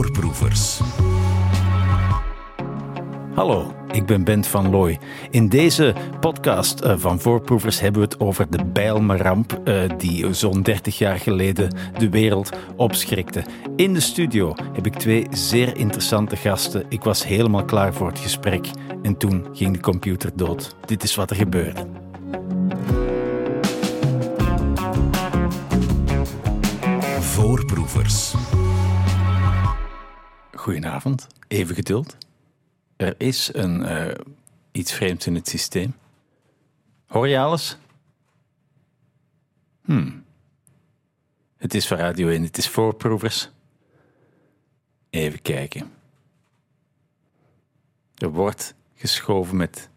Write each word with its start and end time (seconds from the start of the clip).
Voorproevers. 0.00 0.80
Hallo, 3.34 3.74
ik 3.92 4.06
ben 4.06 4.24
Bent 4.24 4.46
van 4.46 4.70
Looy. 4.70 4.98
In 5.30 5.48
deze 5.48 5.94
podcast 6.20 6.80
eh, 6.80 6.94
van 6.98 7.20
Voorproevers 7.20 7.80
hebben 7.80 8.00
we 8.00 8.06
het 8.06 8.20
over 8.20 8.50
de 8.50 8.64
Bijlmerramp 8.64 9.60
uh, 9.64 9.82
die 9.96 10.32
zo'n 10.32 10.62
30 10.62 10.98
jaar 10.98 11.18
geleden 11.18 11.76
de 11.98 12.08
wereld 12.08 12.50
opschrikte. 12.76 13.44
In 13.76 13.94
de 13.94 14.00
studio 14.00 14.54
heb 14.72 14.86
ik 14.86 14.94
twee 14.94 15.26
zeer 15.30 15.76
interessante 15.76 16.36
gasten. 16.36 16.84
Ik 16.88 17.02
was 17.02 17.24
helemaal 17.24 17.64
klaar 17.64 17.94
voor 17.94 18.08
het 18.08 18.18
gesprek 18.18 18.66
en 19.02 19.16
toen 19.16 19.46
ging 19.52 19.72
de 19.72 19.80
computer 19.80 20.30
dood. 20.34 20.76
Dit 20.84 21.02
is 21.02 21.14
wat 21.14 21.30
er 21.30 21.36
gebeurde. 21.36 21.86
Voorproevers. 27.20 28.34
Goedenavond, 30.60 31.26
even 31.48 31.74
geduld. 31.74 32.16
Er 32.96 33.14
is 33.18 33.54
een, 33.54 33.80
uh, 33.80 34.14
iets 34.72 34.92
vreemds 34.92 35.26
in 35.26 35.34
het 35.34 35.48
systeem. 35.48 35.94
Hoor 37.06 37.28
je 37.28 37.38
alles? 37.38 37.78
Hmm. 39.84 40.24
Het 41.56 41.74
is 41.74 41.88
voor 41.88 41.96
Radio 41.96 42.28
1, 42.28 42.42
het 42.42 42.58
is 42.58 42.68
voorproevers. 42.68 43.50
Even 45.10 45.42
kijken. 45.42 45.92
Er 48.14 48.30
wordt 48.30 48.74
geschoven 48.94 49.56
met 49.56 49.88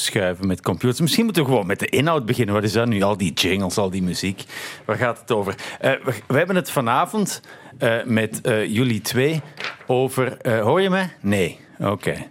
schuiven 0.00 0.46
met 0.46 0.62
computers. 0.62 1.00
Misschien 1.00 1.24
moeten 1.24 1.42
we 1.42 1.48
gewoon 1.48 1.66
met 1.66 1.78
de 1.78 1.86
inhoud 1.86 2.26
beginnen. 2.26 2.54
Wat 2.54 2.64
is 2.64 2.72
dat 2.72 2.88
nu? 2.88 3.02
Al 3.02 3.16
die 3.16 3.32
jingles, 3.32 3.76
al 3.76 3.90
die 3.90 4.02
muziek. 4.02 4.44
Waar 4.84 4.96
gaat 4.96 5.20
het 5.20 5.30
over? 5.30 5.54
Uh, 5.84 5.92
we, 6.26 6.36
hebben 6.36 6.56
het 6.56 6.70
vanavond 6.70 7.42
uh, 7.78 8.04
met 8.04 8.40
uh, 8.42 8.66
jullie 8.66 9.00
twee 9.00 9.40
over. 9.86 10.36
hoor 10.62 10.80
je 10.80 10.90
me? 10.90 11.06
Nee. 11.20 11.60
Oké. 11.78 12.26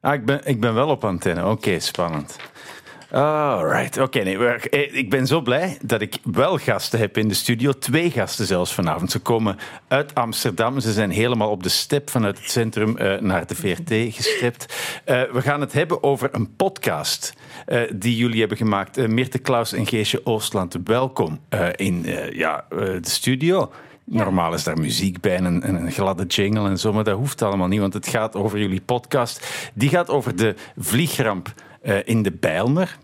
Ah, 0.00 0.14
ik 0.14 0.24
ben, 0.24 0.40
ik 0.44 0.60
ben 0.60 0.74
wel 0.74 0.88
op 0.88 1.04
antenne. 1.04 1.46
Oké, 1.46 1.78
spannend. 1.78 2.36
Alright, 3.12 3.98
oké. 3.98 4.18
Okay, 4.18 4.34
nee, 4.34 4.90
ik 4.90 5.10
ben 5.10 5.26
zo 5.26 5.40
blij 5.40 5.78
dat 5.82 6.00
ik 6.00 6.16
wel 6.24 6.58
gasten 6.58 6.98
heb 6.98 7.16
in 7.16 7.28
de 7.28 7.34
studio. 7.34 7.72
Twee 7.72 8.10
gasten 8.10 8.46
zelfs 8.46 8.74
vanavond. 8.74 9.10
Ze 9.10 9.18
komen 9.18 9.56
uit 9.88 10.14
Amsterdam. 10.14 10.80
Ze 10.80 10.92
zijn 10.92 11.10
helemaal 11.10 11.50
op 11.50 11.62
de 11.62 11.68
step 11.68 12.10
vanuit 12.10 12.38
het 12.38 12.50
centrum 12.50 12.96
uh, 12.98 13.20
naar 13.20 13.46
de 13.46 13.54
VRT 13.54 14.14
gestept. 14.14 14.74
Uh, 15.06 15.22
we 15.32 15.42
gaan 15.42 15.60
het 15.60 15.72
hebben 15.72 16.02
over 16.02 16.28
een 16.32 16.56
podcast 16.56 17.34
uh, 17.66 17.80
die 17.94 18.16
jullie 18.16 18.40
hebben 18.40 18.56
gemaakt. 18.56 19.08
Meerte 19.08 19.38
Klaus 19.38 19.72
en 19.72 19.86
Geesje 19.86 20.26
Oostland, 20.26 20.76
welkom 20.84 21.40
in 21.76 22.06
ja, 22.32 22.64
de 22.68 23.00
studio. 23.02 23.72
Ja. 24.04 24.22
Normaal 24.24 24.54
is 24.54 24.64
daar 24.64 24.78
muziek 24.78 25.20
bij 25.20 25.36
en 25.36 25.44
een, 25.44 25.68
een, 25.68 25.92
gladde 25.92 26.26
jingle 26.26 26.68
en 26.68 26.78
zo, 26.78 26.92
maar 26.92 27.04
dat 27.04 27.16
hoeft 27.16 27.42
allemaal 27.42 27.68
niet, 27.68 27.80
want 27.80 27.94
het 27.94 28.06
gaat 28.08 28.34
over 28.34 28.58
jullie 28.58 28.80
podcast. 28.80 29.70
Die 29.74 29.88
gaat 29.88 30.08
over 30.08 30.36
de 30.36 30.54
vliegramp 30.76 31.54
in 32.04 32.22
de 32.22 32.32
Bijlmer. 32.32 32.98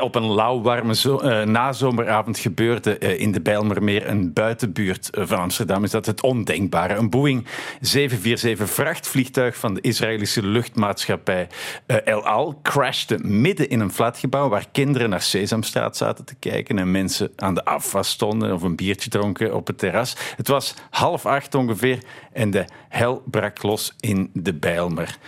Op 0.00 0.14
een 0.14 0.32
lauw, 0.32 0.62
warme 0.62 0.94
zo, 0.94 1.20
uh, 1.22 1.42
nazomeravond 1.42 2.38
gebeurde 2.38 2.96
uh, 3.00 3.20
in 3.20 3.32
de 3.32 3.40
Bijlmermeer, 3.40 4.08
een 4.08 4.32
buitenbuurt 4.32 5.10
van 5.12 5.38
Amsterdam, 5.38 5.84
is 5.84 5.90
dat 5.90 6.06
het 6.06 6.22
ondenkbare. 6.22 6.94
Een 6.94 7.10
Boeing 7.10 7.46
747 7.80 8.74
vrachtvliegtuig 8.74 9.56
van 9.56 9.74
de 9.74 9.80
Israëlische 9.80 10.46
luchtmaatschappij 10.46 11.48
El 11.86 12.26
Al 12.26 12.60
crashte 12.62 13.18
midden 13.18 13.68
in 13.68 13.80
een 13.80 13.92
flatgebouw 13.92 14.48
waar 14.48 14.66
kinderen 14.72 15.10
naar 15.10 15.22
Sesamstraat 15.22 15.96
zaten 15.96 16.24
te 16.24 16.34
kijken 16.34 16.78
en 16.78 16.90
mensen 16.90 17.30
aan 17.36 17.54
de 17.54 17.64
afwas 17.64 18.08
stonden 18.08 18.52
of 18.52 18.62
een 18.62 18.76
biertje 18.76 19.10
dronken 19.10 19.54
op 19.54 19.66
het 19.66 19.78
terras. 19.78 20.16
Het 20.36 20.48
was 20.48 20.74
half 20.90 21.26
acht 21.26 21.54
ongeveer 21.54 21.98
en 22.32 22.50
de 22.50 22.64
hel 22.88 23.22
brak 23.30 23.62
los 23.62 23.94
in 24.00 24.30
de 24.32 24.54
Bijlmer. 24.54 25.18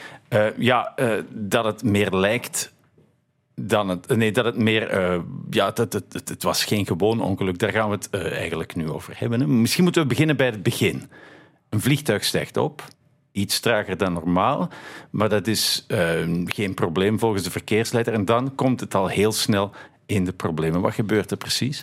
Ja, 0.57 0.95
dat 1.29 1.65
het 1.65 1.83
meer 1.83 2.11
lijkt 2.11 2.73
dan 3.69 3.89
het, 3.89 4.17
nee, 4.17 4.33
dat 4.33 4.45
het 4.45 4.57
meer. 4.57 5.13
Uh, 5.15 5.21
ja, 5.51 5.67
het, 5.67 5.79
het, 5.79 5.93
het, 5.93 6.29
het, 6.29 6.43
was 6.43 6.65
geen 6.65 6.87
gewoon 6.87 7.21
ongeluk. 7.21 7.59
Daar 7.59 7.73
gaan 7.73 7.89
we 7.89 7.95
het 7.95 8.11
eigenlijk 8.11 8.75
nu 8.75 8.91
over 8.91 9.15
hebben. 9.17 9.41
Hè. 9.41 9.47
Misschien 9.47 9.85
moeten 9.85 10.03
we 10.03 10.09
beginnen 10.09 10.37
bij 10.37 10.47
het 10.47 10.63
begin. 10.63 11.11
Een 11.69 11.81
vliegtuig 11.81 12.25
stijgt 12.25 12.57
op. 12.57 12.85
Iets 13.33 13.61
trager 13.61 13.97
dan 13.97 14.13
normaal. 14.13 14.69
Maar 15.11 15.29
dat 15.29 15.47
is 15.47 15.87
geen 16.45 16.75
probleem 16.75 17.19
volgens 17.19 17.43
de 17.43 17.51
verkeersleider. 17.51 18.13
En 18.13 18.25
dan 18.25 18.55
komt 18.55 18.81
het 18.81 18.95
al 18.95 19.07
heel 19.07 19.33
snel 19.33 19.71
in 20.07 20.25
de 20.25 20.33
problemen. 20.33 20.81
Wat 20.81 20.95
gebeurt 20.95 21.31
er 21.31 21.37
precies? 21.37 21.83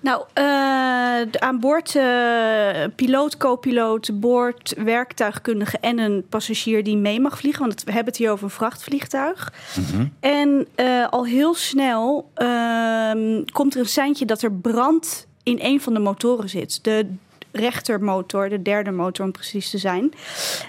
Nou, 0.00 0.24
uh, 0.38 1.40
aan 1.40 1.60
boord 1.60 1.94
uh, 1.94 2.84
piloot, 2.96 3.36
co-piloot, 3.36 4.20
boord, 4.20 4.74
werktuigkundige 4.76 5.78
en 5.80 5.98
een 5.98 6.26
passagier 6.28 6.84
die 6.84 6.96
mee 6.96 7.20
mag 7.20 7.38
vliegen. 7.38 7.60
Want 7.60 7.84
we 7.84 7.92
hebben 7.92 8.12
het 8.12 8.16
hier 8.16 8.30
over 8.30 8.44
een 8.44 8.50
vrachtvliegtuig. 8.50 9.52
Mm-hmm. 9.78 10.12
En 10.20 10.66
uh, 10.76 11.08
al 11.08 11.26
heel 11.26 11.54
snel 11.54 12.30
ehm, 12.34 13.44
komt 13.52 13.74
er 13.74 13.80
een 13.80 13.86
seintje 13.86 14.24
dat 14.24 14.42
er 14.42 14.52
brand 14.52 15.26
in 15.42 15.58
een 15.60 15.80
van 15.80 15.94
de 15.94 16.00
motoren 16.00 16.48
zit. 16.48 16.84
De 16.84 17.06
rechtermotor, 17.52 18.48
de 18.48 18.62
derde 18.62 18.90
motor 18.90 19.24
om 19.24 19.32
precies 19.32 19.70
te 19.70 19.78
zijn. 19.78 20.12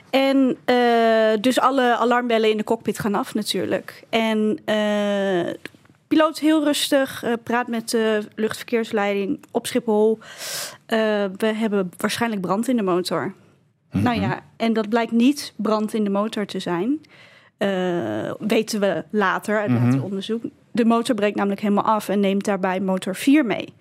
En 0.09 0.57
dus 1.41 1.59
alle 1.59 1.97
alarmbellen 1.97 2.49
in 2.49 2.57
de 2.57 2.63
cockpit 2.63 2.99
gaan 2.99 3.15
af 3.15 3.33
natuurlijk. 3.33 4.03
En 4.09 4.59
piloot 6.07 6.39
heel 6.39 6.63
rustig, 6.63 7.23
uh, 7.23 7.33
praat 7.43 7.67
met 7.67 7.89
de 7.89 8.27
luchtverkeersleiding 8.35 9.39
op 9.51 9.67
Schiphol. 9.67 10.19
Uh, 10.19 10.27
we 11.37 11.45
hebben 11.45 11.91
waarschijnlijk 11.97 12.41
brand 12.41 12.67
in 12.67 12.75
de 12.75 12.83
motor. 12.83 13.33
Nou 13.91 14.21
ja, 14.21 14.39
en 14.57 14.73
dat 14.73 14.89
blijkt 14.89 15.11
niet 15.11 15.53
brand 15.55 15.93
in 15.93 16.03
de 16.03 16.09
motor 16.09 16.45
te 16.45 16.59
zijn. 16.59 17.01
Uh, 17.57 18.31
weten 18.39 18.79
we 18.79 19.03
later 19.09 19.59
uit 19.59 19.69
mm-hmm. 19.69 20.01
onderzoek. 20.01 20.43
De 20.71 20.85
motor 20.85 21.15
breekt 21.15 21.35
namelijk 21.35 21.61
helemaal 21.61 21.83
af 21.83 22.09
en 22.09 22.19
neemt 22.19 22.45
daarbij 22.45 22.79
motor 22.79 23.15
4 23.15 23.45
mee. 23.45 23.73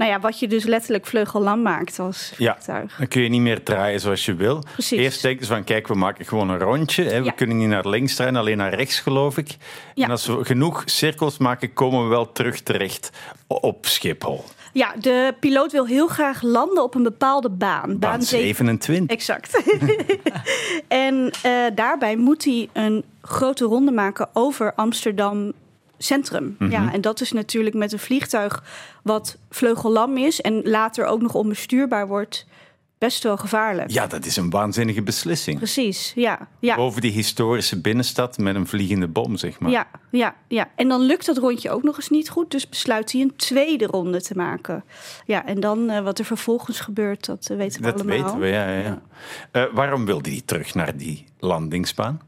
Nou 0.00 0.12
ja, 0.12 0.20
wat 0.20 0.38
je 0.38 0.48
dus 0.48 0.64
letterlijk 0.64 1.06
vleugellam 1.06 1.62
maakt 1.62 1.98
als 1.98 2.32
vliegtuig. 2.34 2.90
Ja, 2.90 2.98
dan 2.98 3.08
kun 3.08 3.22
je 3.22 3.28
niet 3.28 3.40
meer 3.40 3.62
draaien 3.62 4.00
zoals 4.00 4.24
je 4.24 4.34
wil. 4.34 4.62
Precies. 4.72 4.98
Eerst 4.98 5.22
denken 5.22 5.46
ze 5.46 5.52
van, 5.52 5.64
kijk, 5.64 5.88
we 5.88 5.94
maken 5.94 6.24
gewoon 6.26 6.48
een 6.48 6.58
rondje. 6.58 7.04
Hè. 7.04 7.18
We 7.18 7.24
ja. 7.24 7.30
kunnen 7.30 7.56
niet 7.56 7.68
naar 7.68 7.88
links 7.88 8.14
draaien, 8.14 8.36
alleen 8.36 8.56
naar 8.56 8.74
rechts, 8.74 9.00
geloof 9.00 9.38
ik. 9.38 9.56
Ja. 9.94 10.04
En 10.04 10.10
als 10.10 10.26
we 10.26 10.44
genoeg 10.44 10.82
cirkels 10.84 11.38
maken, 11.38 11.72
komen 11.72 12.02
we 12.02 12.08
wel 12.08 12.32
terug 12.32 12.60
terecht 12.60 13.10
op 13.46 13.86
Schiphol. 13.86 14.44
Ja, 14.72 14.94
de 15.00 15.34
piloot 15.40 15.72
wil 15.72 15.86
heel 15.86 16.06
graag 16.06 16.42
landen 16.42 16.82
op 16.82 16.94
een 16.94 17.02
bepaalde 17.02 17.50
baan. 17.50 17.86
Baan, 17.86 17.98
baan 17.98 18.22
27. 18.22 19.16
Exact. 19.16 19.62
en 20.88 21.32
uh, 21.46 21.52
daarbij 21.74 22.16
moet 22.16 22.44
hij 22.44 22.68
een 22.72 23.04
grote 23.22 23.64
ronde 23.64 23.92
maken 23.92 24.28
over 24.32 24.74
Amsterdam 24.74 25.52
centrum. 26.02 26.56
Mm-hmm. 26.58 26.70
Ja, 26.70 26.92
en 26.92 27.00
dat 27.00 27.20
is 27.20 27.32
natuurlijk 27.32 27.74
met 27.74 27.92
een 27.92 27.98
vliegtuig 27.98 28.62
wat 29.02 29.36
vleugellam 29.50 30.16
is 30.16 30.40
en 30.40 30.62
later 30.64 31.04
ook 31.04 31.20
nog 31.20 31.34
onbestuurbaar 31.34 32.08
wordt, 32.08 32.46
best 32.98 33.22
wel 33.22 33.36
gevaarlijk. 33.36 33.90
Ja, 33.90 34.06
dat 34.06 34.24
is 34.24 34.36
een 34.36 34.50
waanzinnige 34.50 35.02
beslissing. 35.02 35.56
Precies, 35.56 36.12
ja. 36.14 36.48
ja. 36.58 36.76
Boven 36.76 37.00
die 37.00 37.10
historische 37.10 37.80
binnenstad 37.80 38.38
met 38.38 38.54
een 38.54 38.66
vliegende 38.66 39.08
bom, 39.08 39.36
zeg 39.36 39.60
maar. 39.60 39.70
Ja, 39.70 39.86
ja, 40.10 40.34
ja. 40.48 40.68
En 40.76 40.88
dan 40.88 41.00
lukt 41.00 41.26
dat 41.26 41.36
rondje 41.36 41.70
ook 41.70 41.82
nog 41.82 41.96
eens 41.96 42.08
niet 42.08 42.30
goed, 42.30 42.50
dus 42.50 42.68
besluit 42.68 43.12
hij 43.12 43.20
een 43.20 43.36
tweede 43.36 43.86
ronde 43.86 44.22
te 44.22 44.34
maken. 44.34 44.84
Ja, 45.26 45.46
en 45.46 45.60
dan 45.60 45.90
uh, 45.90 46.00
wat 46.00 46.18
er 46.18 46.24
vervolgens 46.24 46.80
gebeurt, 46.80 47.26
dat 47.26 47.48
uh, 47.50 47.56
weten 47.56 47.80
we 47.80 47.86
dat 47.86 47.94
allemaal. 47.94 48.16
Dat 48.16 48.26
weten 48.26 48.40
we, 48.40 48.46
ja. 48.46 48.68
ja. 48.68 48.82
ja. 48.82 49.02
Uh, 49.52 49.74
waarom 49.74 50.04
wilde 50.06 50.30
hij 50.30 50.42
terug 50.44 50.74
naar 50.74 50.96
die 50.96 51.24
landingsbaan? 51.38 52.20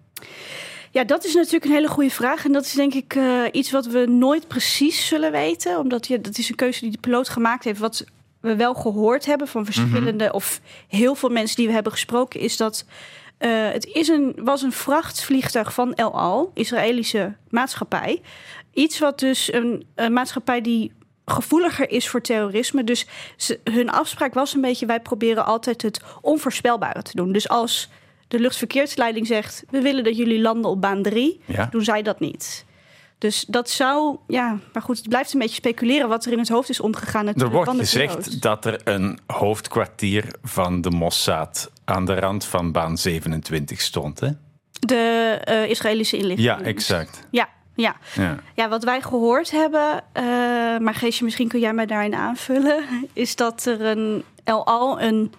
Ja, 0.93 1.05
dat 1.05 1.25
is 1.25 1.35
natuurlijk 1.35 1.65
een 1.65 1.71
hele 1.71 1.89
goede 1.89 2.11
vraag. 2.11 2.45
En 2.45 2.53
dat 2.53 2.65
is 2.65 2.73
denk 2.73 2.95
ik 2.95 3.15
uh, 3.15 3.45
iets 3.53 3.71
wat 3.71 3.87
we 3.87 4.07
nooit 4.07 4.49
precies 4.49 5.07
zullen 5.07 5.33
weten. 5.33 5.79
Omdat 5.79 6.07
je, 6.07 6.21
dat 6.21 6.39
is 6.39 6.49
een 6.49 6.55
keuze 6.55 6.81
die 6.81 6.91
de 6.91 6.99
piloot 6.99 7.29
gemaakt 7.29 7.65
heeft. 7.65 7.79
Wat 7.79 8.05
we 8.41 8.57
wel 8.57 8.75
gehoord 8.75 9.27
hebben 9.27 9.49
van 9.49 9.65
verschillende, 9.65 10.13
mm-hmm. 10.13 10.31
of 10.31 10.61
heel 10.89 11.15
veel 11.15 11.29
mensen 11.29 11.57
die 11.57 11.67
we 11.67 11.73
hebben 11.73 11.93
gesproken, 11.93 12.41
is 12.41 12.57
dat 12.57 12.85
uh, 13.39 13.71
het 13.71 13.85
is 13.85 14.09
een, 14.09 14.33
was 14.37 14.63
een 14.63 14.73
vrachtvliegtuig 14.73 15.75
van 15.75 15.95
El 15.95 16.13
Al, 16.19 16.51
Israëlische 16.55 17.35
maatschappij. 17.49 18.23
Iets 18.73 18.99
wat 18.99 19.19
dus 19.19 19.53
een, 19.53 19.87
een 19.95 20.13
maatschappij 20.13 20.61
die 20.61 20.93
gevoeliger 21.27 21.91
is 21.91 22.09
voor 22.09 22.21
terrorisme. 22.21 22.85
Dus 22.85 23.07
ze, 23.37 23.61
hun 23.65 23.91
afspraak 23.91 24.35
was 24.35 24.55
een 24.55 24.61
beetje: 24.61 24.87
wij 24.87 25.01
proberen 25.01 25.45
altijd 25.45 25.83
het 25.83 26.01
onvoorspelbare 26.21 27.03
te 27.03 27.17
doen. 27.17 27.33
Dus 27.33 27.49
als 27.49 27.89
de 28.33 28.41
luchtverkeersleiding 28.41 29.27
zegt: 29.27 29.65
we 29.71 29.81
willen 29.81 30.05
dat 30.05 30.17
jullie 30.17 30.41
landen 30.41 30.71
op 30.71 30.81
baan 30.81 31.03
3, 31.03 31.41
ja. 31.45 31.69
doen 31.71 31.85
zij 31.85 32.03
dat 32.03 32.21
niet. 32.21 32.65
Dus 33.19 33.45
dat 33.49 33.71
zou, 33.71 34.17
ja, 34.27 34.59
maar 34.73 34.83
goed, 34.83 34.97
het 34.97 35.09
blijft 35.09 35.33
een 35.33 35.39
beetje 35.39 35.55
speculeren 35.55 36.09
wat 36.09 36.25
er 36.25 36.33
in 36.33 36.39
het 36.39 36.49
hoofd 36.49 36.69
is 36.69 36.81
omgegaan. 36.81 37.29
Er 37.29 37.51
wordt 37.51 37.71
gezegd 37.71 38.43
dat 38.43 38.65
er 38.65 38.81
een 38.85 39.19
hoofdkwartier 39.27 40.25
van 40.43 40.81
de 40.81 40.91
Mossad 40.91 41.71
aan 41.85 42.05
de 42.05 42.15
rand 42.15 42.45
van 42.45 42.73
baan 42.73 42.99
27 42.99 43.81
stond, 43.81 44.21
hè? 44.21 44.29
De 44.73 45.39
uh, 45.49 45.71
Israëlische 45.71 46.17
inlichting. 46.17 46.49
Ja, 46.49 46.61
exact. 46.61 47.27
Ja, 47.31 47.49
Ja. 47.75 47.97
Ja. 48.15 48.37
ja, 48.55 48.69
wat 48.69 48.85
wij 48.85 49.01
gehoord 49.01 49.51
hebben, 49.51 50.05
eh, 50.13 50.25
maar 50.79 50.95
Geesje, 50.95 51.25
misschien 51.25 51.49
kun 51.49 51.61
jij 51.61 51.73
mij 51.73 51.87
daarin 51.87 52.15
aanvullen, 52.15 52.85
is 53.13 53.37
dat 53.37 53.65
er 53.65 53.81
een 53.81 54.25
El 54.45 54.67
Al 54.67 55.01
een 55.01 55.33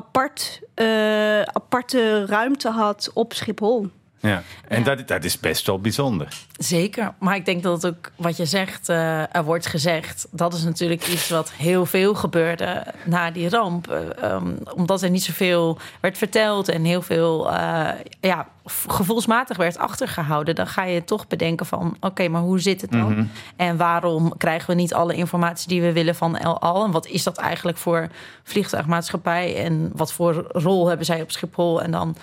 apart, 0.00 0.60
eh, 0.74 1.42
aparte 1.42 2.24
ruimte 2.26 2.70
had 2.72 3.10
op 3.14 3.32
Schiphol. 3.32 3.90
Ja. 4.20 4.42
En 4.68 4.78
Ja. 4.78 4.84
Dat, 4.84 5.08
dat 5.08 5.24
is 5.24 5.40
best 5.40 5.66
wel 5.66 5.80
bijzonder. 5.80 6.28
Zeker, 6.58 7.14
maar 7.18 7.36
ik 7.36 7.44
denk 7.44 7.62
dat 7.62 7.82
het 7.82 7.94
ook 7.94 8.10
wat 8.16 8.36
je 8.36 8.44
zegt, 8.44 8.88
eh, 8.88 9.34
er 9.36 9.44
wordt 9.44 9.66
gezegd, 9.66 10.26
dat 10.30 10.54
is 10.54 10.62
natuurlijk 10.62 11.06
iets 11.06 11.28
wat 11.28 11.52
heel 11.52 11.86
veel 11.86 12.14
gebeurde 12.14 12.86
na 13.04 13.30
die 13.30 13.48
ramp. 13.48 13.90
Eh, 13.90 14.22
ehm, 14.22 14.52
omdat 14.74 15.02
er 15.02 15.10
niet 15.10 15.22
zoveel 15.22 15.78
werd 16.00 16.18
verteld 16.18 16.68
en 16.68 16.84
heel 16.84 17.02
veel 17.02 17.52
eh, 17.52 17.88
ja, 18.20 18.48
gevoelsmatig 18.86 19.56
werd 19.56 19.78
achtergehouden, 19.78 20.54
dan 20.54 20.66
ga 20.66 20.84
je 20.84 21.04
toch 21.04 21.26
bedenken 21.26 21.66
van, 21.66 21.96
oké, 22.00 22.28
maar 22.28 22.42
hoe 22.42 22.60
zit 22.60 22.80
het 22.80 22.92
dan? 22.92 23.12
Mhm. 23.12 23.24
En 23.56 23.76
waarom 23.76 24.36
krijgen 24.36 24.70
we 24.70 24.74
niet 24.74 24.94
alle 24.94 25.14
informatie 25.14 25.68
die 25.68 25.82
we 25.82 25.92
willen 25.92 26.14
van 26.14 26.36
El 26.36 26.60
Al? 26.60 26.84
En 26.84 26.90
wat 26.90 27.06
is 27.06 27.22
dat 27.22 27.36
eigenlijk 27.36 27.78
voor 27.78 28.08
vliegtuigmaatschappij? 28.42 29.64
En 29.64 29.90
wat 29.94 30.12
voor 30.12 30.44
rol 30.48 30.88
hebben 30.88 31.06
zij 31.06 31.22
op 31.22 31.30
Schiphol? 31.30 31.82
En 31.82 31.90
dan 31.90 32.16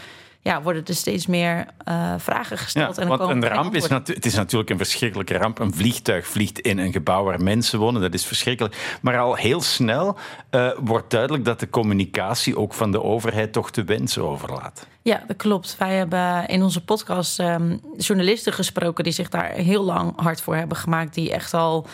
ja, 0.48 0.62
worden 0.62 0.86
er 0.86 0.96
steeds 0.96 1.26
meer 1.26 1.66
eh, 1.84 2.14
vragen 2.18 2.56
Ja, 2.56 2.62
gesteld. 2.64 2.98
en 2.98 3.08
dan 3.08 3.18
want 3.18 3.32
een 3.32 3.48
ramp 3.50 3.76
is, 3.76 3.90
het 3.90 4.26
is 4.26 4.36
natuurlijk 4.36 4.70
een 4.70 4.78
verschrikkelijke 4.78 5.38
ramp. 5.38 5.60
Een 5.60 5.74
vliegtuig 5.74 6.28
vliegt 6.28 6.60
in 6.60 6.78
een 6.78 6.92
gebouw 6.92 7.24
waar 7.24 7.44
mensen 7.44 7.80
wonen. 7.80 8.02
Dat 8.02 8.14
is 8.14 8.26
verschrikkelijk. 8.26 8.98
Maar 9.02 9.20
al 9.20 9.36
heel 9.36 9.62
snel 9.62 10.18
eh, 10.50 10.70
wordt 10.80 11.10
duidelijk 11.12 11.46
dat 11.46 11.60
de 11.60 11.70
communicatie 11.70 12.58
ook 12.58 12.74
van 12.74 12.92
de 12.92 13.04
overheid 13.04 13.54
toch 13.54 13.72
te 13.72 13.84
wensen 13.84 14.24
overlaat. 14.24 14.88
Ja, 15.02 15.24
dat 15.28 15.38
klopt. 15.38 15.76
Wij 15.80 15.96
hebben 15.96 16.48
in 16.48 16.64
onze 16.64 16.84
podcast 16.84 17.40
ehm, 17.40 17.78
journalisten 17.98 18.54
gesproken 18.54 19.04
die 19.04 19.14
zich 19.14 19.30
daar 19.30 19.52
heel 19.52 19.84
lang 19.84 20.14
hard 20.16 20.42
voor 20.42 20.56
hebben 20.56 20.78
gemaakt. 20.78 21.14
Die 21.14 21.32
echt 21.32 21.54
al 21.54 21.88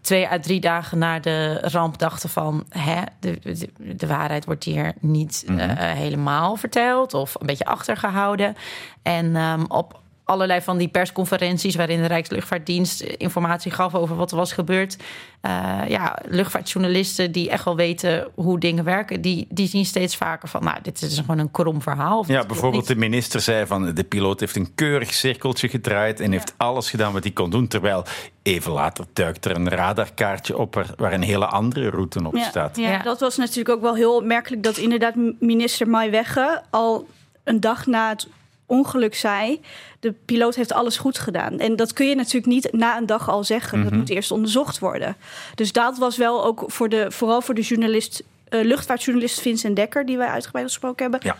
twee 0.00 0.30
à 0.30 0.38
drie 0.38 0.60
dagen 0.60 0.98
na 0.98 1.18
de 1.18 1.58
ramp 1.60 1.98
dachten 1.98 2.28
van... 2.28 2.64
Hè, 2.68 3.02
de, 3.20 3.38
de, 3.42 3.94
de 3.96 4.06
waarheid 4.06 4.44
wordt 4.44 4.64
hier 4.64 4.92
niet 5.00 5.44
eh, 5.48 5.56
helemaal 5.76 6.56
verteld 6.56 7.14
of 7.14 7.34
een 7.40 7.46
beetje 7.46 7.64
achtergehouden. 7.64 8.56
En 9.02 9.36
ehm, 9.36 9.64
op 9.68 10.01
allerlei 10.24 10.60
van 10.60 10.76
die 10.78 10.88
persconferenties... 10.88 11.74
waarin 11.74 12.00
de 12.00 12.06
Rijksluchtvaartdienst 12.06 13.00
informatie 13.00 13.70
gaf 13.70 13.94
over 13.94 14.16
wat 14.16 14.30
er 14.30 14.36
was 14.36 14.52
gebeurd... 14.52 14.96
eh, 15.40 15.78
ja, 15.88 16.18
luchtvaartjournalisten 16.26 17.32
die 17.32 17.50
echt 17.50 17.64
wel 17.64 17.76
weten 17.76 18.28
hoe 18.34 18.58
dingen 18.58 18.84
werken... 18.84 19.20
die, 19.20 19.46
die 19.50 19.68
zien 19.68 19.84
steeds 19.84 20.16
vaker 20.16 20.48
van, 20.48 20.64
nou, 20.64 20.76
dit 20.82 21.02
is 21.02 21.18
gewoon 21.18 21.38
een 21.38 21.50
krom 21.50 21.82
verhaal. 21.82 22.24
Ja, 22.26 22.46
bijvoorbeeld 22.46 22.88
niet. 22.88 22.92
de 22.92 23.04
minister 23.08 23.40
zei 23.40 23.66
van 23.66 23.94
de 23.94 24.04
piloot 24.04 24.40
heeft 24.40 24.56
een 24.56 24.74
keurig 24.74 25.14
cirkeltje 25.14 25.68
gedraaid 25.68 26.20
en 26.20 26.32
heeft 26.32 26.54
alles 26.56 26.90
gedaan 26.90 27.12
wat 27.12 27.22
hij 27.22 27.32
kon 27.32 27.50
doen. 27.50 27.68
Terwijl 27.68 28.04
even 28.42 28.72
later 28.72 29.04
duikt 29.12 29.44
er 29.44 29.56
een 29.56 29.68
radarkaartje 29.68 30.58
op 30.58 30.74
waar- 30.74 30.94
waar 30.96 31.12
een 31.12 31.22
hele 31.22 31.46
andere 31.46 31.90
route 31.90 32.26
op 32.26 32.36
Ja, 32.36 32.48
staat. 32.48 32.76
Ja, 32.76 32.90
Ja. 32.90 33.02
dat 33.02 33.20
was 33.20 33.36
natuurlijk 33.36 33.68
ook 33.76 33.82
wel 33.82 33.94
heel 33.94 34.16
opmerkelijk 34.16 34.62
dat 34.62 34.76
inderdaad 34.76 35.14
minister 35.40 35.88
Maaiwegge 35.88 36.62
al 36.70 37.06
een 37.44 37.60
dag 37.60 37.86
na 37.86 38.08
het 38.08 38.28
ongeluk 38.66 39.14
zei: 39.14 39.60
de 40.00 40.12
piloot 40.12 40.54
heeft 40.54 40.72
alles 40.72 40.96
goed 40.96 41.18
gedaan. 41.18 41.58
En 41.58 41.76
dat 41.76 41.92
kun 41.92 42.08
je 42.08 42.14
natuurlijk 42.14 42.46
niet 42.46 42.72
na 42.72 42.96
een 42.96 43.06
dag 43.06 43.28
al 43.28 43.44
zeggen. 43.44 43.82
Dat 43.82 43.92
moet 43.92 44.10
eerst 44.10 44.30
onderzocht 44.30 44.78
worden. 44.78 45.16
Dus 45.54 45.72
dat 45.72 45.98
was 45.98 46.16
wel 46.16 46.44
ook 46.44 46.64
voor 46.66 46.88
de, 46.88 47.10
vooral 47.10 47.40
voor 47.42 47.54
de 47.54 47.60
journalist, 47.60 48.22
eh, 48.48 48.64
luchtvaartjournalist 48.64 49.40
Vincent 49.40 49.76
Dekker, 49.76 50.06
die 50.06 50.16
wij 50.16 50.28
uitgebreid 50.28 50.66
gesproken 50.66 51.10
hebben. 51.10 51.20
Ja. 51.22 51.36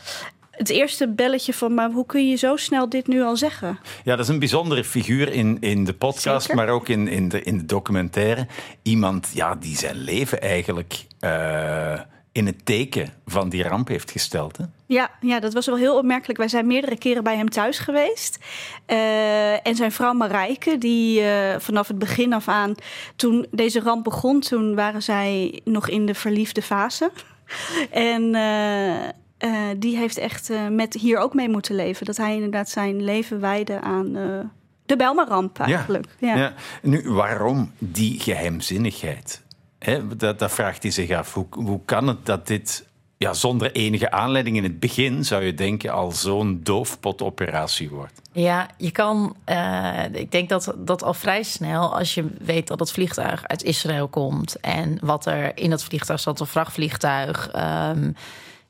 Het 0.53 0.69
eerste 0.69 1.09
belletje 1.09 1.55
van, 1.55 1.75
maar 1.75 1.91
hoe 1.91 2.07
kun 2.07 2.29
je 2.29 2.37
zo 2.37 2.57
snel 2.57 2.89
dit 2.89 3.07
nu 3.07 3.23
al 3.23 3.37
zeggen? 3.37 3.79
Ja, 4.05 4.17
dat 4.17 4.25
is 4.25 4.31
een 4.33 4.39
bijzondere 4.39 4.85
figuur 4.85 5.33
in, 5.33 5.57
in 5.61 5.85
de 5.85 5.93
podcast, 5.93 6.47
Zeker. 6.47 6.57
maar 6.57 6.69
ook 6.69 6.89
in, 6.89 7.09
in, 7.09 7.29
de, 7.29 7.43
in 7.43 7.59
de 7.59 7.67
documentaire. 7.67 8.47
Iemand 8.83 9.31
ja, 9.35 9.55
die 9.55 9.77
zijn 9.77 9.97
leven 9.97 10.41
eigenlijk 10.41 11.07
eh, 11.21 12.01
in 12.33 12.47
het 12.47 12.67
teken 12.67 13.13
van 13.27 13.49
die 13.49 13.63
ramp 13.63 13.89
heeft 13.89 14.11
gesteld. 14.11 14.57
Hè? 14.57 14.65
Ja, 14.87 15.11
ja, 15.21 15.41
dat 15.41 15.53
was 15.53 15.67
wel 15.67 15.77
heel 15.77 15.97
opmerkelijk. 15.97 16.39
Wij 16.39 16.49
zijn 16.49 16.67
meerdere 16.67 16.99
keren 16.99 17.25
bij 17.25 17.37
hem 17.37 17.51
thuis 17.51 17.79
geweest. 17.79 18.39
Eh, 18.87 19.67
en 19.67 19.77
zijn 19.77 19.93
vrouw 19.93 20.13
Marijke, 20.13 20.79
die 20.79 21.21
eh, 21.21 21.61
vanaf 21.61 21.89
het 21.89 21.99
begin 21.99 22.33
af 22.33 22.49
aan, 22.49 22.75
toen 23.17 23.47
deze 23.51 23.81
ramp 23.81 24.05
begon, 24.05 24.41
toen 24.41 24.75
waren 24.75 25.03
zij 25.03 25.61
nog 25.65 25.89
in 25.89 26.07
de 26.07 26.15
verliefde 26.15 26.63
fase. 26.63 27.11
En 27.91 28.35
eh, 28.35 29.51
die 29.77 29.97
heeft 29.97 30.19
echt 30.19 30.51
met 30.71 30.95
hier 30.95 31.19
ook 31.19 31.35
mee 31.35 31.49
moeten 31.49 31.75
leven. 31.75 32.07
Dat 32.07 32.17
hij 32.17 32.35
inderdaad 32.35 32.69
zijn 32.69 33.05
leven 33.05 33.41
wijde 33.41 33.81
aan 33.81 34.13
de 34.87 34.97
Belma-ramp 34.97 35.59
eigenlijk. 35.59 36.07
Ja. 36.19 36.37
Ja. 36.37 36.53
Nu, 36.83 37.11
waarom 37.11 37.73
die 37.79 38.21
geheimzinnigheid? 38.21 39.42
Hè, 39.85 40.17
dat, 40.17 40.53
vraagt 40.53 40.83
hij 40.83 40.93
zich 40.93 41.11
af. 41.11 41.35
Hoe, 41.35 41.47
hoe 41.51 41.81
kan 41.85 42.07
het 42.09 42.27
dat 42.27 42.47
dit 42.47 42.87
ja, 43.17 43.33
zonder 43.35 43.73
enige 43.73 44.11
aanleiding 44.11 44.57
in 44.57 44.63
het 44.63 44.81
begin, 44.81 45.25
zou 45.25 45.45
je 45.45 45.55
denken, 45.55 45.91
al 45.93 46.11
zo'n 46.13 46.61
doofpotoperatie 46.63 47.91
wordt? 47.91 48.21
Ja, 48.33 48.69
je 48.77 48.91
kan. 48.91 49.37
eh, 49.45 50.05
ik 50.13 50.33
denk 50.33 50.49
dat 50.49 50.75
dat 50.79 51.03
al 51.03 51.15
vrij 51.15 51.43
snel, 51.43 51.99
als 51.99 52.15
je 52.15 52.27
weet 52.41 52.67
dat 52.67 52.79
het 52.81 52.91
vliegtuig 52.93 53.47
uit 53.47 53.63
Israël 53.63 54.09
komt 54.09 54.61
en 54.61 54.99
wat 55.01 55.27
er 55.27 55.57
in 55.59 55.71
dat 55.71 55.85
vliegtuig 55.85 56.21
zat, 56.21 56.41
een 56.41 56.47
vrachtvliegtuig. 56.47 57.49
ehm, 57.49 58.11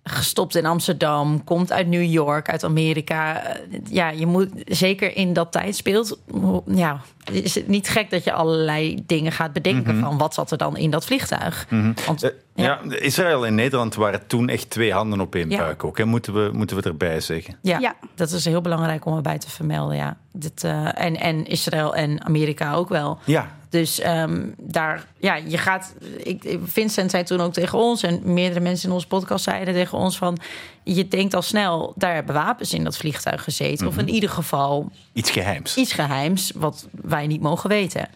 gestopt 0.04 0.54
in 0.56 0.66
Amsterdam, 0.66 1.44
komt 1.44 1.72
uit 1.72 1.86
New 1.86 2.04
York, 2.04 2.48
uit 2.50 2.64
Amerika. 2.64 3.42
Eh, 3.44 3.60
Ja, 3.90 4.10
je 4.10 4.26
moet 4.26 4.48
zeker 4.66 5.16
in 5.16 5.32
dat 5.32 5.52
tijd 5.52 5.76
speelt. 5.76 6.18
Ja, 6.66 7.00
is 7.32 7.54
het 7.54 7.68
niet 7.68 7.88
gek 7.88 8.10
dat 8.10 8.24
je 8.24 8.32
allerlei 8.32 9.02
dingen 9.06 9.32
gaat 9.32 9.52
bedenken 9.52 10.00
van 10.00 10.18
wat 10.18 10.34
zat 10.34 10.50
er 10.50 10.58
dan 10.58 10.76
in 10.76 10.90
dat 10.90 11.04
vliegtuig? 11.04 11.66
Want 12.06 12.22
Eh, 12.22 12.30
Ja. 12.54 12.80
ja. 12.84 12.96
Israël 12.96 13.46
en 13.46 13.54
Nederland 13.54 13.94
waren 13.94 14.26
toen 14.26 14.48
echt 14.48 14.70
twee 14.70 14.92
handen 14.92 15.20
op 15.20 15.34
één 15.34 15.50
Ja. 15.50 15.58
buik 15.58 15.84
ook. 15.84 15.98
Hè? 15.98 16.04
Moeten, 16.04 16.32
we, 16.34 16.50
moeten 16.52 16.76
we 16.76 16.82
erbij 16.82 17.20
zeggen. 17.20 17.56
Ja, 17.62 17.78
Ja. 17.78 17.94
dat 18.14 18.30
is 18.30 18.44
heel 18.44 18.60
belangrijk 18.60 19.04
om 19.06 19.16
erbij 19.16 19.38
te 19.38 19.50
vermelden. 19.50 19.96
Ja. 19.96 20.16
Dit, 20.32 20.64
eh, 20.64 21.02
en, 21.04 21.16
en 21.20 21.46
Israël 21.46 21.94
en 21.94 22.24
Amerika 22.24 22.72
ook 22.74 22.88
wel. 22.88 23.18
Ja, 23.24 23.48
Dus 23.68 24.00
ehm, 24.00 24.46
daar, 24.58 25.04
ja, 25.18 25.34
je 25.34 25.58
gaat. 25.58 25.94
Ik, 26.16 26.58
Vincent 26.64 27.10
zei 27.10 27.22
toen 27.24 27.40
ook 27.40 27.52
tegen 27.52 27.78
ons, 27.78 28.02
en 28.02 28.20
meerdere 28.24 28.60
mensen 28.60 28.88
in 28.88 28.94
onze 28.94 29.06
podcast 29.06 29.44
zeiden 29.44 29.74
tegen 29.74 29.98
ons: 29.98 30.16
van 30.18 30.38
je 30.84 31.08
denkt 31.08 31.34
al 31.34 31.42
snel, 31.42 31.92
daar 31.96 32.14
hebben 32.14 32.34
wapens 32.34 32.74
in 32.74 32.84
dat 32.84 32.96
vliegtuig 32.96 33.44
gezeten. 33.44 33.86
Of 33.86 33.98
in 33.98 34.08
ieder 34.08 34.30
geval 34.30 34.90
iets 35.12 35.30
geheims. 35.30 35.76
iets 35.76 35.92
geheims 35.92 36.52
wat 36.54 36.88
wij 36.90 37.26
niet 37.26 37.40
mogen 37.40 37.68
weten. 37.68 38.08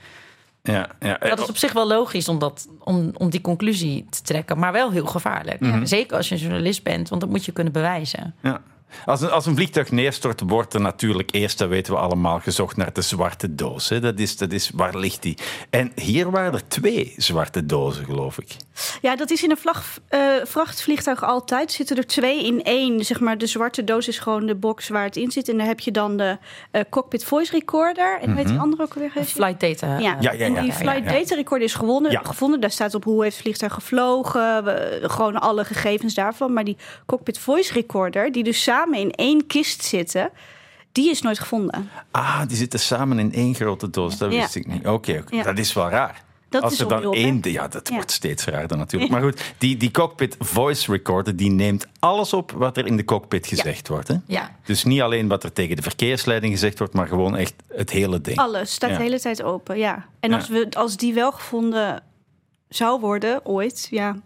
Ja, 0.63 0.89
ja. 1.01 1.19
Dat 1.19 1.41
is 1.41 1.49
op 1.49 1.57
zich 1.57 1.73
wel 1.73 1.87
logisch 1.87 2.29
om, 2.29 2.39
dat, 2.39 2.69
om, 2.79 3.11
om 3.17 3.31
die 3.31 3.41
conclusie 3.41 4.07
te 4.11 4.23
trekken, 4.23 4.59
maar 4.59 4.73
wel 4.73 4.91
heel 4.91 5.07
gevaarlijk. 5.07 5.65
Zeker 5.83 6.17
als 6.17 6.29
je 6.29 6.35
een 6.35 6.41
journalist 6.41 6.83
bent, 6.83 7.09
want 7.09 7.21
dat 7.21 7.31
moet 7.31 7.45
je 7.45 7.53
kunnen 7.53 7.73
bewijzen. 7.73 8.35
Ja. 8.43 8.61
Als 9.05 9.21
een, 9.21 9.31
als 9.31 9.47
een 9.47 9.55
vliegtuig 9.55 9.91
neerstort, 9.91 10.41
wordt 10.47 10.75
er 10.75 10.81
natuurlijk 10.81 11.35
eerst, 11.35 11.59
dat 11.59 11.69
weten 11.69 11.93
we 11.93 11.99
allemaal, 11.99 12.41
gezocht 12.41 12.77
naar 12.77 12.93
de 12.93 13.01
zwarte 13.03 13.55
doos. 13.55 13.89
Hè. 13.89 14.01
Dat, 14.01 14.19
is, 14.19 14.37
dat 14.37 14.53
is, 14.53 14.71
waar 14.75 14.97
ligt 14.99 15.23
die? 15.23 15.39
En 15.71 15.93
hier 15.95 16.31
waren 16.31 16.53
er 16.53 16.69
twee 16.69 17.15
zwarte 17.17 17.67
dozen, 17.67 18.05
geloof 18.05 18.39
ik. 18.39 18.57
Ja, 19.03 19.17
dat 19.17 19.31
is 19.31 19.43
in 19.43 19.51
een 19.51 19.57
vlag, 19.57 19.99
eh, 20.09 20.21
vrachtvliegtuig 20.45 21.23
altijd. 21.25 21.73
Zitten 21.73 21.97
er 21.97 22.07
twee 22.07 22.45
in 22.47 22.63
één. 22.63 23.05
Zeg 23.05 23.21
maar, 23.21 23.39
de 23.39 23.47
zwarte 23.47 23.85
doos 23.85 24.09
is 24.09 24.19
gewoon 24.19 24.47
de 24.47 24.55
box 24.55 24.89
waar 24.89 25.05
het 25.05 25.17
in 25.17 25.31
zit. 25.31 25.49
En 25.49 25.59
daar 25.59 25.67
heb 25.67 25.81
je 25.81 25.91
dan 25.91 26.17
de 26.17 26.39
eh, 26.71 26.81
cockpit 26.91 27.25
voice 27.25 27.53
recorder. 27.53 28.19
En 28.21 28.29
hoe 28.29 28.37
heet 28.39 28.49
die 28.49 28.59
andere 28.59 28.83
ook 28.83 28.93
geweest? 28.93 29.33
Flight 29.33 29.61
data. 29.61 29.99
Ja, 29.99 30.17
eh, 30.17 30.23
Ja, 30.23 30.33
ja, 30.33 30.61
die 30.61 30.73
flight 30.73 31.05
data 31.09 31.35
recorder 31.35 31.67
is 31.67 31.75
gewonnen, 31.75 32.11
Ja. 32.11 32.21
gevonden. 32.25 32.61
Daar 32.61 32.71
staat 32.71 32.95
op 32.95 33.05
hoe 33.05 33.23
heeft 33.23 33.35
het 33.35 33.43
vliegtuig 33.45 33.73
gevlogen. 33.75 34.65
we- 34.65 34.99
gewoon 35.03 35.37
alle 35.41 35.65
gegevens 35.65 36.15
daarvan. 36.15 36.53
Maar 36.53 36.65
die 36.65 36.77
cockpit 37.07 37.39
voice 37.39 37.73
recorder, 37.73 38.33
die 38.33 38.45
dus 38.45 38.63
samen 38.63 38.75
in 38.85 39.11
één 39.11 39.47
kist 39.47 39.85
zitten... 39.85 40.31
die 40.93 41.11
is 41.11 41.23
nooit 41.23 41.39
gevonden. 41.39 41.91
Ah, 42.11 42.41
die 42.49 42.57
zitten 42.57 42.81
samen 42.81 43.19
in 43.19 43.33
één 43.33 43.55
grote 43.55 43.91
doos. 43.91 44.19
Dat 44.19 44.33
Ja. 44.33 44.41
wist 44.41 44.55
ik 44.55 44.67
niet. 44.67 44.87
Oké. 44.87 45.25
Ja. 45.31 45.43
dat 45.43 45.59
is 45.59 45.73
wel 45.73 45.89
raar. 45.89 46.25
Dat 46.49 46.63
Als 46.63 46.79
er 46.81 46.89
dan 46.89 47.01
heel 47.01 47.13
één... 47.13 47.41
Ja, 47.43 47.69
dat 47.69 47.89
Ja. 47.89 47.95
wordt 47.95 48.11
steeds 48.11 48.45
raarder 48.45 48.77
natuurlijk. 48.77 49.13
Maar 49.13 49.23
goed, 49.23 49.55
die, 49.59 49.77
die 49.77 49.91
cockpit 49.91 50.37
voice 50.39 50.91
recorder, 50.93 51.37
die 51.37 51.51
neemt 51.51 51.87
alles 51.99 52.33
op 52.33 52.51
wat 52.53 52.77
er 52.77 52.87
in 52.87 52.97
de 52.97 53.05
cockpit 53.05 53.47
gezegd 53.47 53.89
wordt. 53.89 54.09
Hè? 54.09 54.15
Ja. 54.27 54.57
Dus 54.65 54.85
niet 54.85 55.01
alleen 55.01 55.29
wat 55.29 55.45
er 55.45 55.53
tegen 55.53 55.77
de 55.77 55.83
verkeersleiding 55.83 56.53
gezegd 56.53 56.79
wordt, 56.79 56.95
maar 56.95 57.09
gewoon 57.09 57.37
echt 57.37 57.55
het 57.69 57.91
hele 57.91 58.21
ding. 58.21 58.39
Alles 58.39 58.73
staat 58.73 58.91
de 58.91 58.97
hele 58.97 59.21
tijd 59.21 59.43
open, 59.43 59.79
ja. 59.79 60.07
En 60.21 60.33
als, 60.33 60.49
we, 60.49 60.67
als 60.71 60.97
die 60.97 61.15
wel 61.15 61.33
gevonden 61.33 62.03
zou 62.69 63.01
worden, 63.01 63.47
ooit, 63.47 63.87
ja... 63.91 64.17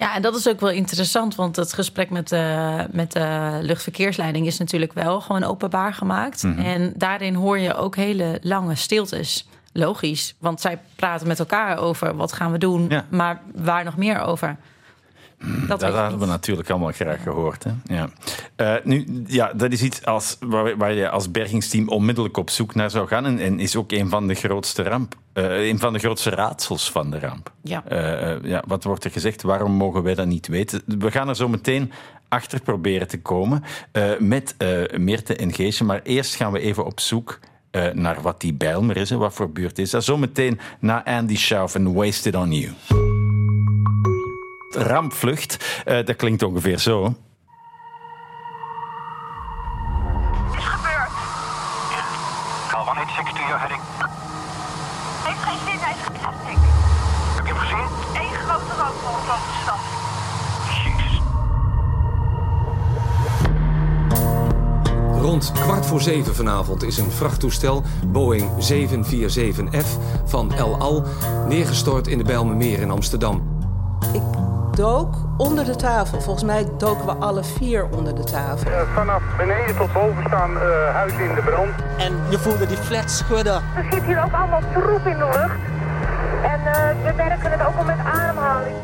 Ja, 0.00 0.14
en 0.14 0.22
dat 0.22 0.36
is 0.36 0.48
ook 0.48 0.60
wel 0.60 0.70
interessant, 0.70 1.34
want 1.34 1.56
het 1.56 1.72
gesprek 1.72 2.10
met 2.10 2.28
de, 2.28 2.86
met 2.90 3.12
de 3.12 3.58
luchtverkeersleiding 3.62 4.46
is 4.46 4.58
natuurlijk 4.58 4.92
wel 4.92 5.20
gewoon 5.20 5.44
openbaar 5.44 5.94
gemaakt. 5.94 6.44
En 6.56 6.92
daarin 6.96 7.34
hoor 7.34 7.58
je 7.58 7.74
ook 7.74 7.96
hele 7.96 8.38
lange 8.42 8.74
stiltes. 8.74 9.48
Logisch, 9.72 10.34
want 10.38 10.60
zij 10.60 10.78
praten 10.96 11.26
met 11.26 11.38
elkaar 11.38 11.78
over 11.78 12.16
wat 12.16 12.32
gaan 12.32 12.52
we 12.52 12.58
doen, 12.58 12.86
Ja. 12.88 13.04
maar 13.10 13.40
waar 13.54 13.84
nog 13.84 13.96
meer 13.96 14.20
over? 14.20 14.56
Dat, 15.68 15.80
Dat 15.80 15.94
hadden 15.94 16.18
we 16.18 16.26
natuurlijk 16.26 16.70
allemaal 16.70 16.92
graag 16.92 17.22
gehoord. 17.22 17.64
Hè? 17.64 17.70
Ja. 17.84 18.08
Uh, 18.56 18.84
nu, 18.84 19.22
ja, 19.26 19.52
dat 19.52 19.72
is 19.72 19.82
iets 19.82 20.04
als, 20.04 20.36
waar, 20.40 20.76
waar, 20.76 20.92
je 20.92 21.08
als 21.08 21.30
bergingsteam 21.30 21.88
onmiddellijk 21.88 22.36
op 22.36 22.50
zoek 22.50 22.74
naar 22.74 22.90
zou 22.90 23.08
gaan. 23.08 23.26
En, 23.26 23.38
en 23.38 23.60
is 23.60 23.76
ook 23.76 23.92
een 23.92 24.08
van 24.08 24.26
de 24.26 24.34
grootste 24.34 24.82
ramp. 24.82 25.14
Uh, 25.34 25.68
een 25.68 25.78
van 25.78 25.92
de 25.92 25.98
grootste 25.98 26.30
raadsels 26.30 26.90
van 26.90 27.10
de 27.10 27.18
ramp. 27.18 27.52
Ja. 27.62 27.84
Uh, 27.92 28.50
ja. 28.50 28.62
Wat 28.66 28.84
wordt 28.84 29.04
er 29.04 29.10
gezegd? 29.10 29.42
Waarom 29.42 29.72
mogen 29.72 30.02
wij 30.02 30.14
dat 30.14 30.26
niet 30.26 30.46
weten? 30.46 30.82
We 30.86 31.10
gaan 31.10 31.28
er 31.28 31.36
zo 31.36 31.48
meteen 31.48 31.92
achter 32.28 32.60
proberen 32.60 33.08
te 33.08 33.20
komen 33.20 33.64
met 34.18 34.54
Meerte 34.96 35.36
en 35.36 35.52
Geesje. 35.52 35.84
Maar 35.84 36.00
eerst 36.02 36.34
gaan 36.34 36.52
we 36.52 36.60
even 36.60 36.84
op 36.84 37.00
zoek 37.00 37.38
naar 37.92 38.22
wat 38.22 38.40
die 38.40 38.54
Bijlmer 38.54 38.96
is 38.96 39.10
en 39.10 39.18
wat 39.18 39.34
voor 39.34 39.50
buurt 39.50 39.78
is. 39.78 39.90
Dat 39.90 40.04
zometeen 40.04 40.60
na 40.78 41.04
Andy 41.04 41.36
Schauf 41.36 41.74
en 41.74 41.92
Wasted 41.92 42.34
on 42.34 42.52
You 42.52 42.72
rampvlucht. 44.70 45.82
Uh, 45.86 46.04
dat 46.04 46.16
klinkt 46.16 46.42
ongeveer 46.42 46.78
zo. 46.78 47.14
Is 50.56 50.64
gebeurd. 50.64 51.10
Ja. 51.90 52.04
Cal 52.68 52.84
186 52.84 53.32
to 53.32 53.40
your 53.40 53.58
heading. 53.58 53.99
Geplastic. 55.96 56.58
Heb 57.36 57.46
je 57.46 57.52
hem 57.52 57.56
gezien? 57.56 57.86
Eén 58.22 58.34
grote 58.34 58.72
rookbol 58.78 59.16
boven 59.26 59.50
de 59.50 59.58
stad. 59.62 59.78
Jezus. 60.84 61.20
Rond 65.20 65.52
kwart 65.52 65.86
voor 65.86 66.00
zeven 66.00 66.34
vanavond 66.34 66.82
is 66.82 66.98
een 66.98 67.10
vrachttoestel, 67.10 67.82
Boeing 68.06 68.50
747F 68.72 69.86
van 70.24 70.52
El 70.52 70.76
Al, 70.76 71.04
neergestort 71.48 72.06
in 72.06 72.18
de 72.18 72.24
Bijlmermeer 72.24 72.80
in 72.80 72.90
Amsterdam. 72.90 73.42
Ik 74.12 74.22
dook 74.76 75.14
onder 75.36 75.64
de 75.64 75.76
tafel. 75.76 76.20
Volgens 76.20 76.44
mij 76.44 76.66
doken 76.78 77.06
we 77.06 77.12
alle 77.12 77.44
vier 77.44 77.88
onder 77.96 78.14
de 78.14 78.24
tafel. 78.24 78.70
Uh, 78.70 78.80
vanaf 78.94 79.22
beneden 79.36 79.76
tot 79.76 79.92
boven 79.92 80.24
staan 80.26 80.50
uh, 80.50 80.60
huizen 80.94 81.20
in 81.20 81.34
de 81.34 81.42
brand. 81.42 81.70
En 81.96 82.12
je 82.30 82.38
voelde 82.38 82.66
die 82.66 82.76
flat 82.76 83.10
schudden. 83.10 83.54
Er 83.54 83.86
zit 83.90 84.02
hier 84.02 84.24
ook 84.24 84.32
allemaal 84.32 84.62
troep 84.72 85.06
in 85.06 85.18
de 85.18 85.28
lucht. 85.32 85.69
En 86.64 86.66
uh, 86.66 87.04
we 87.04 87.12
merken 87.16 87.50
het 87.50 87.66
ook 87.66 87.76
al 87.76 87.84
met 87.84 87.98
ademhaling. 87.98 88.76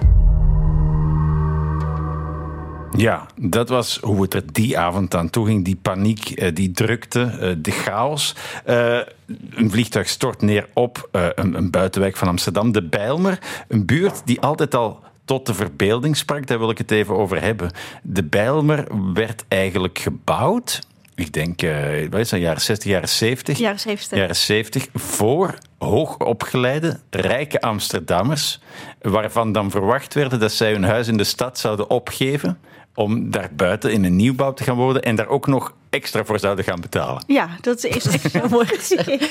Ja, 2.96 3.26
dat 3.36 3.68
was 3.68 3.98
hoe 4.02 4.22
het 4.22 4.34
er 4.34 4.52
die 4.52 4.78
avond 4.78 5.14
aan 5.14 5.30
toe 5.30 5.46
ging. 5.46 5.64
Die 5.64 5.78
paniek, 5.82 6.54
die 6.56 6.70
drukte, 6.70 7.58
de 7.60 7.70
chaos. 7.70 8.34
een 8.64 9.70
vliegtuig 9.70 10.08
stort 10.08 10.42
neer 10.42 10.68
op 10.72 11.08
een, 11.12 11.54
een 11.54 11.70
buitenwijk 11.70 12.16
van 12.16 12.28
Amsterdam, 12.28 12.72
de 12.72 12.82
Bijlmer. 12.82 13.38
Een 13.68 13.86
buurt 13.86 14.22
die 14.24 14.40
altijd 14.40 14.74
al 14.74 15.00
tot 15.24 15.46
de 15.46 15.54
verbeelding 15.54 16.16
sprak, 16.16 16.46
daar 16.46 16.58
wil 16.58 16.70
ik 16.70 16.78
het 16.78 16.90
even 16.90 17.16
over 17.16 17.42
hebben. 17.42 17.70
De 18.02 18.24
Bijlmer 18.24 18.86
werd 19.14 19.44
eigenlijk 19.48 19.98
gebouwd. 19.98 20.80
Ik 21.16 21.32
denk, 21.32 21.62
uh, 21.62 22.08
wat 22.10 22.20
is 22.20 22.28
dat, 22.28 22.40
jaren 22.40 22.60
60, 22.60 22.90
jaren 22.90 23.08
70? 23.08 23.58
Jaren 23.58 23.80
70. 23.80 24.18
Jaren 24.18 24.36
70, 24.36 24.86
voor 24.94 25.58
hoogopgeleide, 25.78 27.00
rijke 27.10 27.60
Amsterdammers, 27.60 28.60
waarvan 29.00 29.52
dan 29.52 29.70
verwacht 29.70 30.14
werd 30.14 30.40
dat 30.40 30.52
zij 30.52 30.72
hun 30.72 30.84
huis 30.84 31.08
in 31.08 31.16
de 31.16 31.24
stad 31.24 31.58
zouden 31.58 31.90
opgeven 31.90 32.58
om 32.94 33.30
daar 33.30 33.48
buiten 33.52 33.92
in 33.92 34.04
een 34.04 34.16
nieuwbouw 34.16 34.52
te 34.52 34.62
gaan 34.62 34.76
wonen 34.76 35.02
en 35.02 35.16
daar 35.16 35.28
ook 35.28 35.46
nog 35.46 35.72
extra 35.90 36.24
voor 36.24 36.38
zouden 36.38 36.64
gaan 36.64 36.80
betalen. 36.80 37.24
Ja, 37.26 37.48
dat 37.60 37.84
is 37.84 38.06
extra 38.06 38.48
mooi. 38.48 38.66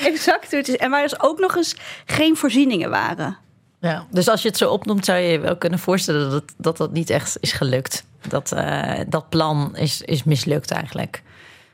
exact 0.04 0.50
hoe 0.50 0.58
het 0.58 0.68
is. 0.68 0.76
En 0.76 0.90
waar 0.90 1.02
dus 1.02 1.20
ook 1.20 1.38
nog 1.38 1.56
eens 1.56 1.76
geen 2.06 2.36
voorzieningen 2.36 2.90
waren. 2.90 3.36
Ja, 3.80 4.06
dus 4.10 4.28
als 4.28 4.42
je 4.42 4.48
het 4.48 4.56
zo 4.56 4.70
opnoemt, 4.70 5.04
zou 5.04 5.18
je 5.18 5.28
je 5.28 5.38
wel 5.38 5.56
kunnen 5.56 5.78
voorstellen 5.78 6.30
dat 6.30 6.54
dat, 6.56 6.76
dat 6.76 6.92
niet 6.92 7.10
echt 7.10 7.36
is 7.40 7.52
gelukt. 7.52 8.04
Dat, 8.28 8.52
uh, 8.54 9.00
dat 9.08 9.28
plan 9.28 9.76
is, 9.76 10.02
is 10.02 10.24
mislukt 10.24 10.70
eigenlijk. 10.70 11.22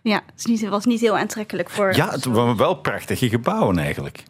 Ja, 0.02 0.22
het 0.36 0.68
was 0.68 0.84
niet 0.84 1.00
heel 1.00 1.16
aantrekkelijk 1.16 1.70
voor. 1.70 1.94
Ja, 1.96 2.10
het 2.10 2.24
waren 2.24 2.56
wel 2.56 2.74
prachtige 2.74 3.28
gebouwen 3.28 3.78
eigenlijk. 3.78 4.22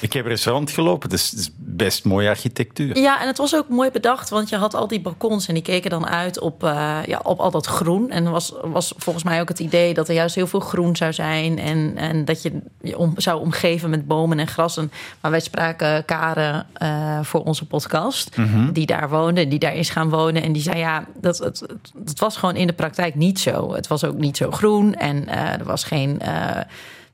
Ik 0.00 0.12
heb 0.12 0.24
er 0.24 0.30
eens 0.30 0.46
rondgelopen. 0.46 1.10
Het 1.10 1.18
is 1.18 1.50
best 1.56 2.04
mooie 2.04 2.28
architectuur. 2.28 2.98
Ja, 2.98 3.20
en 3.20 3.26
het 3.26 3.38
was 3.38 3.56
ook 3.56 3.68
mooi 3.68 3.90
bedacht, 3.90 4.28
want 4.28 4.48
je 4.48 4.56
had 4.56 4.74
al 4.74 4.88
die 4.88 5.00
balkons 5.00 5.48
en 5.48 5.54
die 5.54 5.62
keken 5.62 5.90
dan 5.90 6.06
uit 6.06 6.40
op, 6.40 6.64
uh, 6.64 6.98
ja, 7.06 7.20
op 7.22 7.38
al 7.38 7.50
dat 7.50 7.66
groen. 7.66 8.10
En 8.10 8.30
was, 8.30 8.52
was 8.62 8.92
volgens 8.96 9.24
mij 9.24 9.40
ook 9.40 9.48
het 9.48 9.58
idee 9.58 9.94
dat 9.94 10.08
er 10.08 10.14
juist 10.14 10.34
heel 10.34 10.46
veel 10.46 10.60
groen 10.60 10.96
zou 10.96 11.12
zijn 11.12 11.58
en, 11.58 11.92
en 11.96 12.24
dat 12.24 12.42
je 12.42 12.60
je 12.80 12.98
om, 12.98 13.12
zou 13.16 13.40
omgeven 13.40 13.90
met 13.90 14.06
bomen 14.06 14.38
en 14.38 14.46
grassen. 14.46 14.92
Maar 15.20 15.30
wij 15.30 15.40
spraken 15.40 16.04
Karen 16.04 16.66
uh, 16.82 17.18
voor 17.22 17.44
onze 17.44 17.66
podcast, 17.66 18.36
mm 18.36 18.46
-hmm. 18.46 18.72
die 18.72 18.86
daar 18.86 19.08
woonde, 19.08 19.48
die 19.48 19.58
daar 19.58 19.74
is 19.74 19.90
gaan 19.90 20.10
wonen. 20.10 20.42
En 20.42 20.52
die 20.52 20.62
zei 20.62 20.78
ja, 20.78 21.04
dat, 21.20 21.38
het, 21.38 21.62
het, 22.04 22.18
was 22.18 22.36
gewoon 22.36 22.56
in 22.56 22.66
de 22.66 22.72
praktijk 22.72 23.14
niet 23.14 23.40
zo. 23.40 23.74
Het 23.74 23.86
was 23.86 24.04
ook 24.04 24.16
niet 24.16 24.36
zo 24.36 24.50
groen 24.50 24.94
en 24.94 25.24
uh, 25.28 25.52
er 25.52 25.64
was 25.64 25.84
geen 25.84 26.20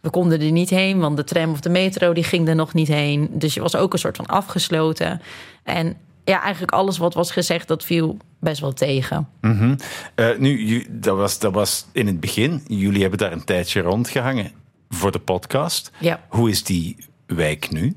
we 0.04 0.10
konden 0.10 0.40
er 0.40 0.50
niet 0.50 0.70
heen, 0.70 0.98
want 0.98 1.16
de 1.16 1.24
tram 1.24 1.50
of 1.50 1.60
de 1.60 1.68
metro 1.68 2.12
die 2.12 2.24
ging 2.24 2.48
er 2.48 2.54
nog 2.54 2.74
niet 2.74 2.88
heen. 2.88 3.28
Dus 3.32 3.54
je 3.54 3.60
was 3.60 3.76
ook 3.76 3.92
een 3.92 3.98
soort 3.98 4.16
van 4.16 4.26
afgesloten. 4.26 5.20
En 5.62 5.96
ja, 6.24 6.42
eigenlijk 6.42 6.72
alles 6.72 6.98
wat 6.98 7.14
was 7.14 7.30
gezegd, 7.30 7.68
dat 7.68 7.84
viel 7.84 8.16
best 8.40 8.60
wel 8.60 8.72
tegen. 8.72 9.28
Mm 9.40 9.58
-hmm. 9.58 9.76
uh, 10.16 10.38
nu, 10.38 10.86
dat 10.90 11.16
was, 11.16 11.38
dat 11.38 11.52
was 11.52 11.86
in 11.92 12.06
het 12.06 12.20
begin. 12.20 12.62
Jullie 12.66 13.00
hebben 13.00 13.18
daar 13.18 13.32
een 13.32 13.44
tijdje 13.44 13.80
rondgehangen 13.80 14.52
voor 14.88 15.12
de 15.12 15.18
podcast. 15.18 15.90
Ja. 15.98 16.20
Hoe 16.28 16.50
is 16.50 16.64
die 16.64 16.96
wijk 17.26 17.70
nu? 17.70 17.96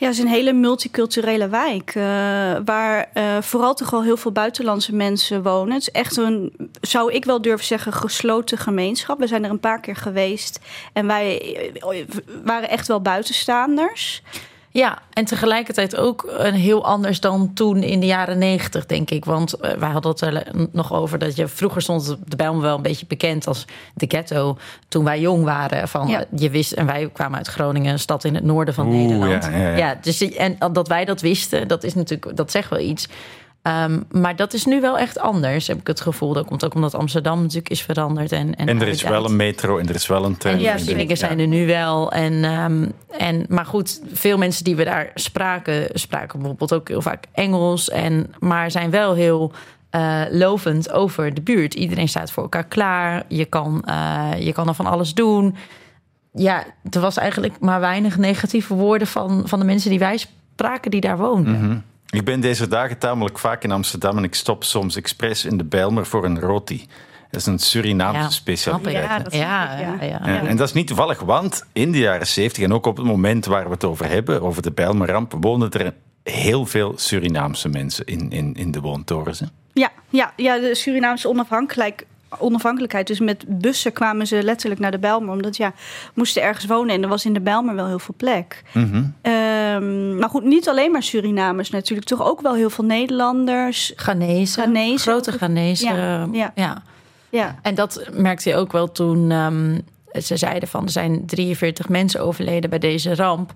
Ja, 0.00 0.06
het 0.06 0.14
is 0.14 0.22
een 0.22 0.28
hele 0.28 0.52
multiculturele 0.52 1.48
wijk. 1.48 1.94
Uh, 1.94 2.04
waar 2.64 3.10
uh, 3.14 3.42
vooral 3.42 3.74
toch 3.74 3.90
wel 3.90 4.02
heel 4.02 4.16
veel 4.16 4.32
buitenlandse 4.32 4.94
mensen 4.94 5.42
wonen. 5.42 5.74
Het 5.74 5.82
is 5.82 5.90
echt 5.90 6.16
een, 6.16 6.52
zou 6.80 7.12
ik 7.12 7.24
wel 7.24 7.42
durven 7.42 7.66
zeggen, 7.66 7.92
gesloten 7.92 8.58
gemeenschap. 8.58 9.18
We 9.18 9.26
zijn 9.26 9.44
er 9.44 9.50
een 9.50 9.60
paar 9.60 9.80
keer 9.80 9.96
geweest. 9.96 10.60
En 10.92 11.06
wij 11.06 11.72
waren 12.44 12.68
echt 12.68 12.88
wel 12.88 13.00
buitenstaanders. 13.00 14.22
Ja, 14.72 14.98
en 15.12 15.24
tegelijkertijd 15.24 15.96
ook 15.96 16.34
een 16.36 16.54
heel 16.54 16.84
anders 16.84 17.20
dan 17.20 17.50
toen 17.54 17.82
in 17.82 18.00
de 18.00 18.06
jaren 18.06 18.38
negentig, 18.38 18.86
denk 18.86 19.10
ik. 19.10 19.24
Want 19.24 19.54
uh, 19.54 19.70
wij 19.70 19.90
hadden 19.90 20.10
het 20.10 20.20
er 20.20 20.46
nog 20.72 20.92
over 20.92 21.18
dat 21.18 21.36
je 21.36 21.48
vroeger 21.48 21.82
stond 21.82 22.16
de 22.26 22.36
Bijlmer 22.36 22.62
wel 22.62 22.76
een 22.76 22.82
beetje 22.82 23.06
bekend 23.06 23.46
als 23.46 23.64
de 23.94 24.06
ghetto. 24.08 24.58
Toen 24.88 25.04
wij 25.04 25.20
jong 25.20 25.44
waren, 25.44 25.88
van 25.88 26.08
ja. 26.08 26.24
je 26.36 26.50
wist 26.50 26.72
en 26.72 26.86
wij 26.86 27.10
kwamen 27.12 27.38
uit 27.38 27.46
Groningen, 27.46 27.92
een 27.92 27.98
stad 27.98 28.24
in 28.24 28.34
het 28.34 28.44
noorden 28.44 28.74
van 28.74 28.86
Oeh, 28.86 28.96
Nederland. 28.96 29.44
Ja, 29.44 29.50
ja, 29.50 29.58
ja. 29.58 29.76
ja, 29.76 29.98
dus 30.00 30.22
en 30.22 30.56
dat 30.72 30.88
wij 30.88 31.04
dat 31.04 31.20
wisten, 31.20 31.68
dat 31.68 31.84
is 31.84 31.94
natuurlijk 31.94 32.36
dat 32.36 32.50
zegt 32.50 32.70
wel 32.70 32.80
iets. 32.80 33.08
Um, 33.62 34.04
maar 34.10 34.36
dat 34.36 34.52
is 34.52 34.64
nu 34.64 34.80
wel 34.80 34.98
echt 34.98 35.18
anders, 35.18 35.66
heb 35.66 35.78
ik 35.78 35.86
het 35.86 36.00
gevoel. 36.00 36.32
Dat 36.32 36.46
komt 36.46 36.64
ook 36.64 36.74
omdat 36.74 36.94
Amsterdam 36.94 37.40
natuurlijk 37.40 37.68
is 37.68 37.82
veranderd. 37.82 38.32
En, 38.32 38.54
en, 38.54 38.66
en 38.66 38.80
er 38.80 38.88
is 38.88 39.02
wel 39.02 39.24
een 39.24 39.36
metro 39.36 39.78
en 39.78 39.88
er 39.88 39.94
is 39.94 40.06
wel 40.06 40.24
een 40.24 40.36
trein. 40.36 40.56
En 40.56 40.62
ja, 40.62 40.76
dingen 40.76 41.16
zijn 41.16 41.38
er 41.38 41.46
nu 41.46 41.66
wel. 41.66 42.12
En, 42.12 42.44
um, 42.44 42.92
en, 43.18 43.44
maar 43.48 43.66
goed, 43.66 44.00
veel 44.12 44.38
mensen 44.38 44.64
die 44.64 44.76
we 44.76 44.84
daar 44.84 45.10
spraken, 45.14 45.88
spraken 45.92 46.38
bijvoorbeeld 46.38 46.74
ook 46.74 46.88
heel 46.88 47.02
vaak 47.02 47.24
Engels. 47.32 47.90
En, 47.90 48.34
maar 48.38 48.70
zijn 48.70 48.90
wel 48.90 49.14
heel 49.14 49.52
uh, 49.90 50.22
lovend 50.30 50.92
over 50.92 51.34
de 51.34 51.40
buurt. 51.40 51.74
Iedereen 51.74 52.08
staat 52.08 52.32
voor 52.32 52.42
elkaar 52.42 52.66
klaar. 52.66 53.24
Je 53.28 53.44
kan, 53.44 53.84
uh, 53.88 54.30
je 54.38 54.52
kan 54.52 54.68
er 54.68 54.74
van 54.74 54.86
alles 54.86 55.14
doen. 55.14 55.56
Ja, 56.32 56.64
er 56.90 57.00
was 57.00 57.16
eigenlijk 57.16 57.60
maar 57.60 57.80
weinig 57.80 58.18
negatieve 58.18 58.74
woorden 58.74 59.06
van, 59.06 59.42
van 59.44 59.58
de 59.58 59.64
mensen 59.64 59.90
die 59.90 59.98
wij 59.98 60.18
spraken 60.54 60.90
die 60.90 61.00
daar 61.00 61.18
woonden. 61.18 61.54
Mm 61.54 61.60
-hmm. 61.60 61.82
Ik 62.10 62.24
ben 62.24 62.40
deze 62.40 62.68
dagen 62.68 62.98
tamelijk 62.98 63.38
vaak 63.38 63.64
in 63.64 63.70
Amsterdam 63.70 64.16
en 64.16 64.24
ik 64.24 64.34
stop 64.34 64.64
soms 64.64 64.96
expres 64.96 65.44
in 65.44 65.56
de 65.56 65.64
Bijlmer 65.64 66.06
voor 66.06 66.24
een 66.24 66.40
roti. 66.40 66.86
Dat 67.30 67.40
is 67.40 67.46
een 67.46 67.58
Surinaamse 67.58 68.20
ja, 68.20 68.30
specialiteit. 68.30 69.04
Ja, 69.04 69.18
dat 69.18 69.34
ja, 69.34 69.72
ik, 69.72 70.00
ja. 70.00 70.06
Ja, 70.06 70.20
en, 70.20 70.46
en 70.46 70.56
dat 70.56 70.68
is 70.68 70.74
niet 70.74 70.86
toevallig, 70.86 71.20
want 71.20 71.66
in 71.72 71.92
de 71.92 71.98
jaren 71.98 72.26
70 72.26 72.64
en 72.64 72.72
ook 72.72 72.86
op 72.86 72.96
het 72.96 73.06
moment 73.06 73.46
waar 73.46 73.64
we 73.64 73.70
het 73.70 73.84
over 73.84 74.08
hebben, 74.08 74.42
over 74.42 74.62
de 74.62 74.72
Bijlmerramp, 74.72 75.34
woonden 75.40 75.70
er 75.70 75.94
heel 76.22 76.66
veel 76.66 76.92
Surinaamse 76.96 77.68
mensen 77.68 78.06
in, 78.06 78.30
in, 78.30 78.54
in 78.54 78.70
de 78.70 78.80
woontorens. 78.80 79.40
Hè? 79.40 79.46
Ja, 79.72 79.90
ja, 80.08 80.32
ja, 80.36 80.58
de 80.58 80.74
Surinaamse 80.74 81.28
onafhankelijk, 81.28 82.06
onafhankelijkheid. 82.38 83.06
Dus 83.06 83.20
met 83.20 83.44
bussen 83.48 83.92
kwamen 83.92 84.26
ze 84.26 84.42
letterlijk 84.42 84.80
naar 84.80 84.90
de 84.90 84.98
Bijlmer. 84.98 85.34
Omdat 85.34 85.56
ja, 85.56 85.72
moesten 86.14 86.42
ergens 86.42 86.66
wonen 86.66 86.94
en 86.94 87.02
er 87.02 87.08
was 87.08 87.24
in 87.24 87.32
de 87.32 87.40
Bijlmer 87.40 87.74
wel 87.74 87.86
heel 87.86 87.98
veel 87.98 88.14
plek. 88.16 88.62
Mm 88.72 88.90
-hmm. 88.90 89.32
um, 89.32 90.18
maar 90.18 90.28
goed, 90.28 90.44
niet 90.44 90.68
alleen 90.68 90.90
maar 90.90 91.02
Surinamers 91.02 91.70
natuurlijk. 91.70 92.08
Toch 92.08 92.24
ook 92.24 92.40
wel 92.40 92.54
heel 92.54 92.70
veel 92.70 92.84
Nederlanders. 92.84 93.92
Ghanese. 93.96 94.60
Ghanese. 94.60 95.10
Grote 95.10 95.32
Ghanese. 95.32 95.84
Ja, 95.84 96.28
ja. 96.32 96.52
ja. 96.54 96.82
ja. 97.28 97.58
En 97.62 97.74
dat 97.74 98.08
merkte 98.12 98.48
je 98.48 98.56
ook 98.56 98.72
wel 98.72 98.92
toen 98.92 99.30
um, 99.30 99.80
ze 100.22 100.36
zeiden 100.36 100.68
van... 100.68 100.84
er 100.84 100.90
zijn 100.90 101.26
43 101.26 101.88
mensen 101.88 102.20
overleden 102.20 102.70
bij 102.70 102.78
deze 102.78 103.14
ramp 103.14 103.52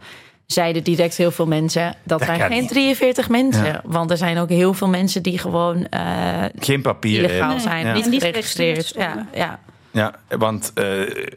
zeiden 0.46 0.84
direct 0.84 1.16
heel 1.16 1.30
veel 1.30 1.46
mensen 1.46 1.82
dat, 2.02 2.18
Dat 2.18 2.22
zijn 2.28 2.40
geen 2.40 2.60
niet. 2.60 2.68
43 2.68 3.28
mensen. 3.28 3.64
Ja. 3.64 3.80
Want 3.84 4.10
er 4.10 4.16
zijn 4.16 4.38
ook 4.38 4.48
heel 4.48 4.74
veel 4.74 4.88
mensen 4.88 5.22
die 5.22 5.38
gewoon 5.38 5.86
eh 5.88 6.44
Geen 6.58 6.82
papieren 6.82 7.28
illegaal 7.28 7.44
hebben. 7.48 7.60
zijn, 7.70 7.86
Ja. 7.86 7.92
niet 8.08 8.22
geregistreerd. 8.22 8.92
Ja, 8.96 9.26
ja. 9.34 9.58
Ja, 9.90 10.14
want 10.38 10.70
eh, 10.74 10.84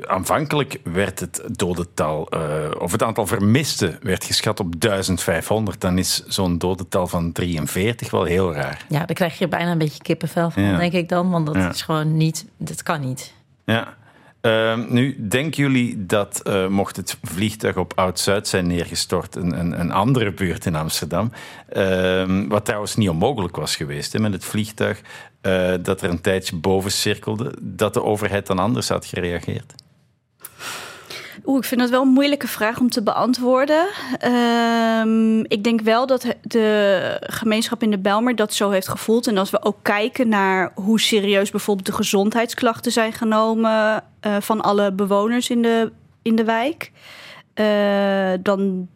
aanvankelijk 0.08 0.78
werd 0.84 1.20
het 1.20 1.42
dodental, 1.46 2.28
eh, 2.30 2.40
of 2.80 2.92
het 2.92 3.04
aantal 3.04 3.28
vermisten, 3.28 4.00
werd 4.02 4.24
geschat 4.24 4.60
op 4.60 4.74
1500. 4.80 5.82
Dan 5.82 5.98
is 5.98 6.24
zo'n 6.28 6.58
dodental 6.58 7.08
van 7.08 7.32
43 7.32 8.12
wel 8.12 8.24
heel 8.24 8.54
raar. 8.54 8.86
Ja, 8.90 8.98
daar 8.98 9.16
krijg 9.16 9.38
je 9.38 9.48
bijna 9.48 9.72
een 9.72 9.78
beetje 9.78 10.02
kippenvel 10.02 10.50
van, 10.50 10.64
Ja. 10.64 10.78
denk 10.78 10.94
ik 10.94 11.10
dan. 11.10 11.30
Want 11.30 11.46
dat 11.46 11.56
Ja. 11.56 11.70
is 11.70 11.82
gewoon 11.82 12.18
niet, 12.18 12.46
dat 12.58 12.84
kan 12.84 13.00
niet. 13.02 13.34
Ja. 13.66 13.94
Ehm, 14.42 14.86
nu, 14.90 15.28
denken 15.28 15.64
jullie 15.64 16.06
dat 16.06 16.42
eh, 16.42 16.68
mocht 16.68 16.96
het 16.96 17.18
vliegtuig 17.24 17.78
op 17.78 17.94
Oud-Zuid 17.96 18.48
zijn 18.48 18.68
neergestort, 18.68 19.36
een, 19.36 19.60
een, 19.60 19.80
een 19.80 19.92
andere 19.92 20.32
buurt 20.32 20.66
in 20.66 20.76
Amsterdam, 20.76 21.32
ehm, 21.70 22.48
wat 22.48 22.66
trouwens 22.66 22.96
niet 22.96 23.10
onmogelijk 23.10 23.56
was 23.56 23.76
geweest 23.76 24.20
met 24.20 24.34
het 24.34 24.46
vliegtuig, 24.46 25.02
eh, 25.42 25.74
dat 25.82 26.02
er 26.02 26.10
een 26.10 26.22
tijdje 26.22 26.56
boven 26.56 26.92
cirkelde, 26.92 27.54
dat 27.62 27.94
de 27.94 28.04
overheid 28.04 28.48
dan 28.48 28.60
anders 28.60 28.90
had 28.90 29.06
gereageerd? 29.06 29.74
Oeh, 31.48 31.58
ik 31.58 31.64
vind 31.64 31.82
dat 31.82 31.90
wel 31.90 32.02
een 32.02 32.08
moeilijke 32.08 32.48
vraag 32.48 32.80
om 32.80 32.90
te 32.90 33.04
beantwoorden. 33.04 33.88
Ehm, 34.20 35.40
ik 35.40 35.64
denk 35.64 35.82
wel 35.82 36.08
dat 36.08 36.36
de 36.42 37.18
gemeenschap 37.20 37.84
in 37.84 37.92
de 37.92 37.98
Bijlmer 37.98 38.36
dat 38.36 38.54
zo 38.54 38.70
heeft 38.70 38.88
gevoeld. 38.88 39.28
En 39.28 39.38
als 39.38 39.50
we 39.50 39.64
ook 39.64 39.78
kijken 39.82 40.30
naar 40.30 40.72
hoe 40.76 41.00
serieus 41.00 41.52
bijvoorbeeld 41.52 41.88
de 41.88 41.94
gezondheidsklachten 41.94 42.92
zijn 42.92 43.14
genomen 43.14 44.04
eh, 44.20 44.36
van 44.40 44.62
alle 44.62 44.92
bewoners 44.92 45.50
in 45.50 45.62
de, 45.62 45.92
in 46.22 46.36
de 46.36 46.44
wijk, 46.44 46.92
eh, 47.54 48.34
dan 48.42 48.88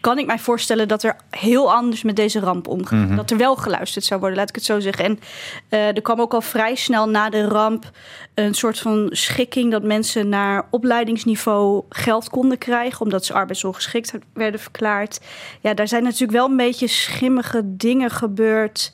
kan 0.00 0.18
ik 0.18 0.26
mij 0.26 0.38
voorstellen 0.38 0.88
dat 0.88 1.02
er 1.02 1.16
heel 1.30 1.72
anders 1.74 2.02
met 2.02 2.16
deze 2.16 2.40
ramp 2.40 2.68
omgaat. 2.68 3.06
Mhm. 3.06 3.16
Dat 3.16 3.30
er 3.30 3.36
wel 3.36 3.56
geluisterd 3.56 4.04
zou 4.04 4.20
worden, 4.20 4.38
laat 4.38 4.48
ik 4.48 4.54
het 4.54 4.64
zo 4.64 4.80
zeggen. 4.80 5.04
En 5.04 5.20
eh, 5.68 5.86
er 5.86 6.02
kwam 6.02 6.20
ook 6.20 6.34
al 6.34 6.40
vrij 6.40 6.74
snel 6.74 7.08
na 7.08 7.30
de 7.30 7.44
ramp 7.44 7.90
een 8.34 8.54
soort 8.54 8.78
van 8.78 9.08
schikking 9.10 9.70
dat 9.70 9.82
mensen 9.82 10.28
naar 10.28 10.66
opleidingsniveau 10.70 11.84
geld 11.88 12.28
konden 12.28 12.58
krijgen, 12.58 13.00
omdat 13.00 13.24
ze 13.24 13.32
arbeidsongeschikt 13.32 14.12
werden 14.32 14.60
verklaard. 14.60 15.20
Ja, 15.60 15.74
daar 15.74 15.88
zijn 15.88 16.02
natuurlijk 16.02 16.32
wel 16.32 16.48
een 16.48 16.56
beetje 16.56 16.86
schimmige 16.86 17.62
dingen 17.64 18.10
gebeurd. 18.10 18.92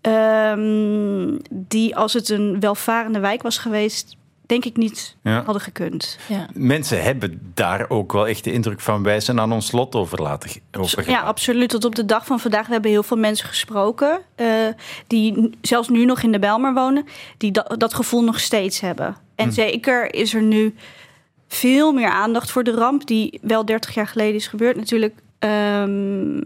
ehm, 0.00 1.38
die 1.50 1.96
als 1.96 2.12
het 2.12 2.28
een 2.28 2.60
welvarende 2.60 3.18
wijk 3.18 3.42
was 3.42 3.58
geweest, 3.58 4.16
denk 4.52 4.64
ik 4.64 4.76
niet 4.76 5.16
Ja. 5.22 5.42
hadden 5.44 5.62
gekund. 5.62 6.18
Ja. 6.28 6.46
Mensen 6.52 7.02
hebben 7.02 7.50
daar 7.54 7.90
ook 7.90 8.12
wel 8.12 8.26
echt 8.26 8.44
de 8.44 8.52
indruk 8.52 8.80
van 8.80 9.02
wij 9.02 9.20
zijn 9.20 9.40
aan 9.40 9.52
ons 9.52 9.72
lot 9.72 9.94
overlaten. 9.94 10.50
Over 10.78 11.10
Ja, 11.10 11.20
absoluut. 11.20 11.68
Tot 11.68 11.84
op 11.84 11.94
de 11.94 12.04
dag 12.04 12.26
van 12.26 12.40
vandaag. 12.40 12.66
We 12.66 12.72
hebben 12.72 12.90
heel 12.90 13.02
veel 13.02 13.16
mensen 13.16 13.48
gesproken. 13.48 14.20
eh, 14.34 14.46
die 15.06 15.50
zelfs 15.60 15.88
nu 15.88 16.04
nog 16.04 16.22
in 16.22 16.32
de 16.32 16.38
Bijlmer 16.38 16.74
wonen. 16.74 17.04
Die 17.38 17.52
dat, 17.52 17.74
dat 17.78 17.94
gevoel 17.94 18.22
nog 18.24 18.40
steeds 18.40 18.80
hebben. 18.80 19.16
En 19.34 19.46
Hm. 19.48 19.52
zeker 19.54 20.14
is 20.14 20.34
er 20.34 20.42
nu 20.42 20.74
veel 21.48 21.92
meer 21.92 22.08
aandacht 22.10 22.50
voor 22.50 22.64
de 22.64 22.70
ramp. 22.74 23.06
Die 23.06 23.38
wel 23.42 23.64
30 23.64 23.94
jaar 23.94 24.06
geleden 24.06 24.34
is 24.34 24.46
gebeurd 24.46 24.76
natuurlijk. 24.76 25.14
Ehm, 25.38 26.40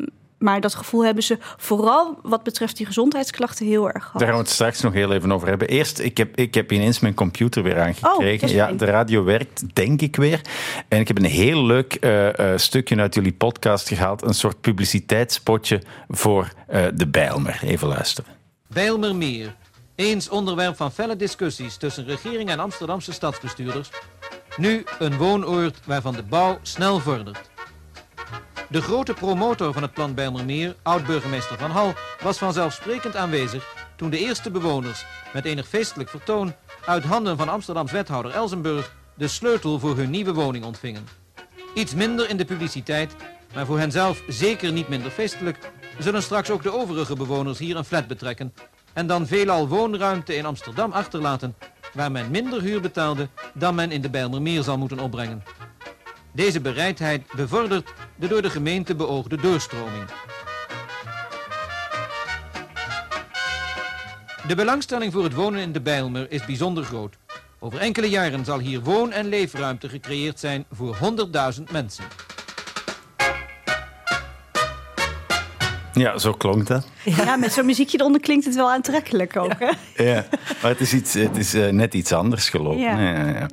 maar 0.47 0.61
dat 0.61 0.75
gevoel 0.75 1.05
hebben 1.05 1.23
ze 1.23 1.39
vooral 1.57 2.19
wat 2.23 2.43
betreft 2.43 2.77
die 2.77 2.87
gezondheidsklachten 2.87 3.67
heel 3.67 3.87
erg 3.91 4.05
gehad. 4.05 4.19
Daar 4.19 4.29
gaan 4.29 4.37
we 4.39 4.43
het 4.43 4.53
straks 4.53 4.81
nog 4.81 4.93
heel 4.93 5.13
even 5.13 5.33
over 5.33 5.49
hebben. 5.49 5.69
Eerst, 5.69 5.99
ik 5.99 6.17
heb, 6.17 6.37
ik 6.37 6.55
heb 6.55 6.73
ineens 6.73 7.01
mijn 7.01 7.15
computer 7.15 7.63
weer 7.63 7.77
Oh, 7.77 7.83
aangekregen. 7.83 8.49
is 8.49 8.55
ja, 8.55 8.73
de 8.73 8.85
radio 8.85 9.25
werkt, 9.25 9.75
denk 9.75 10.01
ik 10.01 10.17
weer. 10.17 10.41
En 10.89 11.01
ik 11.01 11.09
heb 11.09 11.19
een 11.19 11.25
heel 11.25 11.65
leuk 11.65 11.95
eh, 11.95 12.53
eh, 12.53 12.59
stukje 12.59 12.97
uit 12.97 13.15
jullie 13.15 13.33
podcast 13.33 13.89
gehaald. 13.89 14.23
Een 14.23 14.35
soort 14.35 14.61
publiciteitsspotje 14.61 15.83
voor 16.09 16.49
eh, 16.67 16.85
de 16.95 17.07
Bijlmer. 17.07 17.59
Even 17.63 17.89
luisteren. 17.89 18.31
Bijlmermeer. 18.67 19.55
Eens 19.95 20.29
onderwerp 20.29 20.77
van 20.77 20.93
felle 20.93 21.17
discussies 21.17 21.77
tussen 21.77 22.05
regering 22.07 22.49
en 22.51 22.59
Amsterdamse 22.59 23.13
stadsbestuurders. 23.13 23.91
Nu 24.57 24.85
een 24.99 25.17
woonoord 25.17 25.79
waarvan 25.85 26.15
de 26.15 26.23
bouw 26.23 26.59
snel 26.63 26.99
vordert. 26.99 27.51
De 28.69 28.83
grote 28.83 29.15
promotor 29.15 29.73
van 29.73 29.83
het 29.83 29.93
plan 29.93 30.15
Bijlmermeer, 30.15 30.77
oud-burgemeester 30.83 31.59
Van 31.59 31.71
Hal, 31.71 31.95
was 32.23 32.39
vanzelfsprekend 32.39 33.17
aanwezig 33.17 33.75
toen 33.97 34.11
de 34.11 34.19
eerste 34.19 34.51
bewoners 34.51 35.05
met 35.33 35.45
enig 35.45 35.69
feestelijk 35.69 36.09
vertoon 36.09 36.55
uit 36.85 37.05
handen 37.05 37.37
van 37.37 37.49
Amsterdams 37.49 37.93
wethouder 37.93 38.33
Elsenburg 38.33 38.95
de 39.15 39.29
sleutel 39.29 39.79
voor 39.79 39.97
hun 39.97 40.11
nieuwe 40.11 40.33
woning 40.33 40.65
ontvingen. 40.65 41.07
Iets 41.75 41.95
minder 41.95 42.29
in 42.31 42.37
de 42.37 42.45
publiciteit, 42.45 43.17
maar 43.55 43.67
voor 43.67 43.79
hen 43.79 43.93
zelf 43.93 44.23
zeker 44.29 44.73
niet 44.73 44.89
minder 44.89 45.11
feestelijk, 45.11 45.73
zullen 45.99 46.23
straks 46.23 46.51
ook 46.51 46.63
de 46.63 46.73
overige 46.73 47.17
bewoners 47.17 47.59
hier 47.59 47.77
een 47.77 47.85
flat 47.85 48.07
betrekken 48.07 48.55
en 48.93 49.07
dan 49.07 49.27
veelal 49.27 49.69
woonruimte 49.69 50.37
in 50.37 50.47
Amsterdam 50.47 50.93
achterlaten 50.93 51.57
waar 51.93 52.13
men 52.13 52.31
minder 52.31 52.63
huur 52.63 52.81
betaalde 52.81 53.29
dan 53.55 53.75
men 53.75 53.91
in 53.91 54.01
de 54.01 54.11
Bijlmermeer 54.11 54.63
zal 54.63 54.79
moeten 54.79 54.99
opbrengen. 54.99 55.43
Deze 56.37 56.61
bereidheid 56.61 57.23
bevordert 57.37 57.93
de 58.17 58.29
door 58.29 58.43
de 58.43 58.51
gemeente 58.51 58.95
beoogde 58.95 59.37
doorstroming. 59.37 60.05
De 64.47 64.55
belangstelling 64.55 65.13
voor 65.13 65.25
het 65.25 65.35
wonen 65.35 65.61
in 65.61 65.73
de 65.73 65.81
Bijlmer 65.81 66.31
is 66.31 66.45
bijzonder 66.45 66.85
groot. 66.85 67.17
Over 67.59 67.79
enkele 67.79 68.09
jaren 68.09 68.45
zal 68.45 68.59
hier 68.59 68.81
woon- 68.81 69.13
en 69.13 69.27
leefruimte 69.27 69.89
gecreëerd 69.89 70.41
zijn 70.41 70.65
voor 70.71 70.97
100.000 70.97 71.71
mensen. 71.73 72.05
Ja, 75.93 76.19
zo 76.19 76.33
klonk 76.33 76.67
dat. 76.67 76.89
Ja, 77.05 77.37
met 77.37 77.53
zo'n 77.53 77.67
muziekje 77.67 77.99
eronder 77.99 78.21
klinkt 78.21 78.45
het 78.45 78.55
wel 78.55 78.71
aantrekkelijk 78.71 79.37
ook. 79.37 79.59
Hè? 79.59 79.71
Ja, 80.05 80.27
maar 80.63 80.71
het 80.71 80.81
is, 80.81 80.93
iets, 80.93 81.15
het 81.15 81.37
is 81.37 81.55
eh, 81.55 81.69
net 81.69 81.95
iets 81.95 82.13
anders 82.13 82.49
gelopen. 82.49 82.79
Ja. 82.79 83.01
Ja, 83.01 83.49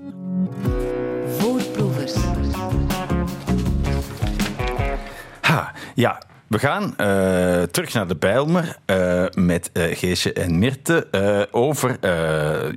We 6.53 6.59
gaan 6.59 6.97
eh, 6.97 7.63
terug 7.63 7.93
naar 7.93 8.07
de 8.07 8.15
Bijlmer 8.15 8.77
eh, 8.85 9.25
met 9.33 9.69
eh, 9.71 9.97
Geesje 9.97 10.33
en 10.33 10.59
Mirte 10.59 11.07
over 11.51 11.97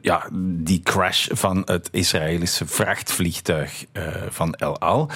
ja, 0.03 0.29
die 0.33 0.81
crash 0.83 1.29
van 1.33 1.63
het 1.65 1.89
Israëlische 1.93 2.67
vrachtvliegtuig 2.67 3.85
van 4.29 4.55
El 4.55 4.79
Al. 4.79 5.11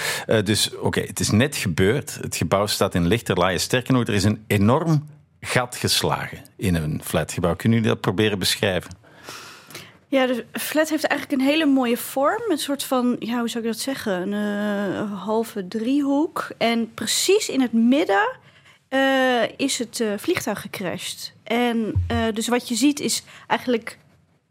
Dus 0.44 0.76
oké, 0.76 1.00
het 1.00 1.20
is 1.20 1.30
net 1.30 1.56
gebeurd. 1.56 2.18
Het 2.20 2.36
gebouw 2.36 2.66
staat 2.66 2.94
in 2.94 3.06
lichterlaaie. 3.06 3.58
Sterker 3.58 3.92
nog, 3.92 4.06
er 4.06 4.14
is 4.14 4.24
een 4.24 4.44
enorm 4.46 5.08
gat 5.40 5.76
geslagen 5.76 6.38
in 6.56 6.74
een 6.74 7.00
flatgebouw. 7.04 7.56
Kunnen 7.56 7.78
jullie 7.78 7.94
dat 7.94 8.02
proberen 8.02 8.38
beschrijven? 8.38 8.90
Ja, 10.08 10.26
de 10.26 10.44
flat 10.52 10.88
heeft 10.88 11.04
eigenlijk 11.04 11.40
een 11.40 11.48
hele 11.48 11.66
mooie 11.66 11.96
vorm. 11.96 12.42
Een 12.48 12.58
soort 12.58 12.84
van, 12.84 13.16
ja, 13.18 13.38
hoe 13.38 13.48
zou 13.48 13.64
ik 13.64 13.70
dat 13.70 13.80
zeggen? 13.80 14.32
Een 14.32 15.08
halve 15.08 15.68
driehoek. 15.68 16.48
En 16.58 16.94
precies 16.94 17.48
in 17.48 17.60
het 17.60 17.72
midden 17.72 18.38
eh, 18.90 19.42
is 19.57 19.79
het 19.79 20.00
eh, 20.00 20.09
vliegtuig 20.16 20.61
gecrashed. 20.61 21.33
En 21.44 22.05
eh, 22.07 22.18
dus 22.35 22.48
wat 22.48 22.68
je 22.68 22.74
ziet 22.74 23.00
is 23.00 23.22
eigenlijk... 23.46 23.98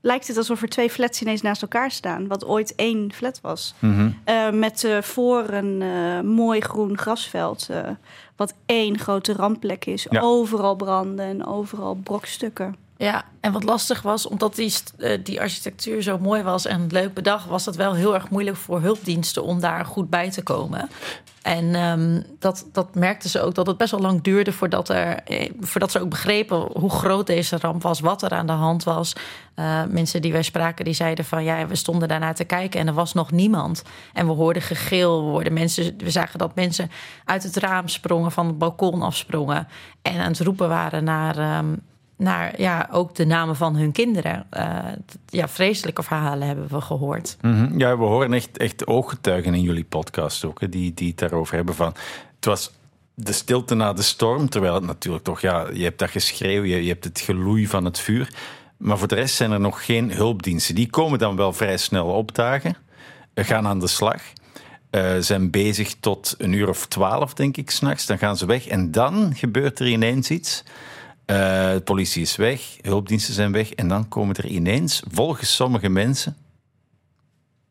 lijkt 0.02 0.28
het 0.28 0.38
alsof 0.38 0.62
er 0.62 0.70
twee 0.70 0.90
flats 0.90 1.22
ineens 1.22 1.42
naast 1.42 1.62
elkaar 1.62 1.92
staan. 1.92 2.28
Wat 2.28 2.46
ooit 2.46 2.76
één 2.76 3.14
flat 3.14 3.42
was. 3.42 3.74
Eh, 4.24 4.50
met 4.52 4.84
eh, 4.84 5.02
voor 5.02 5.50
een 5.50 5.78
mooi 6.26 6.60
groen 6.62 6.98
grasveld. 6.98 7.70
wat 8.36 8.54
één 8.66 8.98
grote 9.00 9.34
rampplek 9.34 9.86
is. 9.86 10.08
Ja. 10.10 10.22
Overal 10.22 10.76
branden 10.76 11.26
en 11.26 11.46
overal 11.46 11.96
brokstukken. 11.96 12.76
Ja, 13.02 13.24
en 13.40 13.52
wat 13.52 13.64
lastig 13.64 14.02
was, 14.02 14.28
omdat 14.28 14.56
die, 14.56 14.74
eh, 14.98 15.20
die 15.24 15.42
architectuur 15.42 16.02
zo 16.02 16.18
mooi 16.18 16.44
was 16.44 16.66
en 16.66 16.88
leuk 16.88 17.14
bedacht, 17.14 17.46
was 17.46 17.66
het 17.66 17.76
wel 17.76 17.94
heel 17.94 18.14
erg 18.14 18.30
moeilijk 18.30 18.58
voor 18.58 18.82
hulpdiensten 18.82 19.44
om 19.44 19.60
daar 19.60 19.86
goed 19.86 20.10
bij 20.10 20.32
te 20.32 20.44
komen. 20.44 20.90
En 21.42 21.76
ehm, 21.76 22.22
dat, 22.40 22.66
dat 22.72 22.96
merkten 22.96 23.30
ze 23.30 23.42
ook, 23.42 23.56
dat 23.56 23.68
het 23.68 23.78
best 23.78 23.92
wel 23.92 24.00
lang 24.00 24.22
duurde 24.22 24.52
voordat, 24.52 24.90
er, 24.90 25.24
eh, 25.24 25.52
voordat 25.60 25.92
ze 25.92 26.00
ook 26.00 26.10
begrepen 26.10 26.58
hoe 26.58 26.90
groot 26.90 27.28
deze 27.28 27.58
ramp 27.58 27.82
was, 27.82 28.00
wat 28.00 28.22
er 28.22 28.32
aan 28.32 28.48
de 28.48 28.52
hand 28.54 28.84
was. 28.84 29.14
Eh, 29.56 29.84
mensen 29.90 30.22
die 30.22 30.32
wij 30.32 30.44
spraken, 30.44 30.86
die 30.86 30.94
zeiden 30.94 31.26
van 31.26 31.44
ja, 31.44 31.68
we 31.68 31.76
stonden 31.76 32.08
daarnaar 32.08 32.36
te 32.36 32.44
kijken 32.44 32.80
en 32.80 32.88
er 32.88 32.94
was 32.94 33.14
nog 33.14 33.32
niemand. 33.32 33.84
En 34.14 34.26
we 34.26 34.32
hoorden 34.32 34.62
gegil, 34.62 35.38
we, 35.38 35.50
mensen, 35.50 35.94
we 35.98 36.10
zagen 36.10 36.40
dat 36.40 36.56
mensen 36.56 36.92
uit 37.26 37.44
het 37.44 37.58
raam 37.58 37.88
sprongen, 37.88 38.32
van 38.32 38.48
het 38.48 38.58
balkon 38.58 39.02
afsprongen 39.02 39.68
en 40.02 40.20
aan 40.20 40.32
het 40.32 40.40
roepen 40.40 40.70
waren 40.70 41.04
naar... 41.04 41.38
ehm, 41.38 41.74
naar 42.20 42.62
ja, 42.62 42.88
ook 42.92 43.16
de 43.16 43.26
namen 43.26 43.56
van 43.56 43.76
hun 43.76 43.92
kinderen. 43.92 44.46
Eh, 44.50 44.78
ja, 45.26 45.48
vreselijke 45.48 46.04
verhalen 46.04 46.48
hebben 46.48 46.68
we 46.68 46.82
gehoord. 46.82 47.38
Mhm. 47.42 47.80
Ja, 47.80 47.98
we 47.98 48.04
horen 48.04 48.34
echt, 48.34 48.58
echt 48.58 48.88
ooggetuigen 48.88 49.54
in 49.54 49.62
jullie 49.62 49.84
podcast 49.84 50.46
ook, 50.46 50.62
hè, 50.62 50.70
die, 50.70 50.94
die 50.94 51.08
het 51.08 51.18
daarover 51.18 51.56
hebben 51.56 51.76
van... 51.76 51.94
Het 52.36 52.46
was 52.46 52.72
de 53.14 53.32
stilte 53.32 53.76
na 53.76 53.94
de 53.94 54.02
storm, 54.02 54.50
terwijl 54.50 54.74
het 54.74 54.84
natuurlijk 54.84 55.24
toch... 55.24 55.42
Ja, 55.42 55.68
je 55.74 55.84
hebt 55.84 56.00
dat 56.00 56.10
geschreeuw, 56.10 56.64
je, 56.64 56.84
je 56.84 56.90
hebt 56.90 57.04
het 57.04 57.20
geloei 57.20 57.68
van 57.68 57.86
het 57.86 58.00
vuur. 58.00 58.34
Maar 58.78 58.98
voor 58.98 59.08
de 59.08 59.16
rest 59.16 59.36
zijn 59.36 59.52
er 59.52 59.60
nog 59.60 59.86
geen 59.86 60.12
hulpdiensten. 60.12 60.76
Die 60.76 60.90
komen 60.90 61.20
dan 61.20 61.36
wel 61.36 61.54
vrij 61.54 61.78
snel 61.78 62.08
opdagen, 62.08 62.76
eh, 63.34 63.46
gaan 63.46 63.68
aan 63.68 63.80
de 63.80 63.88
slag... 63.88 64.22
eh, 64.90 65.16
zijn 65.20 65.52
bezig 65.52 65.96
tot 66.00 66.36
een 66.38 66.54
uur 66.54 66.70
of 66.70 66.86
twaalf, 66.88 67.34
denk 67.34 67.58
ik, 67.58 67.70
s'nachts. 67.70 68.06
Dan 68.06 68.18
gaan 68.18 68.38
ze 68.38 68.46
weg 68.46 68.68
en 68.68 68.92
dan 68.92 69.36
gebeurt 69.36 69.80
er 69.80 69.88
ineens 69.88 70.30
iets... 70.30 70.64
Eh, 71.30 71.36
de 71.74 71.82
politie 71.84 72.22
is 72.22 72.36
weg, 72.36 72.78
hulpdiensten 72.82 73.34
zijn 73.34 73.52
weg. 73.52 73.72
En 73.72 73.88
dan 73.88 74.08
komen 74.08 74.36
er 74.36 74.46
ineens, 74.46 75.04
volgens 75.12 75.56
sommige 75.56 75.90
mensen, 75.90 76.38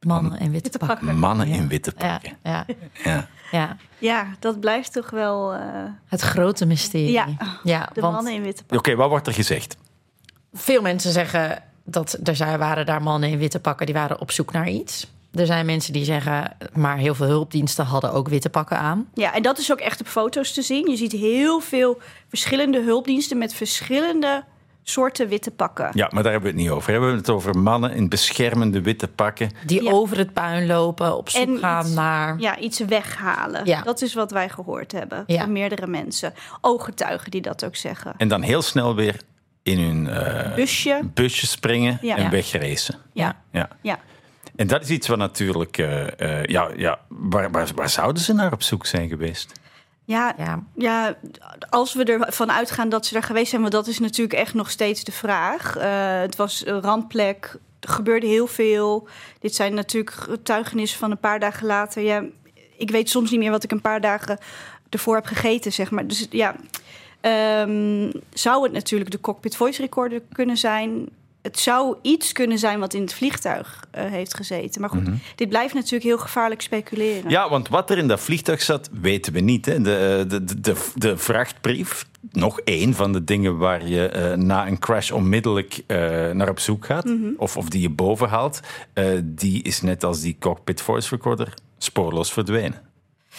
Mannen 0.00 0.38
in 0.38 0.50
witte 0.50 0.78
pakken. 0.78 1.18
Mannen 1.18 1.46
in 1.46 1.68
witte 1.68 1.92
pakken. 1.92 2.36
Ja, 2.42 2.64
ja, 2.66 2.74
Ja. 3.04 3.28
ja. 3.50 3.76
Ja, 3.98 4.26
dat 4.38 4.60
blijft 4.60 4.92
toch 4.92 5.10
wel... 5.10 5.52
eh, 5.54 5.60
Het 6.06 6.20
grote 6.20 6.66
mysterie. 6.66 7.10
Ja, 7.12 7.26
ja 7.64 7.88
de 7.92 8.00
want 8.00 8.14
mannen 8.14 8.32
in 8.32 8.42
witte 8.42 8.62
Oké, 8.76 8.94
wat 8.94 9.08
wordt 9.08 9.26
er 9.26 9.32
gezegd? 9.32 9.76
veel 10.52 10.82
mensen 10.82 11.12
zeggen 11.12 11.62
dat 11.84 12.18
er 12.24 12.36
zijn, 12.36 12.58
waren 12.58 12.86
daar 12.86 13.02
mannen 13.02 13.28
in 13.30 13.38
witte 13.38 13.60
pakken 13.60 13.86
die 13.86 13.94
waren 13.94 14.20
op 14.20 14.30
zoek 14.30 14.52
naar 14.52 14.68
iets. 14.68 15.06
Er 15.34 15.46
zijn 15.46 15.66
mensen 15.66 15.92
die 15.92 16.04
zeggen, 16.04 16.56
maar 16.72 16.96
heel 16.96 17.14
veel 17.14 17.26
hulpdiensten 17.26 17.84
hadden 17.84 18.12
ook 18.12 18.28
witte 18.28 18.50
pakken 18.50 18.78
aan. 18.78 19.08
Ja, 19.14 19.34
en 19.34 19.42
dat 19.42 19.58
is 19.58 19.72
ook 19.72 19.78
echt 19.80 20.00
op 20.00 20.06
foto's 20.06 20.52
te 20.52 20.62
zien. 20.62 20.90
Je 20.90 20.96
ziet 20.96 21.12
heel 21.12 21.60
veel 21.60 21.98
verschillende 22.28 22.82
hulpdiensten 22.82 23.38
met 23.38 23.54
verschillende 23.54 24.44
soorten 24.82 25.28
witte 25.28 25.50
pakken. 25.50 25.90
Ja, 25.94 26.08
maar 26.12 26.22
daar 26.22 26.32
hebben 26.32 26.50
we 26.50 26.56
het 26.56 26.66
niet 26.66 26.74
over. 26.76 26.86
We 26.86 26.92
hebben 26.92 27.16
het 27.16 27.30
over 27.30 27.58
mannen 27.58 27.92
in 27.92 28.08
beschermende 28.08 28.80
witte 28.82 29.08
pakken. 29.08 29.50
Die 29.66 29.82
Ja. 29.82 29.90
over 29.90 30.16
het 30.18 30.32
puin 30.32 30.66
lopen, 30.66 31.16
op 31.16 31.28
zoek 31.28 31.46
En 31.48 31.58
gaan 31.58 31.84
iets- 31.86 31.94
naar... 31.94 32.38
Ja, 32.38 32.58
iets 32.58 32.78
weghalen. 32.78 33.66
Ja. 33.66 33.82
Dat 33.82 34.02
is 34.02 34.14
wat 34.14 34.30
wij 34.30 34.48
gehoord 34.48 34.92
hebben 34.92 35.24
Ja. 35.26 35.40
van 35.40 35.52
meerdere 35.52 35.86
mensen. 35.86 36.34
Ooggetuigen 36.60 37.30
die 37.30 37.40
dat 37.40 37.64
ook 37.64 37.76
zeggen. 37.76 38.14
En 38.16 38.28
dan 38.28 38.42
heel 38.42 38.62
snel 38.62 38.94
weer 38.94 39.16
in 39.62 39.78
hun 39.78 40.08
eh, 40.08 40.54
Busje. 40.54 41.00
busje 41.14 41.46
springen 41.46 41.98
Ja. 42.02 42.16
en 42.16 42.22
Ja. 42.22 42.30
wegracen. 42.30 42.94
Ja. 43.12 43.36
Ja. 43.52 43.98
En 44.58 44.66
dat 44.66 44.82
is 44.82 44.90
iets 44.90 45.08
wat 45.08 45.18
natuurlijk... 45.18 45.78
eh, 45.78 46.20
eh, 46.20 46.44
ja, 46.44 46.70
ja, 46.76 47.00
waar, 47.08 47.50
waar, 47.50 47.68
waar 47.74 47.88
zouden 47.88 48.22
ze 48.22 48.32
naar 48.32 48.52
op 48.52 48.62
zoek 48.62 48.86
zijn 48.86 49.08
geweest? 49.08 49.52
Ja, 50.04 50.34
Ja. 50.38 50.62
ja, 50.74 51.16
als 51.70 51.94
we 51.94 52.04
ervan 52.04 52.52
uitgaan 52.52 52.88
dat 52.88 53.06
ze 53.06 53.12
daar 53.12 53.22
geweest 53.22 53.48
zijn, 53.48 53.60
want 53.60 53.72
dat 53.72 53.86
is 53.86 53.98
natuurlijk 53.98 54.38
echt 54.38 54.54
nog 54.54 54.70
steeds 54.70 55.04
de 55.04 55.12
vraag. 55.12 55.76
Eh, 55.76 56.20
het 56.20 56.36
was 56.36 56.66
een 56.66 56.80
randplek, 56.80 57.56
er 57.80 57.88
gebeurde 57.88 58.26
heel 58.26 58.46
veel. 58.46 59.08
Dit 59.40 59.54
zijn 59.54 59.74
natuurlijk 59.74 60.16
getuigenissen 60.16 60.98
van 60.98 61.10
een 61.10 61.18
paar 61.18 61.40
dagen 61.40 61.66
later. 61.66 62.02
Ja, 62.02 62.24
ik 62.76 62.90
weet 62.90 63.10
soms 63.10 63.30
niet 63.30 63.40
meer 63.40 63.50
wat 63.50 63.64
ik 63.64 63.72
een 63.72 63.80
paar 63.80 64.00
dagen 64.00 64.38
ervoor 64.88 65.14
heb 65.14 65.26
gegeten, 65.26 65.72
zeg 65.72 65.90
maar. 65.90 66.06
Dus 66.06 66.26
ja, 66.30 66.54
ehm, 67.20 68.10
zou 68.32 68.62
het 68.62 68.72
natuurlijk 68.72 69.10
de 69.10 69.20
cockpit 69.20 69.56
voice 69.56 69.82
recorder 69.82 70.22
kunnen 70.32 70.56
zijn. 70.56 71.08
Het 71.42 71.58
zou 71.58 71.96
iets 72.02 72.32
kunnen 72.32 72.58
zijn 72.58 72.80
wat 72.80 72.94
in 72.94 73.00
het 73.00 73.14
vliegtuig 73.14 73.84
eh, 73.90 74.04
heeft 74.04 74.36
gezeten. 74.36 74.80
Maar 74.80 74.90
goed, 74.90 75.08
dit 75.34 75.48
blijft 75.48 75.74
natuurlijk 75.74 76.02
heel 76.02 76.18
gevaarlijk 76.18 76.60
speculeren. 76.60 77.30
Ja, 77.30 77.48
want 77.48 77.68
wat 77.68 77.90
er 77.90 77.98
in 77.98 78.08
dat 78.08 78.20
vliegtuig 78.20 78.62
zat, 78.62 78.88
weten 79.00 79.32
we 79.32 79.40
niet. 79.40 79.66
Hè. 79.66 79.80
De, 79.80 80.24
de, 80.28 80.44
de, 80.44 80.60
de, 80.60 80.74
de 80.94 81.16
vrachtbrief, 81.16 82.06
nog 82.32 82.60
één 82.60 82.94
van 82.94 83.12
de 83.12 83.24
dingen 83.24 83.58
waar 83.58 83.86
je 83.86 84.08
eh, 84.08 84.36
na 84.36 84.66
een 84.66 84.78
crash 84.78 85.10
onmiddellijk 85.10 85.82
eh, 85.86 85.98
naar 86.30 86.48
op 86.48 86.58
zoek 86.58 86.84
gaat, 86.84 87.12
of, 87.36 87.56
of 87.56 87.68
die 87.68 87.80
je 87.80 87.90
boven 87.90 88.28
haalt, 88.28 88.60
eh, 88.92 89.06
die 89.24 89.62
is 89.62 89.80
net 89.80 90.04
als 90.04 90.20
die 90.20 90.36
cockpit 90.40 90.80
voice 90.80 91.08
recorder 91.14 91.54
spoorloos 91.78 92.32
verdwenen. 92.32 92.80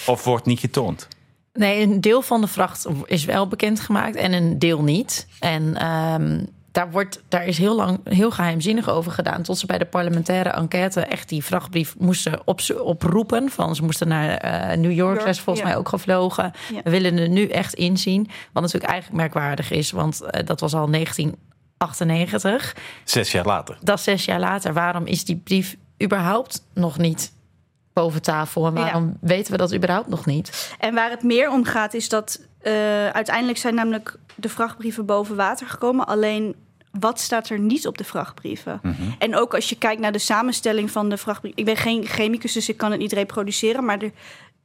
Of 0.06 0.24
wordt 0.24 0.46
niet 0.46 0.60
getoond. 0.60 1.08
Nee, 1.54 1.82
een 1.82 2.02
deel 2.02 2.22
van 2.22 2.42
de 2.42 2.48
vracht 2.48 2.88
is 3.06 3.26
wel 3.26 3.48
bekendgemaakt 3.48 4.16
en 4.16 4.34
een 4.34 4.60
deel 4.60 4.84
niet. 4.84 5.28
En 5.40 5.76
ehm, 5.76 6.46
daar, 6.72 6.92
wordt, 6.92 7.24
daar 7.28 7.46
is 7.46 7.58
heel 7.58 7.76
lang 7.76 8.00
heel 8.04 8.32
geheimzinnig 8.32 8.90
over 8.90 9.12
gedaan. 9.12 9.42
Tot 9.42 9.58
ze 9.58 9.66
bij 9.66 9.78
de 9.78 9.86
parlementaire 9.86 10.50
enquête 10.50 11.02
echt 11.02 11.30
die 11.30 11.44
vrachtbrief 11.44 11.96
moesten 11.98 12.42
op, 12.46 12.62
oproepen. 12.82 13.50
Van 13.50 13.76
ze 13.76 13.84
moesten 13.84 14.08
naar 14.08 14.30
eh, 14.30 14.78
New 14.78 14.92
York, 14.92 14.96
York, 14.96 15.22
zijn 15.22 15.36
ze 15.36 15.42
volgens 15.42 15.66
ja. 15.66 15.72
mij 15.72 15.80
ook 15.80 15.90
gevlogen. 15.90 16.52
Ja. 16.74 16.82
We 16.84 16.90
willen 16.90 17.18
er 17.18 17.30
nu 17.30 17.48
echt 17.48 17.74
inzien. 17.74 18.30
Wat 18.52 18.64
natuurlijk 18.64 18.92
eigenlijk 18.92 19.22
merkwaardig 19.22 19.72
is, 19.72 19.92
want 19.92 20.22
eh, 20.22 20.46
dat 20.46 20.60
was 20.60 20.74
al 20.74 20.92
1998. 20.92 22.76
Zes 23.04 23.32
jaar 23.32 23.46
later. 23.46 23.78
Dat 23.82 23.98
is 23.98 24.04
zes 24.04 24.26
jaar 24.26 24.40
later. 24.40 24.74
Waarom 24.74 25.06
is 25.06 25.26
die 25.26 25.42
brief 25.44 25.76
überhaupt 26.04 26.66
nog 26.74 26.98
niet 26.98 27.34
boven 27.94 28.22
tafel? 28.22 28.66
En 28.68 28.74
waarom 28.74 29.18
weten 29.22 29.52
we 29.52 29.58
dat 29.58 29.74
überhaupt 29.74 30.08
nog 30.08 30.26
niet? 30.26 30.76
En 30.80 30.94
waar 30.94 31.10
het 31.10 31.24
meer 31.24 31.52
om 31.52 31.66
gaat, 31.66 31.94
is 31.94 32.10
dat 32.10 32.40
eh, 32.62 33.08
uiteindelijk 33.08 33.58
zijn 33.58 33.76
namelijk 33.76 34.16
de 34.36 34.50
vrachtbrieven 34.50 35.06
boven 35.06 35.36
water 35.36 35.68
gekomen. 35.68 36.08
Alleen 36.08 36.56
wat 37.00 37.20
staat 37.20 37.50
er 37.50 37.60
niet 37.60 37.88
op 37.88 37.98
de 37.98 38.04
vrachtbrieven? 38.04 38.82
En 39.20 39.36
ook 39.36 39.54
als 39.54 39.70
je 39.70 39.78
kijkt 39.78 40.02
naar 40.02 40.12
de 40.12 40.18
samenstelling 40.18 40.92
van 40.92 41.10
de 41.10 41.18
vrachtbrief. 41.18 41.54
Ik 41.56 41.66
ben 41.66 41.78
geen 41.78 42.06
chemicus, 42.06 42.54
dus 42.54 42.70
ik 42.70 42.78
kan 42.78 42.92
het 42.92 43.00
niet 43.00 43.14
reproduceren. 43.14 43.86
Maar 43.86 44.02
er 44.02 44.12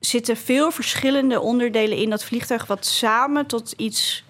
zitten 0.01 0.37
veel 0.37 0.71
verschillende 0.71 1.41
onderdelen 1.41 1.99
in 1.99 2.11
dat 2.11 2.25
vliegtuig, 2.25 2.67
wat 2.67 2.87
samen 2.87 3.47
tot 3.47 3.73
iets 3.77 4.24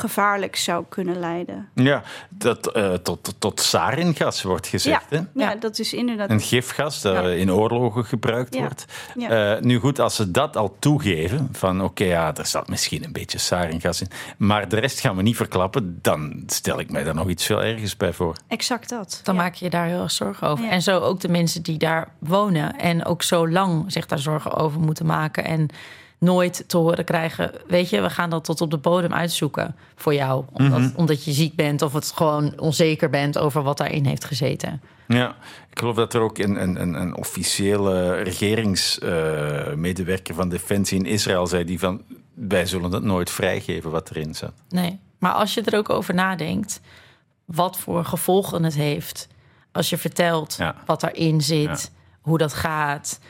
gevaarlijks 0.00 0.64
zou 0.64 0.84
kunnen 0.88 1.18
leiden. 1.18 1.68
Ja, 1.74 2.02
dat 2.28 2.72
eh, 2.72 2.92
tot, 2.92 3.22
tot, 3.24 3.34
tot 3.38 3.60
saringas 3.60 4.42
wordt 4.42 4.66
gezegd. 4.66 5.04
ja, 5.10 5.16
Hè? 5.34 5.42
ja, 5.44 5.54
dat 5.54 5.78
is 5.78 5.92
inderdaad. 5.92 6.30
Een 6.30 6.40
gifgas 6.40 7.00
dat 7.02 7.14
Ja. 7.14 7.28
in 7.30 7.52
oorlogen 7.52 8.04
gebruikt 8.04 8.54
Ja. 8.54 8.60
wordt. 8.60 8.84
Ja. 9.18 9.54
Eh, 9.56 9.62
nu 9.62 9.78
goed, 9.78 9.98
als 9.98 10.14
ze 10.16 10.30
dat 10.30 10.56
al 10.56 10.76
toegeven, 10.78 11.48
van 11.52 11.82
oké, 11.82 12.04
ja, 12.04 12.34
er 12.36 12.46
zat 12.46 12.68
misschien 12.68 13.04
een 13.04 13.12
beetje 13.12 13.38
saringas 13.38 14.00
in, 14.00 14.08
maar 14.36 14.68
de 14.68 14.78
rest 14.80 15.00
gaan 15.00 15.16
we 15.16 15.22
niet 15.22 15.36
verklappen, 15.36 15.98
dan 16.02 16.42
stel 16.46 16.80
ik 16.80 16.90
mij 16.90 17.04
daar 17.04 17.14
nog 17.14 17.28
iets 17.28 17.46
veel 17.46 17.62
ergers 17.62 17.96
bij 17.96 18.12
voor. 18.12 18.36
Exact 18.48 18.88
dat. 18.88 19.20
Dan 19.22 19.34
Ja. 19.34 19.40
maak 19.42 19.54
je 19.54 19.64
je 19.64 19.70
daar 19.70 19.86
heel 19.86 20.02
erg 20.02 20.10
zorgen 20.10 20.48
over. 20.48 20.64
Ja. 20.64 20.70
En 20.70 20.82
zo 20.82 20.98
ook 21.00 21.20
de 21.20 21.28
mensen 21.28 21.62
die 21.62 21.78
daar 21.78 22.08
wonen 22.18 22.76
en 22.78 23.04
ook 23.04 23.22
zo 23.22 23.48
lang 23.48 23.92
zich 23.92 24.06
daar 24.06 24.18
zorgen 24.18 24.54
over 24.54 24.80
moeten 24.80 25.06
maken. 25.06 25.44
En 25.44 25.68
nooit 26.18 26.64
te 26.66 26.76
horen 26.76 27.04
krijgen, 27.04 27.50
weet 27.66 27.90
je, 27.90 28.00
we 28.00 28.10
gaan 28.10 28.30
dat 28.30 28.44
tot 28.44 28.60
op 28.60 28.70
de 28.70 28.78
bodem 28.78 29.12
uitzoeken 29.12 29.76
voor 29.96 30.14
jou. 30.14 30.44
Omdat, 30.52 30.92
omdat 30.94 31.24
je 31.24 31.32
ziek 31.32 31.54
bent 31.54 31.82
of 31.82 31.92
het 31.92 32.12
gewoon 32.14 32.60
onzeker 32.60 33.10
bent 33.10 33.38
over 33.38 33.62
wat 33.62 33.78
daarin 33.78 34.04
heeft 34.04 34.24
gezeten. 34.24 34.80
Ja, 35.08 35.36
ik 35.70 35.78
geloof 35.78 35.96
dat 35.96 36.14
er 36.14 36.20
ook 36.20 36.38
een, 36.38 36.62
een, 36.62 37.00
een, 37.00 37.16
officiële 37.16 38.12
regeringsmedewerker 38.12 40.34
van 40.34 40.48
Defensie 40.48 40.98
in 40.98 41.06
Israël 41.06 41.46
zei 41.46 41.64
die 41.64 41.78
van 41.78 42.02
wij 42.34 42.66
zullen 42.66 42.92
het 42.92 43.02
nooit 43.02 43.30
vrijgeven 43.30 43.90
wat 43.90 44.10
erin 44.10 44.34
zat. 44.34 44.52
Nee, 44.68 44.98
maar 45.18 45.32
als 45.32 45.54
je 45.54 45.62
er 45.62 45.78
ook 45.78 45.90
over 45.90 46.14
nadenkt, 46.14 46.80
wat 47.44 47.78
voor 47.78 48.04
gevolgen 48.04 48.62
het 48.62 48.74
heeft. 48.74 49.28
Als 49.72 49.90
je 49.90 49.98
vertelt 49.98 50.54
Ja. 50.58 50.74
wat 50.86 51.00
daarin 51.00 51.40
zit, 51.42 51.90
Ja. 51.92 51.98
hoe 52.20 52.38
dat 52.38 52.54
gaat. 52.54 53.20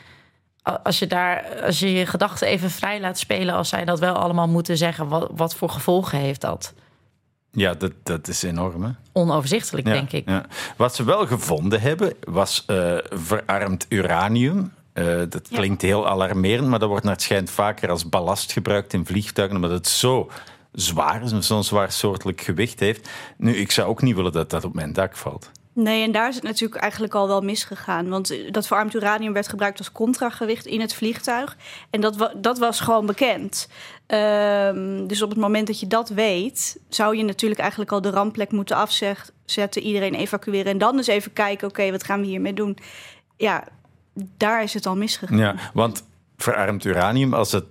Als 0.83 0.99
je, 0.99 1.07
daar, 1.07 1.63
als 1.63 1.79
je 1.79 1.93
je 1.93 2.07
gedachten 2.07 2.47
even 2.49 2.71
vrij 2.71 3.01
laat 3.01 3.19
spelen, 3.19 3.55
als 3.55 3.69
zij 3.69 3.85
dat 3.85 3.99
wel 3.99 4.15
allemaal 4.15 4.49
moeten 4.49 4.77
zeggen, 4.77 5.09
wat, 5.09 5.31
wat 5.35 5.55
voor 5.55 5.69
gevolgen 5.71 6.19
heeft 6.19 6.41
dat? 6.41 6.75
Ja, 7.51 7.75
dat, 7.75 7.93
dat 8.03 8.29
is 8.29 8.43
enorm. 8.43 8.83
Hè? 8.83 8.91
Onoverzichtelijk, 9.13 9.87
Ja, 9.87 9.93
denk 9.93 10.13
ik. 10.13 10.29
ja. 10.29 10.45
Wat 10.77 10.95
ze 10.95 11.05
wel 11.05 11.27
gevonden 11.27 11.81
hebben, 11.81 12.13
was 12.21 12.65
eh, 12.67 12.97
verarmd 13.11 13.87
uranium. 13.89 14.73
Eh, 14.93 15.05
dat 15.29 15.49
Ja. 15.49 15.57
klinkt 15.57 15.83
heel 15.83 16.09
alarmerend, 16.09 16.69
maar 16.69 16.79
dat 16.79 16.89
wordt 16.89 17.05
naar 17.05 17.13
het 17.13 17.23
schijnt 17.23 17.51
vaker 17.51 17.91
als 17.91 18.09
ballast 18.09 18.53
gebruikt 18.53 18.93
in 18.93 19.07
vliegtuigen, 19.07 19.57
omdat 19.57 19.71
het 19.71 19.89
zo 19.89 20.31
zwaar 20.73 21.23
is 21.23 21.33
zo'n 21.39 21.65
zwaar 21.65 21.93
soortelijk 21.93 22.41
gewicht 22.41 22.81
heeft. 22.81 23.09
Nu, 23.37 23.57
ik 23.57 23.73
zou 23.73 23.89
ook 23.89 24.03
niet 24.03 24.15
willen 24.17 24.33
dat 24.33 24.51
dat 24.51 24.65
op 24.65 24.75
mijn 24.75 24.93
dak 24.93 25.17
valt. 25.17 25.51
Nee, 25.77 26.03
en 26.03 26.13
daar 26.13 26.29
is 26.29 26.35
het 26.35 26.45
natuurlijk 26.45 26.81
eigenlijk 26.81 27.15
al 27.15 27.29
wel 27.29 27.41
misgegaan. 27.41 28.09
Want 28.09 28.31
eh, 28.31 28.53
dat 28.53 28.67
verarmd 28.67 28.95
uranium 28.95 29.33
werd 29.33 29.49
gebruikt 29.49 29.79
als 29.79 29.93
contragewicht 29.93 30.67
in 30.67 30.81
het 30.81 30.95
vliegtuig. 30.95 31.57
En 31.91 32.01
dat, 32.01 32.33
dat 32.37 32.59
was 32.59 32.81
gewoon 32.81 33.07
bekend. 33.07 33.69
Ehm, 34.07 35.07
dus 35.07 35.23
op 35.23 35.31
het 35.31 35.39
moment 35.39 35.67
dat 35.67 35.81
je 35.81 35.87
dat 35.87 36.09
weet, 36.09 36.81
zou 36.89 37.17
je 37.17 37.25
natuurlijk 37.25 37.61
eigenlijk 37.61 37.93
al 37.93 38.01
de 38.01 38.11
rampplek 38.11 38.53
moeten 38.53 38.77
afzetten, 38.77 39.83
iedereen 39.83 40.15
evacueren 40.15 40.73
en 40.73 40.79
dan 40.79 40.97
eens 40.97 41.07
even 41.07 41.33
kijken, 41.33 41.69
oké, 41.69 41.91
wat 41.91 42.05
gaan 42.05 42.21
we 42.21 42.27
hiermee 42.27 42.55
doen? 42.55 42.79
Ja, 43.37 43.65
daar 44.37 44.63
is 44.63 44.75
het 44.75 44.87
al 44.87 44.97
misgegaan. 44.97 45.39
Ja, 45.39 45.55
want 45.75 46.05
verarmd 46.37 46.85
uranium, 46.85 47.35
als 47.35 47.53
het 47.53 47.65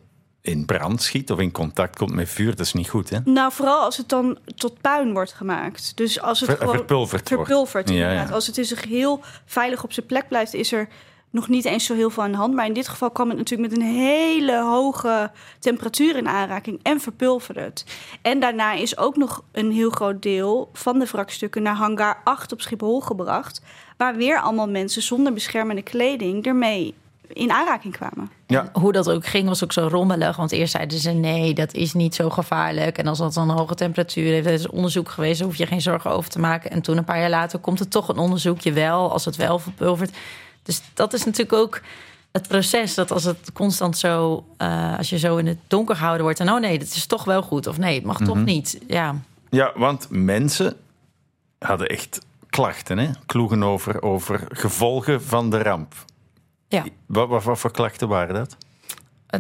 in 0.46 0.66
brand 0.66 1.02
schiet 1.02 1.32
of 1.32 1.40
in 1.40 1.52
contact 1.52 1.98
komt 1.98 2.14
met 2.14 2.30
vuur, 2.30 2.50
dat 2.56 2.66
is 2.66 2.74
niet 2.74 2.90
goed, 2.90 3.10
hè? 3.10 3.18
Nou, 3.26 3.52
vooral 3.52 3.80
als 3.80 3.98
het 3.98 4.10
dan 4.10 4.38
tot 4.56 4.82
puin 4.82 5.14
wordt 5.14 5.34
gemaakt. 5.34 5.98
Dus 5.98 6.22
als 6.22 6.40
het 6.40 6.50
Ver- 6.50 6.58
gewoon 6.58 6.76
verpulverd 6.76 7.30
wordt. 7.30 7.46
verpulverd, 7.48 7.90
Ja, 7.90 7.96
inderdaad. 7.96 8.28
ja. 8.28 8.34
Als 8.34 8.48
het 8.48 8.58
in 8.58 8.66
zich 8.66 8.84
heel 8.84 9.22
veilig 9.46 9.84
op 9.84 9.94
zijn 9.94 10.06
plek 10.06 10.28
blijft, 10.28 10.54
is 10.54 10.72
er 10.72 10.88
nog 11.30 11.48
niet 11.48 11.66
eens 11.66 11.86
zo 11.86 11.94
heel 11.94 12.10
veel 12.10 12.24
aan 12.24 12.32
de 12.32 12.38
hand. 12.38 12.54
Maar 12.54 12.66
in 12.66 12.74
dit 12.74 12.88
geval 12.88 13.12
kwam 13.12 13.30
het 13.30 13.38
natuurlijk 13.38 13.70
met 13.72 13.80
een 13.80 13.86
hele 13.88 14.62
hoge 14.62 15.32
temperatuur 15.60 16.16
in 16.16 16.28
aanraking 16.28 16.80
en 16.84 17.00
verpulverde 17.02 17.60
het. 17.62 17.86
En 18.22 18.40
daarna 18.40 18.74
is 18.74 18.98
ook 18.98 19.16
nog 19.16 19.44
een 19.52 19.72
heel 19.72 19.90
groot 19.90 20.22
deel 20.22 20.70
van 20.74 21.00
de 21.00 21.06
wrakstukken 21.06 21.62
naar 21.64 21.76
hangar 21.76 22.22
8 22.24 22.52
op 22.52 22.62
Schiphol 22.62 23.00
gebracht. 23.02 23.62
Waar 23.98 24.16
weer 24.16 24.40
allemaal 24.40 24.70
mensen 24.70 25.02
zonder 25.02 25.34
beschermende 25.34 25.82
kleding 25.82 26.46
ermee 26.46 26.94
in 27.36 27.52
aanraking 27.52 27.94
kwamen. 27.94 28.32
Ja. 28.48 28.70
Hoe 28.74 28.92
dat 28.92 29.10
ook 29.10 29.26
ging, 29.26 29.48
was 29.48 29.64
ook 29.64 29.72
zo 29.72 29.88
rommelig. 29.88 30.36
Want 30.36 30.52
eerst 30.52 30.72
zeiden 30.72 31.00
ze: 31.00 31.12
nee, 31.12 31.54
dat 31.54 31.74
is 31.74 31.94
niet 31.94 32.16
zo 32.16 32.30
gevaarlijk. 32.30 32.98
En 32.98 33.08
als 33.08 33.18
dat 33.18 33.34
dan 33.34 33.50
een 33.50 33.58
hoge 33.58 33.76
temperatuur 33.76 34.32
heeft, 34.32 34.48
er 34.48 34.54
is 34.54 34.68
onderzoek 34.68 35.10
geweest, 35.10 35.40
daar 35.40 35.48
hoef 35.48 35.58
je 35.58 35.68
geen 35.68 35.82
zorgen 35.82 36.12
over 36.12 36.30
te 36.30 36.40
maken. 36.40 36.72
En 36.72 36.82
toen, 36.82 36.98
een 36.98 37.04
paar 37.04 37.20
jaar 37.20 37.30
later, 37.30 37.60
komt 37.60 37.80
er 37.80 37.88
toch 37.88 38.08
een 38.08 38.18
onderzoekje 38.18 38.74
wel, 38.74 39.12
als 39.12 39.26
het 39.26 39.36
wel 39.36 39.60
verpulvert. 39.60 40.16
Dus 40.64 40.82
dat 40.94 41.14
is 41.14 41.26
natuurlijk 41.26 41.58
ook 41.58 41.82
het 42.32 42.48
proces. 42.48 42.94
Dat 42.94 43.12
als 43.12 43.24
het 43.24 43.52
constant 43.54 43.98
zo, 43.98 44.46
eh, 44.58 44.98
als 44.98 45.10
je 45.10 45.20
zo 45.20 45.38
in 45.38 45.48
het 45.48 45.60
donker 45.68 45.96
gehouden 45.96 46.24
wordt. 46.24 46.40
En 46.40 46.50
oh 46.50 46.60
nee, 46.60 46.80
dat 46.80 46.88
is 46.88 47.06
toch 47.06 47.24
wel 47.24 47.42
goed. 47.42 47.68
Of 47.68 47.78
nee, 47.78 47.96
het 47.96 48.06
mag 48.06 48.18
toch 48.22 48.44
niet. 48.44 48.80
Ja, 48.88 49.16
Ja, 49.50 49.72
want 49.76 50.08
mensen 50.10 50.76
hadden 51.60 51.88
echt 51.88 52.20
klachten, 52.50 52.98
hè? 52.98 53.10
Kloegen 53.26 53.64
over, 53.64 54.02
over 54.02 54.48
gevolgen 54.50 55.24
van 55.24 55.50
de 55.50 55.64
ramp. 55.64 55.94
Ja. 56.76 56.84
Wat, 57.06 57.28
wat, 57.30 57.44
wat 57.44 57.60
voor 57.60 57.72
klachten 57.72 58.08
waren 58.08 58.36
dat? 58.36 58.58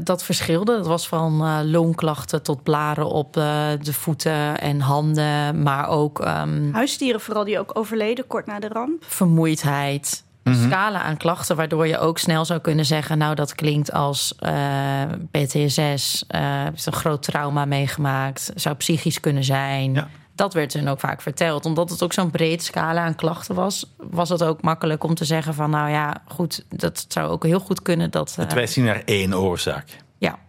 Dat 0.03 0.23
verschilde. 0.23 0.77
Dat 0.77 0.87
was 0.87 1.07
van 1.07 1.41
eh, 1.41 1.59
loonklachten 1.63 2.43
tot 2.43 2.63
blaren 2.63 3.07
op 3.07 3.37
eh, 3.37 3.67
de 3.81 3.93
voeten 3.93 4.59
en 4.59 4.79
handen, 4.79 5.63
maar 5.63 5.87
ook 5.87 6.19
ehm, 6.19 6.71
Huisdieren 6.73 7.21
vooral 7.21 7.43
die 7.43 7.59
ook 7.59 7.77
overleden 7.77 8.27
kort 8.27 8.45
na 8.45 8.59
de 8.59 8.67
ramp. 8.67 9.03
vermoeidheid. 9.05 10.23
Een 10.43 10.55
scala 10.55 11.01
aan 11.01 11.17
klachten, 11.17 11.55
waardoor 11.55 11.87
je 11.87 11.97
ook 11.99 12.17
snel 12.17 12.45
zou 12.45 12.59
kunnen 12.59 12.85
zeggen: 12.85 13.17
Nou, 13.17 13.35
dat 13.35 13.55
klinkt 13.55 13.91
als 13.91 14.35
eh, 14.39 15.01
PTSS, 15.31 16.23
eh 16.27 16.65
is 16.73 16.85
een 16.85 16.93
groot 16.93 17.23
trauma 17.23 17.65
meegemaakt, 17.65 18.51
zou 18.55 18.75
psychisch 18.75 19.19
kunnen 19.19 19.43
zijn. 19.43 19.93
Ja. 19.93 20.07
Dat 20.35 20.53
werd 20.53 20.73
hun 20.73 20.87
ook 20.87 20.99
vaak 20.99 21.21
verteld. 21.21 21.65
Omdat 21.65 21.89
het 21.89 22.03
ook 22.03 22.13
zo'n 22.13 22.31
breed 22.31 22.63
scala 22.63 23.01
aan 23.01 23.15
klachten 23.15 23.55
was, 23.55 23.93
was 23.97 24.29
het 24.29 24.43
ook 24.43 24.61
makkelijk 24.61 25.03
om 25.03 25.15
te 25.15 25.25
zeggen: 25.25 25.53
van 25.53 25.69
nou 25.69 25.89
ja, 25.89 26.23
goed, 26.27 26.65
dat 26.69 27.05
zou 27.07 27.29
ook 27.29 27.43
heel 27.43 27.59
goed 27.59 27.81
kunnen 27.81 28.11
dat. 28.11 28.35
Het 28.35 28.49
eh, 28.49 28.55
wijst 28.55 28.77
niet 28.77 28.85
naar 28.85 29.01
één 29.05 29.33
oorzaak. 29.33 29.97
ja, 30.17 30.39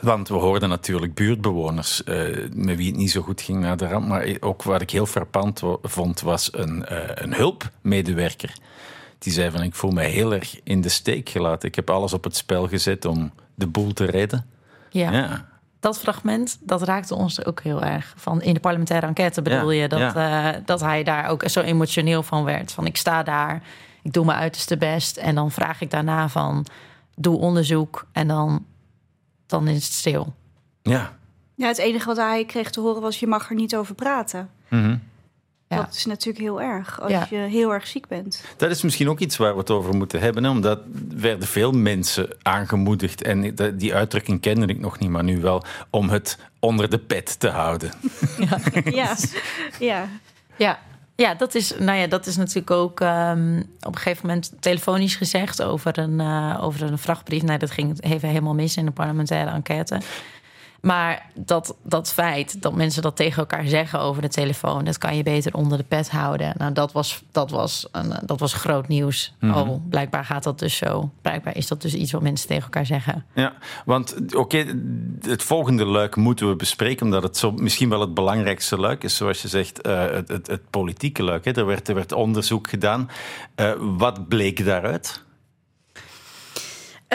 Want 0.00 0.28
we 0.28 0.34
hoorden 0.34 0.68
natuurlijk 0.68 1.14
buurtbewoners 1.14 2.04
eh, 2.04 2.48
met 2.52 2.76
wie 2.76 2.86
het 2.86 2.96
niet 2.96 3.10
zo 3.10 3.22
goed 3.22 3.40
ging 3.40 3.60
na 3.60 3.76
de 3.76 3.86
ramp. 3.88 4.06
Maar 4.08 4.36
ook 4.40 4.62
wat 4.62 4.80
ik 4.80 4.90
heel 4.90 5.06
frappant 5.06 5.62
vond, 5.82 6.20
was 6.20 6.48
een, 6.52 6.84
eh, 6.84 7.24
een 7.24 7.34
hulpmedewerker. 7.34 8.52
Die 9.18 9.32
zei 9.32 9.50
van, 9.50 9.62
ik 9.62 9.74
voel 9.74 9.90
me 9.90 10.02
heel 10.02 10.34
erg 10.34 10.60
in 10.62 10.80
de 10.80 10.88
steek 10.88 11.28
gelaten. 11.28 11.68
Ik 11.68 11.74
heb 11.74 11.90
alles 11.90 12.12
op 12.12 12.24
het 12.24 12.36
spel 12.36 12.68
gezet 12.68 13.04
om 13.04 13.32
de 13.54 13.66
boel 13.66 13.92
te 13.92 14.04
redden. 14.04 14.46
ja. 14.90 15.12
Ja, 15.12 15.52
dat 15.84 15.98
fragment, 15.98 16.58
dat 16.60 16.82
raakte 16.82 17.14
ons 17.14 17.44
ook 17.44 17.62
heel 17.62 17.82
erg. 17.82 18.14
Van 18.16 18.42
in 18.42 18.54
de 18.54 18.60
parlementaire 18.60 19.06
enquête 19.06 19.42
bedoel 19.42 19.70
Ja, 19.70 19.82
je 19.82 19.88
dat, 19.88 20.14
eh, 20.14 20.48
dat 20.64 20.80
hij 20.80 21.02
daar 21.02 21.28
ook 21.28 21.48
zo 21.48 21.60
emotioneel 21.60 22.22
van 22.22 22.44
werd. 22.44 22.72
Van 22.72 22.86
ik 22.86 22.96
sta 22.96 23.22
daar, 23.22 23.62
ik 24.02 24.12
doe 24.12 24.24
mijn 24.24 24.38
uiterste 24.38 24.76
best. 24.76 25.16
En 25.16 25.34
dan 25.34 25.50
vraag 25.50 25.80
ik 25.80 25.90
daarna 25.90 26.28
van 26.28 26.66
doe 27.16 27.38
onderzoek. 27.38 28.06
En 28.12 28.28
dan, 28.28 28.64
dan 29.46 29.68
is 29.68 29.74
het 29.74 29.92
stil. 29.92 30.34
ja. 30.82 31.12
Ja, 31.56 31.66
het 31.66 31.78
enige 31.78 32.06
wat 32.06 32.16
hij 32.16 32.44
kreeg 32.44 32.70
te 32.70 32.80
horen 32.80 33.02
was: 33.02 33.20
je 33.20 33.26
mag 33.26 33.48
er 33.48 33.54
niet 33.54 33.76
over 33.76 33.94
praten. 33.94 34.50
Mhm. 34.68 34.96
Ja. 35.68 35.76
Dat 35.76 35.94
is 35.94 36.04
natuurlijk 36.04 36.44
heel 36.44 36.60
erg 36.62 37.00
als 37.00 37.10
Ja. 37.10 37.26
je 37.30 37.36
heel 37.36 37.72
erg 37.72 37.86
ziek 37.86 38.08
bent. 38.08 38.42
Dat 38.56 38.70
is 38.70 38.82
misschien 38.82 39.08
ook 39.08 39.18
iets 39.18 39.36
waar 39.36 39.52
we 39.52 39.58
het 39.58 39.70
over 39.70 39.94
moeten 39.96 40.20
hebben. 40.20 40.44
Hè? 40.44 40.50
Omdat 40.50 40.80
werden 41.08 41.48
veel 41.48 41.72
mensen 41.72 42.28
aangemoedigd. 42.42 43.22
En 43.22 43.54
die 43.76 43.94
uitdrukking 43.94 44.40
kende 44.40 44.66
ik 44.66 44.78
nog 44.80 44.98
niet, 44.98 45.10
maar 45.10 45.24
nu 45.24 45.40
wel. 45.40 45.64
Om 45.90 46.08
het 46.08 46.38
onder 46.58 46.90
de 46.90 46.98
pet 46.98 47.40
te 47.40 47.48
houden. 47.48 47.90
Ja, 48.84 49.16
ja. 49.78 50.08
Ja. 50.56 50.78
Ja, 51.16 51.34
dat 51.34 51.54
is, 51.54 51.74
nou 51.78 51.98
ja, 51.98 52.06
dat 52.06 52.26
is 52.26 52.36
natuurlijk 52.36 52.70
ook 52.70 53.00
ehm, 53.00 53.58
op 53.80 53.94
een 53.94 53.96
gegeven 54.00 54.26
moment 54.26 54.52
telefonisch 54.60 55.14
gezegd 55.16 55.62
over 55.62 55.98
een, 55.98 56.20
eh, 56.20 56.58
over 56.60 56.82
een 56.82 56.98
vrachtbrief. 56.98 57.42
Nee, 57.42 57.58
dat 57.58 57.70
ging 57.70 58.02
even 58.02 58.28
helemaal 58.28 58.54
mis 58.54 58.76
in 58.76 58.84
de 58.84 58.90
parlementaire 58.90 59.50
enquête. 59.50 60.00
Maar 60.84 61.30
dat, 61.34 61.76
dat 61.82 62.12
feit 62.12 62.62
dat 62.62 62.74
mensen 62.74 63.02
dat 63.02 63.16
tegen 63.16 63.38
elkaar 63.38 63.66
zeggen 63.66 64.00
over 64.00 64.22
de 64.22 64.28
telefoon, 64.28 64.84
dat 64.84 64.98
kan 64.98 65.16
je 65.16 65.22
beter 65.22 65.54
onder 65.54 65.78
de 65.78 65.84
pet 65.84 66.10
houden. 66.10 66.54
Nou, 66.58 66.72
dat 66.72 66.92
was, 66.92 67.22
dat 67.32 67.50
was, 67.50 67.88
een, 67.92 68.14
dat 68.26 68.40
was 68.40 68.52
groot 68.52 68.88
nieuws. 68.88 69.34
Oh, 69.42 69.70
blijkbaar 69.88 70.24
gaat 70.24 70.42
dat 70.42 70.58
dus 70.58 70.76
zo. 70.76 71.10
Blijkbaar 71.22 71.56
is 71.56 71.68
dat 71.68 71.82
dus 71.82 71.94
iets 71.94 72.12
wat 72.12 72.22
mensen 72.22 72.48
tegen 72.48 72.62
elkaar 72.62 72.86
zeggen. 72.86 73.24
Ja, 73.34 73.52
want 73.84 74.34
oké, 74.34 74.64
het 75.20 75.42
volgende 75.42 75.84
luik 75.84 76.16
moeten 76.16 76.48
we 76.48 76.56
bespreken, 76.56 77.06
omdat 77.06 77.22
het 77.22 77.36
zo 77.36 77.52
misschien 77.52 77.88
wel 77.88 78.00
het 78.00 78.14
belangrijkste 78.14 78.78
luik 78.78 79.04
is, 79.04 79.16
zoals 79.16 79.42
je 79.42 79.48
zegt, 79.48 79.80
eh, 79.80 80.10
het, 80.10 80.28
het, 80.28 80.46
het 80.46 80.70
politieke 80.70 81.22
luik. 81.22 81.44
Hè. 81.44 81.52
Er, 81.52 81.66
werd, 81.66 81.88
er 81.88 81.94
werd 81.94 82.12
onderzoek 82.12 82.68
gedaan. 82.68 83.10
Eh, 83.54 83.72
wat 83.78 84.28
bleek 84.28 84.64
daaruit? 84.64 85.23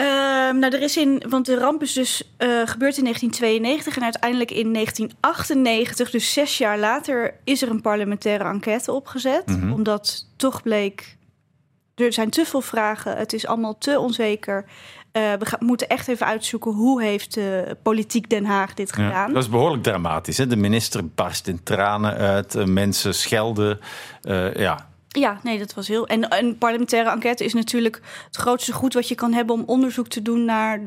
Ehm, 0.00 0.58
nou, 0.58 0.72
er 0.74 0.82
is 0.82 0.96
in, 0.96 1.22
want 1.28 1.46
de 1.46 1.58
ramp 1.58 1.82
is 1.82 1.92
dus 1.92 2.22
eh, 2.36 2.48
gebeurd 2.48 2.96
in 2.96 3.02
1992 3.04 3.96
en 3.96 4.02
uiteindelijk 4.02 4.50
in 4.50 4.72
1998, 4.72 6.10
dus 6.10 6.32
zes 6.32 6.58
jaar 6.58 6.78
later, 6.78 7.34
is 7.44 7.62
er 7.62 7.70
een 7.70 7.80
parlementaire 7.80 8.44
enquête 8.44 8.92
opgezet. 8.92 9.44
Omdat 9.74 10.26
toch 10.36 10.62
bleek, 10.62 11.16
er 11.94 12.12
zijn 12.12 12.30
te 12.30 12.44
veel 12.44 12.60
vragen, 12.60 13.16
het 13.16 13.32
is 13.32 13.46
allemaal 13.46 13.78
te 13.78 13.98
onzeker. 13.98 14.64
Eh, 15.12 15.32
we 15.38 15.46
gaan, 15.46 15.58
moeten 15.66 15.88
echt 15.88 16.08
even 16.08 16.26
uitzoeken 16.26 16.72
hoe 16.72 17.02
heeft 17.02 17.34
de 17.34 17.76
politiek 17.82 18.30
Den 18.30 18.44
Haag 18.44 18.74
dit 18.74 18.88
Ja, 18.96 19.04
gedaan. 19.04 19.32
dat 19.32 19.42
is 19.42 19.48
behoorlijk 19.48 19.82
dramatisch. 19.82 20.38
Hè? 20.38 20.46
De 20.46 20.56
minister 20.56 21.06
barst 21.08 21.46
in 21.48 21.62
tranen 21.62 22.14
uit, 22.14 22.54
eh, 22.54 22.64
mensen 22.64 23.14
schelden. 23.14 23.78
ja, 24.54 24.89
Ja, 25.18 25.40
nee, 25.42 25.58
dat 25.58 25.74
was 25.74 25.88
heel. 25.88 26.06
En 26.06 26.38
een 26.38 26.58
parlementaire 26.58 27.10
enquête 27.10 27.44
is 27.44 27.54
natuurlijk 27.54 28.00
het 28.26 28.36
grootste 28.36 28.72
goed 28.72 28.94
wat 28.94 29.08
je 29.08 29.14
kan 29.14 29.32
hebben 29.32 29.54
om 29.54 29.62
onderzoek 29.66 30.08
te 30.08 30.22
doen 30.22 30.44
naar 30.44 30.80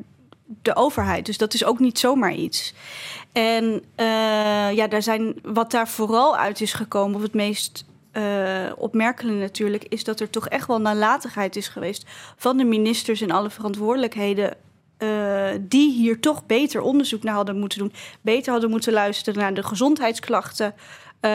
de 0.62 0.76
overheid. 0.76 1.26
Dus 1.26 1.38
dat 1.38 1.54
is 1.54 1.66
ook 1.66 1.80
niet 1.80 2.00
zomaar 2.00 2.34
iets. 2.34 2.74
En 3.32 3.84
eh, 3.96 4.72
ja, 4.74 4.88
daar 4.88 5.04
zijn, 5.04 5.36
wat 5.44 5.72
daar 5.72 5.88
vooral 5.88 6.38
uit 6.38 6.62
is 6.62 6.74
gekomen, 6.74 7.16
of 7.16 7.22
het 7.22 7.34
meest 7.34 7.86
opmerkelijke 8.76 9.40
natuurlijk, 9.40 9.86
is 9.90 10.04
dat 10.04 10.20
er 10.20 10.30
toch 10.30 10.48
echt 10.48 10.68
wel 10.68 10.82
nalatigheid 10.82 11.56
is 11.56 11.68
geweest 11.68 12.06
van 12.38 12.58
de 12.58 12.64
ministers 12.64 13.22
en 13.22 13.32
alle 13.32 13.50
verantwoordelijkheden. 13.50 14.58
eh, 14.98 15.50
die 15.60 15.92
hier 15.92 16.20
toch 16.20 16.46
beter 16.46 16.82
onderzoek 16.82 17.24
naar 17.24 17.34
hadden 17.34 17.60
moeten 17.60 17.80
doen. 17.80 17.94
Beter 18.22 18.52
hadden 18.52 18.70
moeten 18.70 18.94
luisteren 18.94 19.40
naar 19.40 19.54
de 19.54 19.64
gezondheidsklachten. 19.64 20.74
Eh, 21.24 21.30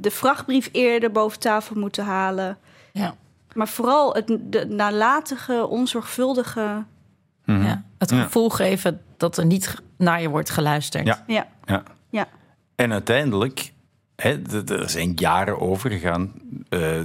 de 0.00 0.10
vrachtbrief 0.10 0.68
eerder 0.72 1.10
boven 1.12 1.38
tafel 1.38 1.76
moeten 1.78 2.04
halen. 2.04 2.58
Ja. 2.92 3.14
Maar 3.54 3.68
vooral 3.68 4.14
het 4.14 4.26
de 4.40 4.66
nalatige, 4.68 5.66
onzorgvuldige. 5.66 6.84
Ja. 7.44 7.84
Het 7.98 8.10
Ja. 8.10 8.22
gevoel 8.22 8.48
geven 8.50 9.00
dat 9.16 9.36
er 9.36 9.46
niet 9.46 9.74
naar 9.98 10.20
je 10.22 10.28
wordt 10.28 10.50
geluisterd. 10.50 11.06
Ja. 11.06 11.24
Ja, 11.26 11.46
ja. 11.64 11.82
ja. 12.10 12.28
En 12.74 12.92
uiteindelijk, 12.92 13.72
hè, 14.16 14.42
er 14.66 14.90
zijn 14.90 15.12
jaren 15.14 15.60
overgegaan, 15.60 16.32
eh, 16.68 17.00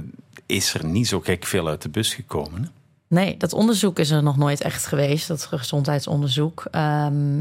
is 0.46 0.74
er 0.74 0.84
niet 0.84 1.08
zo 1.08 1.20
gek 1.20 1.44
veel 1.44 1.68
uit 1.68 1.82
de 1.82 1.88
bus 1.88 2.14
gekomen. 2.14 2.62
Hè? 2.62 2.68
Nee, 3.08 3.36
dat 3.36 3.52
onderzoek 3.52 3.98
is 3.98 4.10
er 4.10 4.22
nog 4.22 4.36
nooit 4.36 4.60
echt 4.60 4.86
geweest, 4.86 5.28
dat 5.28 5.44
gezondheidsonderzoek. 5.44 6.64
Ehm, 6.70 7.40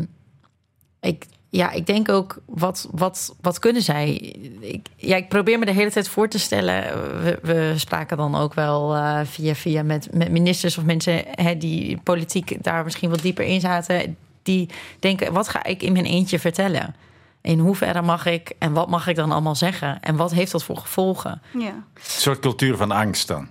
ik, 1.00 1.26
ja, 1.52 1.72
ik 1.72 1.86
denk 1.86 2.10
ook, 2.10 2.38
wat, 2.46 2.88
wat, 2.92 3.36
wat 3.42 3.60
kunnen 3.60 3.82
zij? 3.82 4.14
Ik, 4.60 4.88
ja, 4.96 5.16
ik 5.16 5.30
probeer 5.30 5.60
me 5.60 5.66
de 5.66 5.72
hele 5.72 5.92
tijd 5.92 6.10
voor 6.10 6.28
te 6.28 6.40
stellen. 6.40 6.84
We, 7.24 7.40
we 7.42 7.74
spraken 7.76 8.18
dan 8.18 8.36
ook 8.36 8.54
wel 8.54 8.96
eh, 8.96 9.20
via 9.24 9.56
via 9.56 9.84
met, 9.84 10.14
met 10.14 10.32
ministers 10.32 10.78
of 10.78 10.84
mensen 10.84 11.24
hè, 11.32 11.58
die 11.58 11.98
politiek 12.04 12.64
daar 12.64 12.84
misschien 12.84 13.10
wat 13.10 13.22
dieper 13.22 13.46
in 13.46 13.60
zaten. 13.60 14.18
Die 14.44 14.70
denken, 15.00 15.34
wat 15.34 15.48
ga 15.48 15.64
ik 15.64 15.82
in 15.84 15.94
mijn 15.94 16.06
eentje 16.06 16.40
vertellen? 16.40 16.96
In 17.42 17.60
hoeverre 17.60 18.02
mag 18.02 18.26
ik 18.26 18.54
en 18.60 18.74
wat 18.74 18.90
mag 18.90 19.08
ik 19.08 19.16
dan 19.16 19.32
allemaal 19.32 19.56
zeggen? 19.56 20.00
En 20.02 20.16
wat 20.16 20.32
heeft 20.32 20.52
dat 20.52 20.64
voor 20.64 20.78
gevolgen? 20.78 21.42
ja. 21.54 21.70
Een 21.70 22.02
soort 22.02 22.40
cultuur 22.40 22.78
van 22.78 22.92
angst 22.92 23.28
dan. 23.28 23.48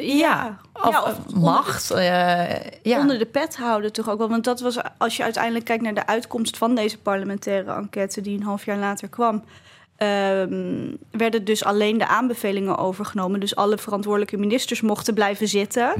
Ja, 0.00 0.58
Of, 0.72 0.90
ja, 0.90 1.02
of 1.02 1.16
onder- 1.26 1.40
macht. 1.40 1.90
eh, 1.90 2.60
ja. 2.82 2.98
Onder 3.00 3.18
de 3.18 3.26
pet 3.26 3.56
houden 3.56 3.92
toch 3.92 4.08
ook 4.10 4.18
wel. 4.18 4.28
Want 4.28 4.44
dat 4.44 4.60
was, 4.60 4.76
als 4.98 5.16
je 5.16 5.22
uiteindelijk 5.22 5.64
kijkt 5.64 5.82
naar 5.82 5.94
de 5.94 6.06
uitkomst 6.06 6.56
van 6.58 6.74
deze 6.74 6.98
parlementaire 6.98 7.72
enquête, 7.72 8.20
die 8.20 8.36
een 8.36 8.42
half 8.44 8.64
jaar 8.64 8.78
later 8.78 9.08
kwam, 9.08 9.44
ehm, 9.96 10.94
werden 11.10 11.44
dus 11.44 11.64
alleen 11.64 11.98
de 11.98 12.06
aanbevelingen 12.06 12.78
overgenomen. 12.78 13.40
Dus 13.40 13.56
alle 13.56 13.78
verantwoordelijke 13.78 14.36
ministers 14.36 14.80
mochten 14.80 15.14
blijven 15.14 15.48
zitten. 15.48 15.92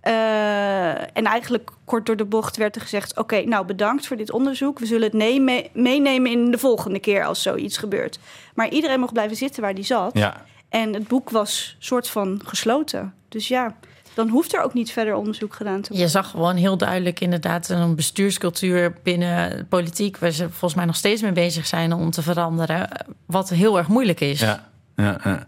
Eh, 0.00 0.90
en 1.16 1.24
eigenlijk 1.24 1.70
kort 1.84 2.06
door 2.06 2.16
de 2.16 2.24
bocht 2.24 2.56
werd 2.56 2.74
er 2.76 2.80
gezegd: 2.82 3.16
Oké, 3.18 3.40
nou 3.44 3.66
bedankt 3.66 4.06
voor 4.06 4.16
dit 4.16 4.30
onderzoek. 4.32 4.78
We 4.78 4.86
zullen 4.86 5.02
het 5.04 5.12
nemen- 5.12 5.64
meenemen 5.72 6.30
in 6.30 6.50
de 6.50 6.58
volgende 6.58 6.98
keer 6.98 7.24
als 7.24 7.42
zoiets 7.42 7.76
gebeurt. 7.76 8.18
Maar 8.54 8.68
iedereen 8.68 9.00
mocht 9.00 9.12
blijven 9.12 9.36
zitten 9.36 9.62
waar 9.62 9.74
die 9.74 9.84
zat. 9.84 10.10
Ja. 10.14 10.44
En 10.68 10.92
het 10.94 11.08
boek 11.08 11.30
was 11.30 11.76
soort 11.78 12.08
van 12.08 12.40
gesloten. 12.44 13.14
Dus 13.36 13.48
ja, 13.48 13.74
dan 14.14 14.28
hoeft 14.28 14.54
er 14.54 14.62
ook 14.62 14.74
niet 14.74 14.92
verder 14.92 15.14
onderzoek 15.14 15.54
gedaan 15.54 15.80
te 15.80 15.88
worden. 15.88 16.06
Je 16.06 16.12
zag 16.12 16.30
gewoon 16.30 16.56
heel 16.56 16.76
duidelijk 16.76 17.20
inderdaad 17.20 17.68
een 17.68 17.94
bestuurscultuur 17.94 18.96
binnen 19.02 19.56
de 19.56 19.64
politiek... 19.64 20.18
waar 20.18 20.30
ze 20.30 20.48
volgens 20.48 20.74
mij 20.74 20.84
nog 20.84 20.96
steeds 20.96 21.22
mee 21.22 21.32
bezig 21.32 21.66
zijn 21.66 21.92
om 21.92 22.10
te 22.10 22.22
veranderen. 22.22 23.06
Wat 23.26 23.48
heel 23.48 23.78
erg 23.78 23.88
moeilijk 23.88 24.20
is. 24.20 24.40
Ja, 24.40 24.68
ja, 24.96 25.04
ja. 25.04 25.20
Maar 25.24 25.46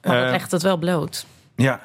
dat 0.00 0.12
Eh, 0.24 0.30
legt 0.30 0.50
het 0.50 0.62
wel 0.62 0.76
bloot. 0.76 1.26
Ja, 1.56 1.80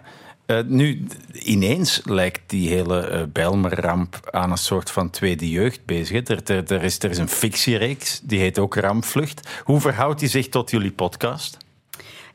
eh, 0.45 0.59
nu 0.65 1.07
ineens 1.33 2.01
lijkt 2.03 2.41
die 2.45 2.69
hele 2.69 2.99
eh 3.07 3.23
Bijlmer-ramp 3.33 4.19
aan 4.31 4.51
een 4.51 4.57
soort 4.57 4.91
van 4.91 5.09
tweede 5.09 5.49
jeugd 5.49 5.85
bezig. 5.85 6.27
Er, 6.27 6.39
er, 6.45 6.71
er, 6.73 6.83
is, 6.83 6.99
er 6.99 7.09
is 7.09 7.17
een 7.17 7.29
fictiereeks, 7.29 8.19
die 8.23 8.39
heet 8.39 8.59
ook 8.59 8.75
Rampvlucht. 8.75 9.61
Hoe 9.63 9.81
verhoudt 9.81 10.19
die 10.19 10.29
zich 10.29 10.49
tot 10.49 10.69
jullie 10.71 10.91
podcast? 10.91 11.57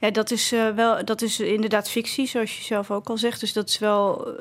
Ja, 0.00 0.10
dat 0.10 0.30
is, 0.30 0.52
eh, 0.52 0.68
wel, 0.68 1.04
dat 1.04 1.22
is 1.22 1.40
inderdaad 1.40 1.90
fictie, 1.90 2.26
zoals 2.26 2.56
je 2.58 2.64
zelf 2.64 2.90
ook 2.90 3.08
al 3.08 3.18
zegt. 3.18 3.40
Dus 3.40 3.52
dat 3.52 3.68
is 3.68 3.78
wel. 3.78 4.34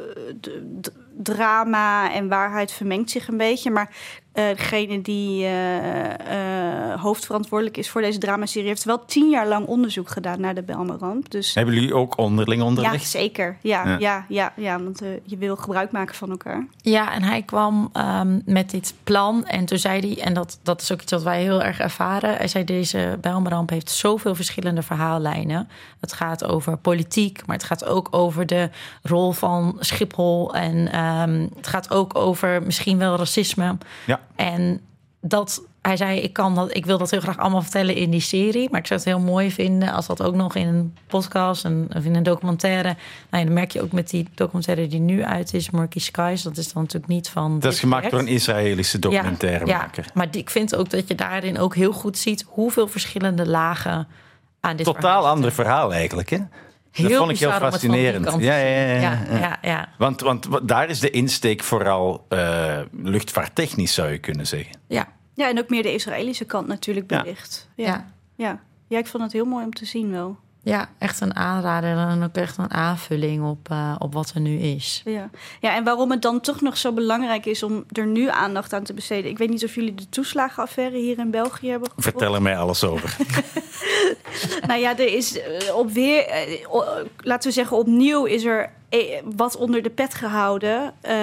d- 0.81 0.91
drama 1.23 2.13
en 2.13 2.27
waarheid 2.27 2.71
vermengt 2.71 3.09
zich 3.09 3.27
een 3.27 3.37
beetje. 3.37 3.71
Maar 3.71 3.89
eh, 4.39 4.47
degene 4.47 5.01
die 5.01 5.43
eh, 5.43 6.91
eh, 6.93 7.01
hoofdverantwoordelijk 7.01 7.77
is 7.77 7.89
voor 7.89 8.01
deze 8.01 8.19
dramaserie... 8.19 8.67
heeft 8.67 8.83
wel 8.83 9.05
tien 9.05 9.29
jaar 9.29 9.47
lang 9.47 9.65
onderzoek 9.65 10.09
gedaan 10.09 10.41
naar 10.41 10.55
de 10.55 10.61
Belmeramp. 10.61 11.31
Dus 11.31 11.53
Hebben 11.53 11.73
jullie 11.73 11.93
ook 11.93 12.17
onderling 12.17 12.61
ja, 12.61 12.67
onderlegd? 12.67 13.09
zeker. 13.09 13.57
Ja, 13.61 13.87
Ja. 13.87 13.97
ja. 13.99 14.25
Ja, 14.27 14.53
ja, 14.55 14.83
want 14.83 15.01
je 15.23 15.37
wil 15.37 15.55
gebruik 15.55 15.91
maken 15.91 16.15
van 16.15 16.29
elkaar. 16.29 16.67
Ja, 16.81 17.13
en 17.13 17.23
hij 17.23 17.41
kwam 17.41 17.89
ehm, 17.93 18.39
met 18.45 18.69
dit 18.69 18.93
plan. 19.03 19.45
En 19.45 19.65
toen 19.65 19.77
zei 19.77 19.99
hij, 19.99 20.23
en 20.23 20.33
dat, 20.33 20.59
dat 20.63 20.81
is 20.81 20.91
ook 20.91 21.01
iets 21.01 21.11
wat 21.11 21.23
wij 21.23 21.41
heel 21.41 21.63
erg 21.63 21.79
ervaren. 21.79 22.35
Hij 22.35 22.47
zei: 22.47 22.63
Deze 22.63 23.17
Bijlmerramp 23.21 23.69
heeft 23.69 23.89
zoveel 23.89 24.35
verschillende 24.35 24.81
verhaallijnen. 24.81 25.69
Het 25.99 26.13
gaat 26.13 26.43
over 26.43 26.77
politiek, 26.77 27.45
maar 27.45 27.55
het 27.55 27.65
gaat 27.65 27.85
ook 27.85 28.07
over 28.11 28.45
de 28.45 28.69
rol 29.03 29.31
van 29.31 29.75
Schiphol. 29.79 30.53
En 30.53 30.91
ehm, 31.09 31.47
het 31.55 31.67
gaat 31.67 31.91
ook 31.91 32.15
over 32.15 32.63
misschien 32.63 32.97
wel 32.97 33.15
racisme. 33.15 33.77
Ja. 34.05 34.19
En 34.35 34.81
dat. 35.21 35.61
Hij 35.81 35.97
zei, 35.97 36.19
ik, 36.19 36.33
kan 36.33 36.55
dat, 36.55 36.75
ik 36.75 36.85
wil 36.85 36.97
dat 36.97 37.11
heel 37.11 37.19
graag 37.19 37.37
allemaal 37.37 37.61
vertellen 37.61 37.95
in 37.95 38.09
die 38.09 38.19
serie. 38.21 38.69
Maar 38.71 38.79
ik 38.79 38.87
zou 38.87 38.99
het 38.99 39.09
heel 39.09 39.19
mooi 39.19 39.51
vinden 39.51 39.91
als 39.91 40.07
dat 40.07 40.21
ook 40.23 40.35
nog 40.35 40.55
in 40.55 40.67
een 40.67 40.95
podcast 41.07 41.65
en, 41.65 41.87
of 41.95 42.03
in 42.03 42.15
een 42.15 42.23
documentaire. 42.23 42.83
Nou 43.29 43.43
ja, 43.43 43.43
dan 43.43 43.53
merk 43.53 43.71
je 43.71 43.81
ook 43.81 43.91
met 43.91 44.09
die 44.09 44.27
documentaire 44.35 44.87
die 44.87 44.99
nu 44.99 45.23
uit 45.23 45.53
is, 45.53 45.69
Murky 45.69 45.99
Skies. 45.99 46.41
Dat 46.41 46.57
is 46.57 46.73
dan 46.73 46.81
natuurlijk 46.81 47.11
niet 47.11 47.29
van. 47.29 47.59
Dat 47.59 47.73
is 47.73 47.79
gemaakt 47.79 48.11
door 48.11 48.19
een 48.19 48.27
Israëlische 48.27 48.99
documentairemaker. 48.99 50.03
Ja, 50.05 50.11
maar 50.13 50.31
die- 50.31 50.41
ik 50.41 50.49
vind 50.49 50.75
ook 50.75 50.89
dat 50.89 51.07
je 51.07 51.15
daarin 51.15 51.59
ook 51.59 51.75
heel 51.75 51.91
goed 51.93 52.17
ziet 52.17 52.45
hoeveel 52.47 52.87
verschillende 52.87 53.47
lagen 53.47 54.07
aan 54.59 54.75
dit 54.75 54.85
Totaal 54.85 55.27
ander 55.27 55.51
verhaal 55.51 55.93
eigenlijk, 55.93 56.29
hè? 56.29 56.37
Dat 56.91 57.11
vond 57.17 57.31
ik 57.31 57.39
heel 57.39 57.49
fascinerend. 57.71 58.25
Ja, 58.41 58.57
ja, 58.57 58.67
ja, 58.93 58.99
Ja, 59.01 59.39
ja, 59.39 59.57
ja. 59.61 59.89
Want, 59.97 60.21
want 60.21 60.45
wa- 60.45 60.59
daar 60.59 60.89
is 60.89 60.99
de 60.99 61.09
insteek 61.09 61.63
vooral 61.63 62.25
eh, 62.29 62.79
luchtvaarttechnisch, 62.91 63.93
zou 63.93 64.09
je 64.11 64.17
kunnen 64.17 64.47
zeggen. 64.47 64.79
Ja. 64.87 65.07
Ja, 65.33 65.49
en 65.49 65.59
ook 65.59 65.69
meer 65.69 65.83
de 65.83 65.93
Israëlische 65.93 66.45
kant 66.45 66.67
natuurlijk 66.67 67.07
belicht. 67.07 67.69
Ja. 67.75 67.85
Ja. 67.85 68.13
Ja. 68.35 68.59
ja, 68.87 68.97
ik 68.97 69.07
vond 69.07 69.23
het 69.23 69.31
heel 69.33 69.45
mooi 69.45 69.65
om 69.65 69.73
te 69.73 69.85
zien 69.85 70.11
wel. 70.11 70.37
Ja, 70.63 70.89
echt 70.97 71.21
een 71.21 71.35
aanrader 71.35 71.97
en 71.97 72.23
ook 72.23 72.35
echt 72.35 72.57
een 72.57 72.71
aanvulling 72.71 73.43
op, 73.43 73.69
eh, 73.69 73.95
op 73.97 74.13
wat 74.13 74.31
er 74.35 74.41
nu 74.41 74.57
is. 74.57 75.01
Ja. 75.05 75.29
ja, 75.59 75.75
en 75.75 75.83
waarom 75.83 76.11
het 76.11 76.21
dan 76.21 76.39
toch 76.39 76.61
nog 76.61 76.77
zo 76.77 76.91
belangrijk 76.91 77.45
is 77.45 77.63
om 77.63 77.83
er 77.91 78.05
nu 78.05 78.29
aandacht 78.29 78.73
aan 78.73 78.83
te 78.83 78.93
besteden. 78.93 79.31
Ik 79.31 79.37
weet 79.37 79.49
niet 79.49 79.63
of 79.63 79.75
jullie 79.75 79.95
de 79.95 80.09
toeslagenaffaire 80.09 80.97
hier 80.97 81.19
in 81.19 81.31
België 81.31 81.69
hebben 81.69 81.87
gevolgd. 81.87 82.09
Vertel 82.09 82.35
er 82.35 82.41
mij 82.41 82.57
alles 82.57 82.83
over. 82.83 83.15
Nou 84.67 84.79
ja, 84.79 84.97
er 84.97 85.13
is 85.13 85.41
eh, 85.41 85.75
op 85.75 85.91
weer, 85.91 86.27
eh, 86.27 86.65
laten 87.17 87.49
we 87.49 87.55
zeggen, 87.55 87.77
opnieuw 87.77 88.25
is 88.25 88.45
er 88.45 88.71
wat 89.35 89.57
onder 89.57 89.81
de 89.81 89.89
pet 89.89 90.13
gehouden 90.13 90.93
eh, 91.01 91.15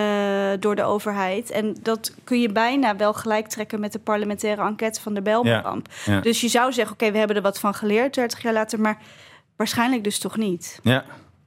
door 0.60 0.76
de 0.76 0.82
overheid. 0.82 1.50
En 1.50 1.76
dat 1.82 2.14
kun 2.24 2.40
je 2.40 2.52
bijna 2.52 2.96
wel 2.96 3.12
gelijk 3.12 3.48
trekken 3.48 3.80
met 3.80 3.92
de 3.92 3.98
parlementaire 3.98 4.62
enquête 4.62 5.00
van 5.00 5.14
de. 5.14 5.40
Ja, 5.42 5.76
ja. 6.04 6.20
Dus 6.20 6.40
je 6.40 6.48
zou 6.48 6.72
zeggen, 6.72 6.94
oké, 6.94 7.10
we 7.10 7.18
hebben 7.18 7.36
er 7.36 7.42
wat 7.42 7.58
van 7.58 7.74
geleerd 7.74 8.14
30 8.14 8.42
jaar 8.42 8.52
later, 8.52 8.80
maar 8.80 8.98
waarschijnlijk 9.56 10.04
dus 10.04 10.18
toch 10.18 10.36
niet. 10.36 10.78
Ja, 10.82 11.04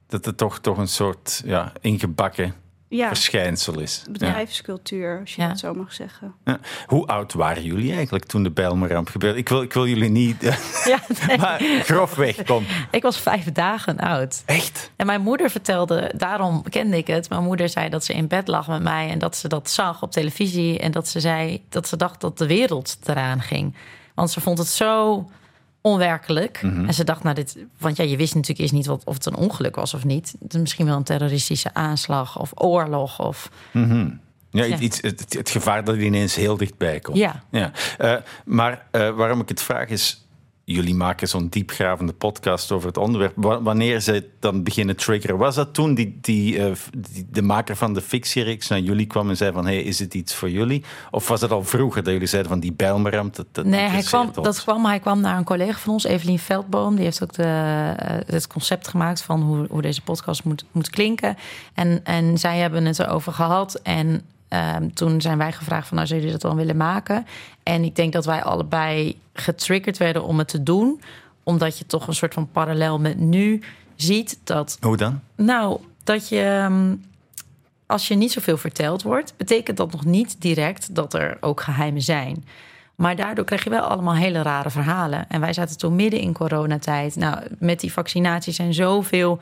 dat 0.08 0.24
het 0.24 0.36
toch, 0.36 0.58
toch 0.58 0.78
een 0.78 0.88
soort 0.88 1.42
ja, 1.44 1.72
ingebakken 1.80 2.54
Ja, 2.88 3.08
verschijnsel 3.08 3.80
is. 3.80 4.02
Ja. 4.04 4.12
bedrijfscultuur, 4.12 5.18
als 5.20 5.34
je 5.34 5.42
Ja. 5.42 5.48
dat 5.48 5.58
zo 5.58 5.74
mag 5.74 5.92
zeggen. 5.92 6.34
Ja. 6.44 6.58
Hoe 6.86 7.06
oud 7.06 7.32
waren 7.32 7.62
jullie 7.62 7.92
eigenlijk 7.94 8.24
toen 8.24 8.42
de 8.42 8.50
Bijlmerramp 8.50 9.08
gebeurde? 9.08 9.38
Ik 9.38 9.48
wil, 9.48 9.62
ik 9.62 9.72
wil 9.72 9.86
jullie 9.86 10.08
niet... 10.10 10.42
Ja, 10.84 10.98
nee. 11.26 11.38
maar 11.38 11.60
grofweg, 11.82 12.42
kom. 12.42 12.64
Ik 12.90 13.02
was 13.02 13.18
vijf 13.20 13.52
dagen 13.52 13.98
oud. 13.98 14.42
Echt? 14.46 14.90
En 14.96 15.06
mijn 15.06 15.20
moeder 15.20 15.50
vertelde, 15.50 16.12
daarom 16.16 16.62
kende 16.68 16.96
ik 16.96 17.06
het. 17.06 17.28
Mijn 17.28 17.42
moeder 17.44 17.68
zei 17.68 17.88
dat 17.88 18.04
ze 18.04 18.12
in 18.12 18.26
bed 18.26 18.48
lag 18.48 18.68
met 18.68 18.82
mij 18.82 19.08
en 19.08 19.18
dat 19.18 19.36
ze 19.36 19.48
dat 19.48 19.70
zag 19.70 20.02
op 20.02 20.12
televisie. 20.12 20.78
En 20.78 20.90
dat 20.90 21.08
ze 21.08 21.20
zei 21.20 21.62
dat 21.68 21.88
ze 21.88 21.96
dacht 21.96 22.20
dat 22.20 22.38
de 22.38 22.46
wereld 22.46 22.96
eraan 23.04 23.40
ging. 23.42 23.74
Want 24.14 24.30
ze 24.30 24.40
vond 24.40 24.58
het 24.58 24.66
zo 24.68 25.24
onwerkelijk. 25.80 26.58
En 26.62 26.94
ze 26.94 27.04
dacht, 27.04 27.22
nou 27.22 27.34
dit, 27.34 27.56
want 27.78 27.96
ja, 27.96 28.04
je 28.04 28.16
wist 28.16 28.34
natuurlijk 28.34 28.60
eerst 28.60 28.72
niet 28.72 28.86
wat, 28.86 29.04
of 29.04 29.14
het 29.14 29.26
een 29.26 29.36
ongeluk 29.36 29.76
was 29.76 29.94
of 29.94 30.04
niet. 30.04 30.34
Het 30.42 30.54
is 30.54 30.60
misschien 30.60 30.86
wel 30.86 30.96
een 30.96 31.02
terroristische 31.02 31.74
aanslag 31.74 32.38
of 32.38 32.52
oorlog 32.54 33.18
of 33.18 33.50
Ja, 34.50 34.64
Ja. 34.64 34.78
Iets, 34.78 35.00
het, 35.00 35.34
het 35.34 35.50
gevaar 35.50 35.84
dat 35.84 35.96
ineens 35.96 36.34
heel 36.34 36.56
dichtbij 36.56 37.00
komt. 37.00 37.16
Ja. 37.16 37.42
Ja. 37.50 37.72
Eh, 37.98 38.14
maar 38.44 38.86
eh, 38.90 39.10
waarom 39.10 39.40
ik 39.40 39.48
het 39.48 39.62
vraag 39.62 39.88
is... 39.88 40.24
Jullie 40.72 40.94
maken 40.94 41.28
zo'n 41.28 41.48
diepgravende 41.48 42.12
podcast 42.12 42.72
over 42.72 42.88
het 42.88 42.96
onderwerp. 42.96 43.32
Wa- 43.36 43.62
Wanneer 43.62 44.00
ze 44.00 44.28
dan 44.38 44.62
beginnen 44.62 44.96
triggeren... 44.96 45.36
Was 45.38 45.54
dat 45.54 45.74
toen 45.74 45.94
die, 45.94 46.18
die, 46.20 46.58
eh, 46.58 46.72
die- 47.12 47.26
de 47.30 47.42
maker 47.42 47.76
van 47.76 47.94
de 47.94 48.00
fictiereeks 48.00 48.68
naar 48.68 48.78
jullie 48.80 49.06
kwam 49.06 49.28
en 49.28 49.36
zei 49.36 49.52
van... 49.52 49.64
Hey, 49.66 49.82
is 49.82 49.98
het 49.98 50.14
iets 50.14 50.34
voor 50.34 50.50
jullie? 50.50 50.84
Of 51.10 51.28
was 51.28 51.40
het 51.40 51.50
al 51.50 51.64
vroeger 51.64 52.02
dat 52.02 52.12
jullie 52.12 52.28
zeiden 52.28 52.50
van 52.50 52.60
die 52.60 52.72
bijlmeramp... 52.72 53.36
Dat, 53.36 53.46
dat 53.52 53.64
Nee, 53.64 53.88
hij 53.88 54.02
kwam, 54.02 54.26
ons? 54.26 54.46
dat 54.46 54.62
kwam, 54.62 54.84
hij 54.84 54.98
kwam 55.00 55.20
naar 55.20 55.36
een 55.36 55.44
collega 55.44 55.78
van 55.78 55.92
ons, 55.92 56.04
Evelien 56.04 56.38
Veldboom. 56.38 56.94
Die 56.94 57.04
heeft 57.04 57.22
ook 57.22 57.32
de, 57.32 57.42
eh, 57.96 58.16
het 58.26 58.46
concept 58.46 58.88
gemaakt 58.88 59.22
van 59.22 59.42
hoe, 59.42 59.66
hoe 59.70 59.82
deze 59.82 60.02
podcast 60.02 60.44
moet, 60.44 60.64
moet 60.72 60.90
klinken. 60.90 61.36
En, 61.74 62.00
en 62.04 62.38
zij 62.38 62.58
hebben 62.58 62.84
het 62.84 62.98
erover 62.98 63.32
gehad. 63.32 63.74
En 63.82 64.22
ehm, 64.50 64.88
toen 64.94 65.20
zijn 65.20 65.38
wij 65.38 65.52
gevraagd 65.52 65.86
van, 65.88 65.96
nou, 65.96 66.08
zou 66.08 66.20
jullie 66.20 66.34
dat 66.38 66.50
dan 66.50 66.56
willen 66.56 66.76
maken? 66.76 67.26
En 67.62 67.84
ik 67.84 67.96
denk 67.96 68.12
dat 68.12 68.24
wij 68.24 68.42
allebei 68.42 69.18
getriggerd 69.32 69.96
werden 69.96 70.24
om 70.24 70.38
het 70.38 70.48
te 70.48 70.62
doen. 70.62 71.00
Omdat 71.42 71.78
je 71.78 71.86
toch 71.86 72.06
een 72.06 72.14
soort 72.14 72.34
van 72.34 72.48
parallel 72.52 72.98
met 72.98 73.18
nu 73.18 73.62
ziet 73.96 74.38
dat 74.44 74.76
Hoe 74.80 74.96
dan? 74.96 75.20
nou, 75.36 75.80
dat 76.04 76.28
je. 76.28 76.40
ehm, 76.42 76.94
Als 77.86 78.08
je 78.08 78.14
niet 78.14 78.32
zoveel 78.32 78.56
verteld 78.56 79.02
wordt, 79.02 79.34
betekent 79.36 79.76
dat 79.76 79.92
nog 79.92 80.04
niet 80.04 80.36
direct 80.40 80.94
dat 80.94 81.14
er 81.14 81.36
ook 81.40 81.60
geheimen 81.60 82.02
zijn. 82.02 82.44
Maar 82.94 83.16
daardoor 83.16 83.44
krijg 83.44 83.64
je 83.64 83.70
wel 83.70 83.82
allemaal 83.82 84.14
hele 84.14 84.42
rare 84.42 84.70
verhalen. 84.70 85.24
En 85.28 85.40
wij 85.40 85.52
zaten 85.52 85.78
toen 85.78 85.96
midden 85.96 86.20
in 86.20 86.32
coronatijd. 86.32 87.16
Nou, 87.16 87.38
met 87.58 87.80
die 87.80 87.92
vaccinatie 87.92 88.52
zijn 88.52 88.74
zoveel 88.74 89.38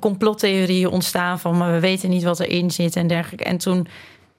complottheorieën 0.00 0.88
ontstaan 0.88 1.38
van, 1.40 1.56
maar 1.56 1.72
we 1.72 1.80
weten 1.80 2.10
niet 2.10 2.22
wat 2.22 2.40
erin 2.40 2.70
zit 2.70 2.96
en 2.96 3.06
dergelijke. 3.06 3.44
En 3.44 3.58
toen 3.58 3.86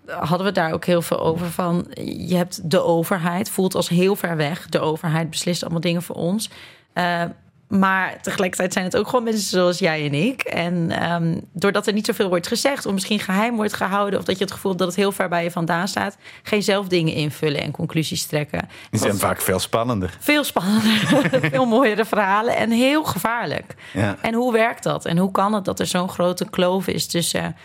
hadden 0.10 0.40
we 0.40 0.46
het 0.46 0.56
daar 0.56 0.74
ook 0.74 0.86
heel 0.86 1.02
veel 1.02 1.20
over 1.20 1.52
van, 1.52 1.88
je 2.28 2.36
hebt 2.36 2.72
de 2.72 2.84
overheid, 2.84 3.50
voelt 3.50 3.76
als 3.76 3.90
heel 3.90 4.16
ver 4.16 4.36
weg. 4.36 4.66
De 4.70 4.80
overheid 4.80 5.30
beslist 5.30 5.64
allemaal 5.64 5.82
dingen 5.82 6.04
voor 6.04 6.16
ons. 6.16 6.50
Eh, 6.94 7.24
maar 7.70 8.22
tegelijkertijd 8.22 8.74
zijn 8.74 8.86
het 8.86 8.98
ook 8.98 9.08
gewoon 9.08 9.24
mensen 9.24 9.50
zoals 9.50 9.80
jij 9.80 10.06
en 10.06 10.14
ik. 10.14 10.42
En 10.42 10.92
ehm, 10.92 11.38
doordat 11.54 11.88
er 11.88 11.94
niet 11.94 12.06
zoveel 12.06 12.30
wordt 12.30 12.48
gezegd, 12.48 12.86
of 12.86 12.94
misschien 12.94 13.20
geheim 13.20 13.56
wordt 13.56 13.74
gehouden, 13.74 14.20
of 14.20 14.26
dat 14.26 14.38
je 14.38 14.44
het 14.44 14.54
gevoel 14.54 14.72
hebt 14.72 14.84
dat 14.84 14.94
het 14.94 15.04
heel 15.04 15.12
ver 15.12 15.30
bij 15.30 15.44
je 15.44 15.52
vandaan 15.52 15.88
staat, 15.88 16.18
je 16.50 16.62
zelf 16.62 16.88
dingen 16.88 17.14
invullen 17.14 17.62
en 17.62 17.72
conclusies 17.72 18.26
trekken. 18.26 18.70
Die 18.90 19.00
zijn 19.00 19.18
vaak 19.18 19.42
veel 19.42 19.60
spannender. 19.60 20.18
veel 20.20 20.44
spannender, 20.44 20.92
veel 21.52 21.66
mooiere 21.66 22.06
verhalen 22.06 22.56
en 22.56 22.72
heel 22.72 23.04
gevaarlijk. 23.04 23.76
Ja. 23.94 24.18
En 24.22 24.34
hoe 24.34 24.54
werkt 24.54 24.84
dat? 24.84 25.06
En 25.06 25.18
hoe 25.18 25.32
kan 25.32 25.54
het 25.54 25.66
dat 25.66 25.80
er 25.80 25.88
zo'n 25.88 26.10
grote 26.10 26.50
kloof 26.50 26.88
is 26.88 27.08
tussen. 27.08 27.56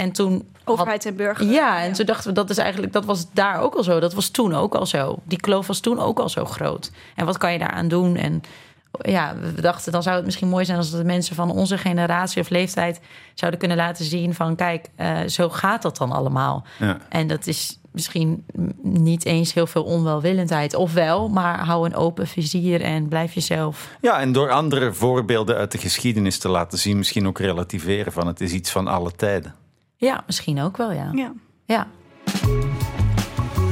En 0.00 0.12
toen. 0.12 0.32
had- 0.32 0.74
Overheid 0.74 1.06
en 1.06 1.16
burger. 1.16 1.46
ja, 1.46 1.82
en 1.82 1.92
toen 1.92 2.06
dachten 2.06 2.28
we 2.28 2.34
dat 2.34 2.50
is 2.50 2.58
eigenlijk 2.58 2.92
dat 2.92 3.04
was 3.04 3.26
daar 3.32 3.60
ook 3.60 3.74
al 3.74 3.82
zo. 3.82 4.00
Dat 4.00 4.14
was 4.14 4.28
toen 4.28 4.54
ook 4.54 4.74
al 4.74 4.86
zo. 4.86 5.18
Die 5.24 5.40
kloof 5.40 5.66
was 5.66 5.80
toen 5.80 5.98
ook 6.00 6.18
al 6.18 6.28
zo 6.28 6.44
groot. 6.44 6.90
En 7.16 7.26
wat 7.26 7.38
kan 7.38 7.52
je 7.52 7.58
daaraan 7.58 7.88
doen? 7.88 8.16
En 8.16 8.40
ja, 9.02 9.34
we 9.54 9.60
dachten 9.60 9.92
dan 9.92 10.02
zou 10.02 10.16
het 10.16 10.24
misschien 10.24 10.48
mooi 10.48 10.64
zijn 10.64 10.78
als 10.78 10.90
de 10.90 11.04
mensen 11.04 11.34
van 11.36 11.50
onze 11.50 11.78
generatie 11.78 12.42
of 12.42 12.48
leeftijd 12.48 13.00
zouden 13.34 13.60
kunnen 13.60 13.76
laten 13.76 14.04
zien 14.04 14.34
van 14.34 14.56
kijk, 14.56 14.88
eh, 14.96 15.18
zo 15.26 15.48
gaat 15.48 15.82
dat 15.82 15.96
dan 15.96 16.12
allemaal. 16.12 16.64
Ja. 16.78 16.98
En 17.08 17.26
dat 17.26 17.46
is 17.46 17.78
misschien 17.92 18.44
niet 18.82 19.24
eens 19.24 19.54
heel 19.54 19.66
veel 19.66 19.84
onwelwillendheid. 19.84 20.74
Of 20.74 20.92
wel, 20.92 21.28
maar 21.28 21.64
hou 21.64 21.86
een 21.86 21.94
open 21.94 22.26
vizier 22.26 22.80
en 22.82 23.08
blijf 23.08 23.32
jezelf. 23.32 23.88
Ja, 24.00 24.20
en 24.20 24.32
door 24.32 24.50
andere 24.50 24.92
voorbeelden 24.92 25.56
uit 25.56 25.72
de 25.72 25.78
geschiedenis 25.78 26.38
te 26.38 26.48
laten 26.48 26.78
zien... 26.78 26.96
misschien 26.96 27.26
ook 27.26 27.38
relativeren 27.38 28.12
van 28.12 28.26
het 28.26 28.40
is 28.40 28.52
iets 28.52 28.70
van 28.70 28.86
alle 28.88 29.12
tijden. 29.16 29.54
Ja, 30.00 30.22
misschien 30.26 30.60
ook 30.60 30.76
wel, 30.76 30.92
ja. 30.92 31.10
Ja. 31.12 31.32
Ja, 31.64 31.86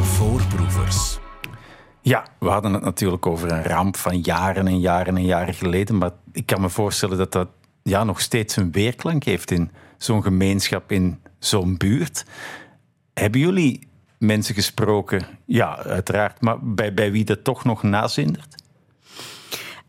Voorproevers. 0.02 1.18
Ja, 2.00 2.26
we 2.38 2.48
hadden 2.48 2.72
het 2.72 2.82
natuurlijk 2.82 3.26
over 3.26 3.52
een 3.52 3.62
ramp 3.62 3.96
van 3.96 4.20
jaren 4.20 4.66
en 4.66 4.80
jaren 4.80 5.16
en 5.16 5.24
jaren 5.24 5.54
geleden. 5.54 5.98
Maar 5.98 6.10
ik 6.32 6.46
kan 6.46 6.60
me 6.60 6.68
voorstellen 6.68 7.18
dat 7.18 7.32
dat 7.32 7.48
ja, 7.82 8.04
nog 8.04 8.20
steeds 8.20 8.56
een 8.56 8.72
weerklank 8.72 9.24
heeft 9.24 9.50
in 9.50 9.70
zo'n 9.96 10.22
gemeenschap, 10.22 10.92
in 10.92 11.20
zo'n 11.38 11.76
buurt. 11.76 12.24
Hebben 13.14 13.40
jullie 13.40 13.88
mensen 14.18 14.54
gesproken? 14.54 15.26
Ja, 15.44 15.76
uiteraard. 15.76 16.40
Maar 16.40 16.58
bij, 16.60 16.94
bij 16.94 17.12
wie 17.12 17.24
dat 17.24 17.44
toch 17.44 17.64
nog 17.64 17.82
nazindert? 17.82 18.62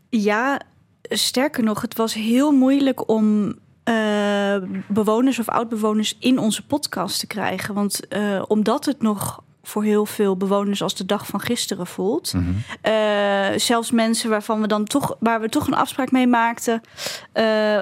Ja, 0.08 0.60
sterker 1.02 1.64
nog, 1.64 1.80
het 1.80 1.96
was 1.96 2.14
heel 2.14 2.52
moeilijk 2.52 3.08
om 3.08 3.54
eh, 3.84 4.56
bewoners 4.88 5.38
of 5.38 5.48
oud-bewoners 5.48 6.16
in 6.18 6.38
onze 6.38 6.66
podcast 6.66 7.18
te 7.18 7.26
krijgen. 7.26 7.74
Want 7.74 8.08
eh, 8.08 8.42
omdat 8.46 8.84
het 8.84 9.02
nog 9.02 9.42
voor 9.62 9.84
heel 9.84 10.06
veel 10.06 10.36
bewoners 10.36 10.82
als 10.82 10.94
de 10.94 11.06
dag 11.06 11.26
van 11.26 11.40
gisteren 11.40 11.86
voelt. 11.86 12.32
Mhm. 12.34 12.44
Eh, 12.80 13.58
zelfs 13.58 13.90
mensen 13.90 14.30
waarvan 14.30 14.60
we 14.60 14.66
dan 14.66 14.84
toch, 14.84 15.16
waar 15.20 15.40
we 15.40 15.48
toch 15.48 15.66
een 15.66 15.74
afspraak 15.74 16.10
mee 16.10 16.26
maakten, 16.26 16.80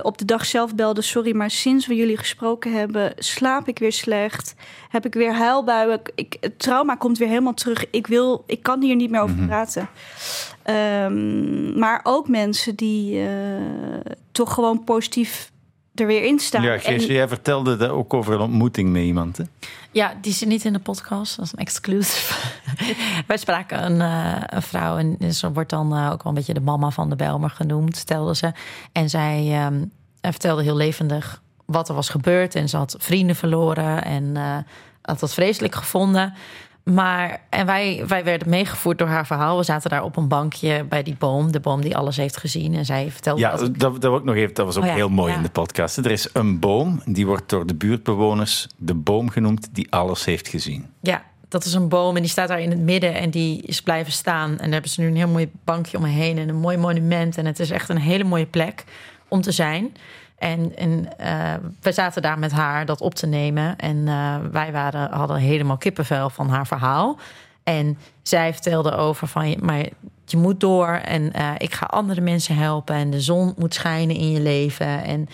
op 0.03 0.18
de 0.18 0.24
dag 0.24 0.46
zelf 0.46 0.74
belden: 0.74 1.05
sorry, 1.05 1.36
maar 1.36 1.51
sinds 1.51 1.86
we 1.86 1.94
jullie 1.94 2.16
gesproken 2.16 2.72
hebben, 2.72 3.12
slaap 3.16 3.68
ik 3.68 3.78
weer 3.78 3.92
slecht, 3.92 4.55
heb 4.88 5.07
ik 5.07 5.14
weer 5.14 5.34
huilbuien, 5.34 6.01
ik, 6.14 6.36
het 6.40 6.59
trauma 6.59 6.94
komt 6.94 7.18
weer 7.18 7.28
helemaal 7.28 7.55
terug. 7.55 7.84
Ik 7.90 8.07
wil, 8.07 8.44
ik 8.46 8.62
kan 8.62 8.82
hier 8.82 8.96
niet 8.96 9.11
meer 9.11 9.20
over 9.20 9.36
Mhm. 9.36 9.46
praten. 9.46 9.88
Ehm, 10.62 11.78
maar 11.78 12.01
ook 12.03 12.28
mensen 12.28 12.74
die 12.74 13.26
toch 14.32 14.55
gewoon 14.55 14.84
positief 14.84 15.51
er 16.01 16.07
weer 16.07 16.24
in 16.24 16.38
staan. 16.38 16.62
Ja, 16.62 16.82
En- 16.82 17.07
jij 17.07 17.28
vertelde 17.28 17.76
dat 17.76 17.90
ook 17.90 18.14
over 18.14 18.34
een 18.34 18.40
ontmoeting 18.40 18.90
met 18.90 19.03
iemand. 19.03 19.36
Hè? 19.36 19.44
Ja, 19.90 20.14
die 20.20 20.32
zit 20.32 20.49
niet 20.49 20.64
in 20.64 20.72
de 20.72 20.78
podcast. 20.78 21.36
Dat 21.36 21.44
is 21.44 21.53
een 21.53 21.59
exclusive. 21.59 22.34
Wij 23.26 23.36
spraken 23.36 23.84
een, 23.84 24.01
eh, 24.01 24.42
een 24.46 24.62
vrouw 24.62 24.96
en 24.96 25.34
ze 25.34 25.53
wordt 25.53 25.70
dan 25.70 25.94
eh, 25.96 26.11
ook 26.12 26.22
wel 26.22 26.32
een 26.32 26.38
beetje 26.38 26.55
de 26.55 26.61
mama 26.61 26.90
van 26.90 27.09
de 27.11 27.16
Belmer 27.16 27.51
genoemd, 27.51 27.96
stelde 27.96 28.34
ze. 28.36 28.53
En 28.92 29.11
zij 29.11 29.49
ehm, 29.53 29.84
vertelde 30.20 30.62
heel 30.62 30.76
levendig 30.76 31.42
wat 31.64 31.88
er 31.88 31.94
was 31.94 32.09
gebeurd. 32.09 32.55
En 32.55 32.68
ze 32.68 32.76
had 32.76 32.96
vrienden 32.99 33.36
verloren 33.36 34.05
en 34.05 34.36
eh, 34.36 34.57
had 35.03 35.20
dat 35.20 35.34
vreselijk 35.34 35.74
gevonden. 35.74 36.34
Maar, 36.93 37.41
en 37.49 37.66
wij, 37.66 38.05
wij 38.07 38.24
werden 38.24 38.49
meegevoerd 38.49 38.99
door 38.99 39.09
haar 39.09 39.26
verhaal. 39.26 39.57
We 39.57 39.62
zaten 39.62 39.91
daar 39.91 40.03
op 40.03 40.16
een 40.16 40.28
bankje 40.28 40.84
bij 40.84 41.03
die 41.03 41.16
boom, 41.18 41.53
de 41.53 41.61
boom 41.61 41.80
die 41.80 41.97
alles 41.97 42.16
heeft 42.16 42.36
gezien. 42.36 42.74
En 42.74 42.84
zij 42.84 43.11
vertelde 43.11 43.41
Ja, 43.41 43.57
dat, 43.57 44.01
dat 44.01 44.18
ik 44.18 44.24
nog 44.24 44.34
even. 44.34 44.55
Dat 44.55 44.66
was 44.66 44.76
ook 44.76 44.82
Oh 44.82 44.89
ja, 44.89 44.95
heel 44.95 45.09
mooi 45.09 45.30
ja. 45.30 45.36
in 45.36 45.43
de 45.43 45.51
podcast. 45.51 45.97
Er 45.97 46.11
is 46.11 46.28
een 46.32 46.59
boom, 46.59 47.03
die 47.05 47.26
wordt 47.26 47.49
door 47.49 47.66
de 47.66 47.74
buurtbewoners 47.74 48.66
de 48.76 48.95
boom 48.95 49.30
genoemd 49.30 49.68
die 49.72 49.93
alles 49.93 50.24
heeft 50.24 50.49
gezien. 50.49 50.86
Ja, 51.01 51.22
dat 51.49 51.64
is 51.64 51.74
een 51.74 51.89
boom 51.89 52.16
en 52.16 52.22
die 52.22 52.30
staat 52.30 52.49
daar 52.49 52.61
in 52.61 52.70
het 52.70 52.80
midden 52.80 53.14
en 53.14 53.30
die 53.30 53.62
is 53.62 53.82
blijven 53.82 54.12
staan. 54.12 54.51
En 54.51 54.57
daar 54.57 54.72
hebben 54.72 54.91
ze 54.91 55.01
nu 55.01 55.07
een 55.07 55.16
heel 55.16 55.28
mooi 55.28 55.51
bankje 55.64 55.97
omheen 55.97 56.39
en 56.39 56.49
een 56.49 56.57
mooi 56.57 56.76
monument. 56.76 57.39
En 57.39 57.47
het 57.47 57.59
is 57.61 57.70
echt 57.70 57.89
een 57.89 57.99
hele 57.99 58.24
mooie 58.24 58.47
plek 58.47 58.84
om 59.28 59.41
te 59.41 59.53
zijn. 59.53 59.97
En, 60.39 60.76
en 60.76 61.18
eh, 61.18 61.55
we 61.80 61.93
zaten 61.93 62.22
daar 62.22 62.39
met 62.39 62.53
haar 62.53 62.86
dat 62.86 63.01
op 63.01 63.14
te 63.14 63.26
nemen. 63.26 63.76
En 63.76 64.09
eh, 64.09 64.36
wij 64.53 64.72
waren, 64.72 65.11
hadden 65.11 65.36
helemaal 65.36 65.76
kippenvel 65.76 66.30
van 66.30 66.49
haar 66.49 66.66
verhaal. 66.66 67.18
En 67.62 67.99
zij 68.22 68.53
vertelde 68.53 68.95
over 68.97 69.26
van, 69.26 69.57
maar 69.61 69.84
je 70.24 70.36
moet 70.36 70.61
door 70.61 70.89
en 70.89 71.32
eh, 71.32 71.51
ik 71.59 71.74
ga 71.74 71.86
andere 71.86 72.20
mensen 72.20 72.57
helpen. 72.57 72.95
En 72.95 73.11
de 73.11 73.20
zon 73.20 73.55
moet 73.57 73.74
schijnen 73.74 74.16
in 74.16 74.30
je 74.30 74.41
leven. 74.41 75.05
En 75.05 75.28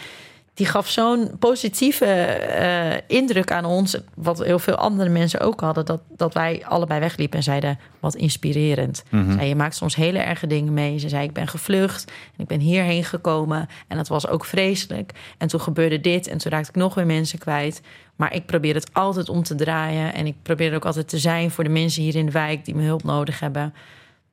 die 0.55 0.67
gaf 0.67 0.89
zo'n 0.89 1.31
positieve 1.39 2.05
eh, 2.05 3.01
indruk 3.07 3.53
aan 3.53 3.65
ons, 3.65 3.97
wat 4.15 4.45
heel 4.45 4.59
veel 4.59 4.75
andere 4.75 5.09
mensen 5.09 5.41
ook 5.41 5.61
hadden, 5.61 5.85
dat, 5.85 6.01
dat 6.17 6.35
wij 6.35 6.63
allebei 6.67 7.01
wegliepen 7.01 7.39
en 7.39 7.45
zeiden, 7.45 7.79
wat 8.01 8.15
inspirerend. 8.15 9.03
Mhm. 9.09 9.33
Zei, 9.33 9.49
je 9.49 9.55
maakt 9.55 9.77
soms 9.77 9.97
hele 9.97 10.19
erge 10.19 10.47
dingen 10.47 10.73
mee. 10.73 10.99
Ze 10.99 11.09
zei, 11.09 11.25
ik 11.25 11.33
ben 11.33 11.49
gevlucht 11.49 12.05
en 12.37 12.43
ik 12.43 12.47
ben 12.47 12.61
hierheen 12.61 13.05
gekomen 13.05 13.69
en 13.89 13.97
dat 13.97 14.09
was 14.09 14.29
ook 14.29 14.45
vreselijk. 14.45 15.13
En 15.39 15.49
toen 15.49 15.61
gebeurde 15.61 16.01
dit 16.01 16.27
en 16.27 16.39
toen 16.39 16.53
raakte 16.53 16.71
ik 16.71 16.77
nog 16.77 16.95
weer 16.95 17.07
mensen 17.07 17.39
kwijt. 17.39 17.81
Maar 18.17 18.35
ik 18.35 18.47
probeer 18.47 18.75
het 18.75 18.91
altijd 18.93 19.29
om 19.29 19.43
te 19.43 19.55
draaien 19.55 20.15
en 20.15 20.27
ik 20.27 20.35
probeer 20.43 20.71
er 20.71 20.77
ook 20.77 20.85
altijd 20.85 21.09
te 21.09 21.19
zijn 21.19 21.51
voor 21.51 21.65
de 21.65 21.71
mensen 21.71 22.03
hier 22.03 22.15
in 22.15 22.27
de 22.27 22.33
wijk 22.33 22.65
die 22.65 22.75
me 22.75 22.83
hulp 22.83 23.03
nodig 23.03 23.41
hebben. 23.41 23.75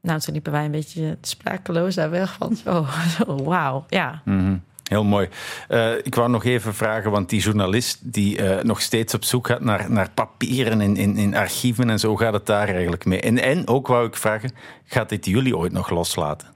Nou, 0.01 0.19
toen 0.19 0.33
liepen 0.33 0.51
wij 0.51 0.65
een 0.65 0.71
beetje 0.71 1.17
sprakeloos 1.21 1.95
daar 1.95 2.09
weg 2.09 2.33
van, 2.33 2.55
zo, 2.55 2.85
zo 3.17 3.43
wauw, 3.43 3.85
ja. 3.89 4.21
Mhm. 4.25 4.55
Heel 4.91 5.03
mooi. 5.03 5.29
Eh, 5.67 5.97
ik 6.03 6.15
wou 6.15 6.29
nog 6.29 6.45
even 6.45 6.73
vragen, 6.73 7.11
want 7.11 7.29
die 7.29 7.41
journalist 7.41 7.99
die 8.01 8.37
eh, 8.37 8.63
nog 8.63 8.81
steeds 8.81 9.13
op 9.13 9.23
zoek 9.23 9.47
gaat 9.47 9.61
naar, 9.61 9.91
naar 9.91 10.09
papieren 10.13 10.81
in, 10.81 10.97
in, 10.97 11.17
in 11.17 11.35
archieven 11.35 11.89
en 11.89 11.99
zo 11.99 12.15
gaat 12.15 12.33
het 12.33 12.45
daar 12.45 12.67
eigenlijk 12.67 13.05
mee. 13.05 13.19
En, 13.19 13.37
en 13.37 13.67
ook 13.67 13.87
wou 13.87 14.07
ik 14.07 14.15
vragen, 14.15 14.51
gaat 14.85 15.09
dit 15.09 15.25
jullie 15.25 15.57
ooit 15.57 15.71
nog 15.71 15.89
loslaten? 15.89 16.47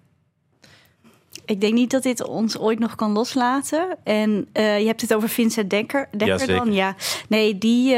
Ik 1.45 1.61
denk 1.61 1.73
niet 1.73 1.91
dat 1.91 2.03
dit 2.03 2.23
ons 2.23 2.57
ooit 2.57 2.79
nog 2.79 2.95
kan 2.95 3.11
loslaten. 3.11 3.97
En 4.03 4.47
eh, 4.51 4.79
je 4.79 4.85
hebt 4.85 5.01
het 5.01 5.13
over 5.13 5.29
Vincent 5.29 5.69
Dekker. 5.69 6.07
Dekker 6.17 6.47
dan? 6.47 6.73
Ja. 6.73 6.95
Nee, 7.29 7.57
die, 7.57 7.95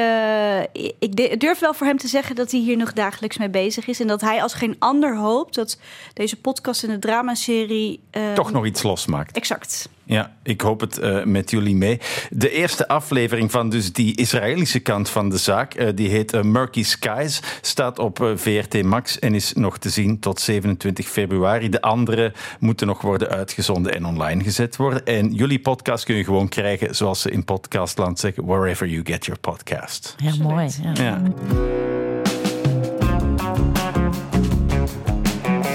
ik 0.99 1.39
durf 1.39 1.59
wel 1.59 1.73
voor 1.73 1.87
hem 1.87 1.97
te 1.97 2.07
zeggen 2.07 2.35
dat 2.35 2.51
hij 2.51 2.59
hier 2.59 2.77
nog 2.77 2.93
dagelijks 2.93 3.37
mee 3.37 3.49
bezig 3.49 3.87
is. 3.87 3.99
En 3.99 4.07
dat 4.07 4.21
hij 4.21 4.41
als 4.41 4.53
geen 4.53 4.75
ander 4.79 5.17
hoopt 5.17 5.55
dat 5.55 5.79
deze 6.13 6.35
podcast 6.35 6.83
en 6.83 6.89
de 6.89 6.99
dramaserie... 6.99 7.99
Toch 8.33 8.51
nog 8.51 8.65
iets 8.65 8.83
losmaakt. 8.83 9.37
Exact. 9.37 9.89
Ja, 10.07 10.35
ik 10.43 10.61
hoop 10.61 10.79
het 10.79 10.97
eh, 10.97 11.23
met 11.23 11.51
jullie 11.51 11.75
mee. 11.75 11.99
De 12.29 12.49
eerste 12.49 12.87
aflevering 12.87 13.51
van 13.51 13.69
dus 13.69 13.93
die 13.93 14.15
Israëlische 14.15 14.79
kant 14.79 15.09
van 15.09 15.29
de 15.29 15.37
zaak, 15.37 15.73
eh, 15.73 15.87
die 15.95 16.09
heet 16.09 16.33
eh, 16.33 16.41
Murky 16.41 16.83
Skies, 16.83 17.41
staat 17.61 17.99
op 17.99 18.31
VRT 18.35 18.83
Max 18.83 19.19
en 19.19 19.33
is 19.33 19.53
nog 19.53 19.77
te 19.77 19.89
zien 19.89 20.19
tot 20.19 20.39
27 20.39 21.07
februari. 21.07 21.69
De 21.69 21.81
andere 21.81 22.33
moeten 22.59 22.87
nog 22.87 23.01
worden 23.01 23.29
uitgezonden 23.29 23.93
en 23.93 24.05
online 24.05 24.43
gezet 24.43 24.75
worden. 24.75 25.05
En 25.05 25.33
jullie 25.33 25.59
podcast 25.59 26.03
kun 26.03 26.15
je 26.15 26.23
gewoon 26.23 26.49
krijgen, 26.49 26.95
zoals 26.95 27.21
ze 27.21 27.31
in 27.31 27.43
podcastland 27.43 28.19
zeggen, 28.19 28.45
wherever 28.45 28.87
you 28.87 29.05
get 29.05 29.25
your 29.25 29.39
podcast. 29.39 30.15
Heel 30.23 30.37
mooi. 30.37 30.69
Ja. 30.81 30.91
Ja. 30.93 31.21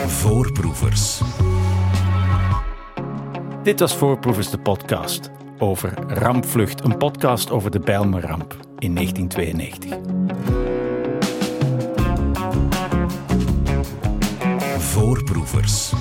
Voorproevers. 0.07 1.21
Dit 3.63 3.81
was 3.81 3.97
Voorproevers 3.97 4.51
de 4.51 4.59
podcast 4.59 5.31
over 5.59 5.95
Rampvlucht, 6.09 6.85
een 6.85 6.97
podcast 6.97 7.51
over 7.51 7.71
de 7.71 7.79
Bijlmerramp 7.79 8.57
in 8.79 8.95
1992. 8.95 9.99
Voorproevers. 14.79 15.93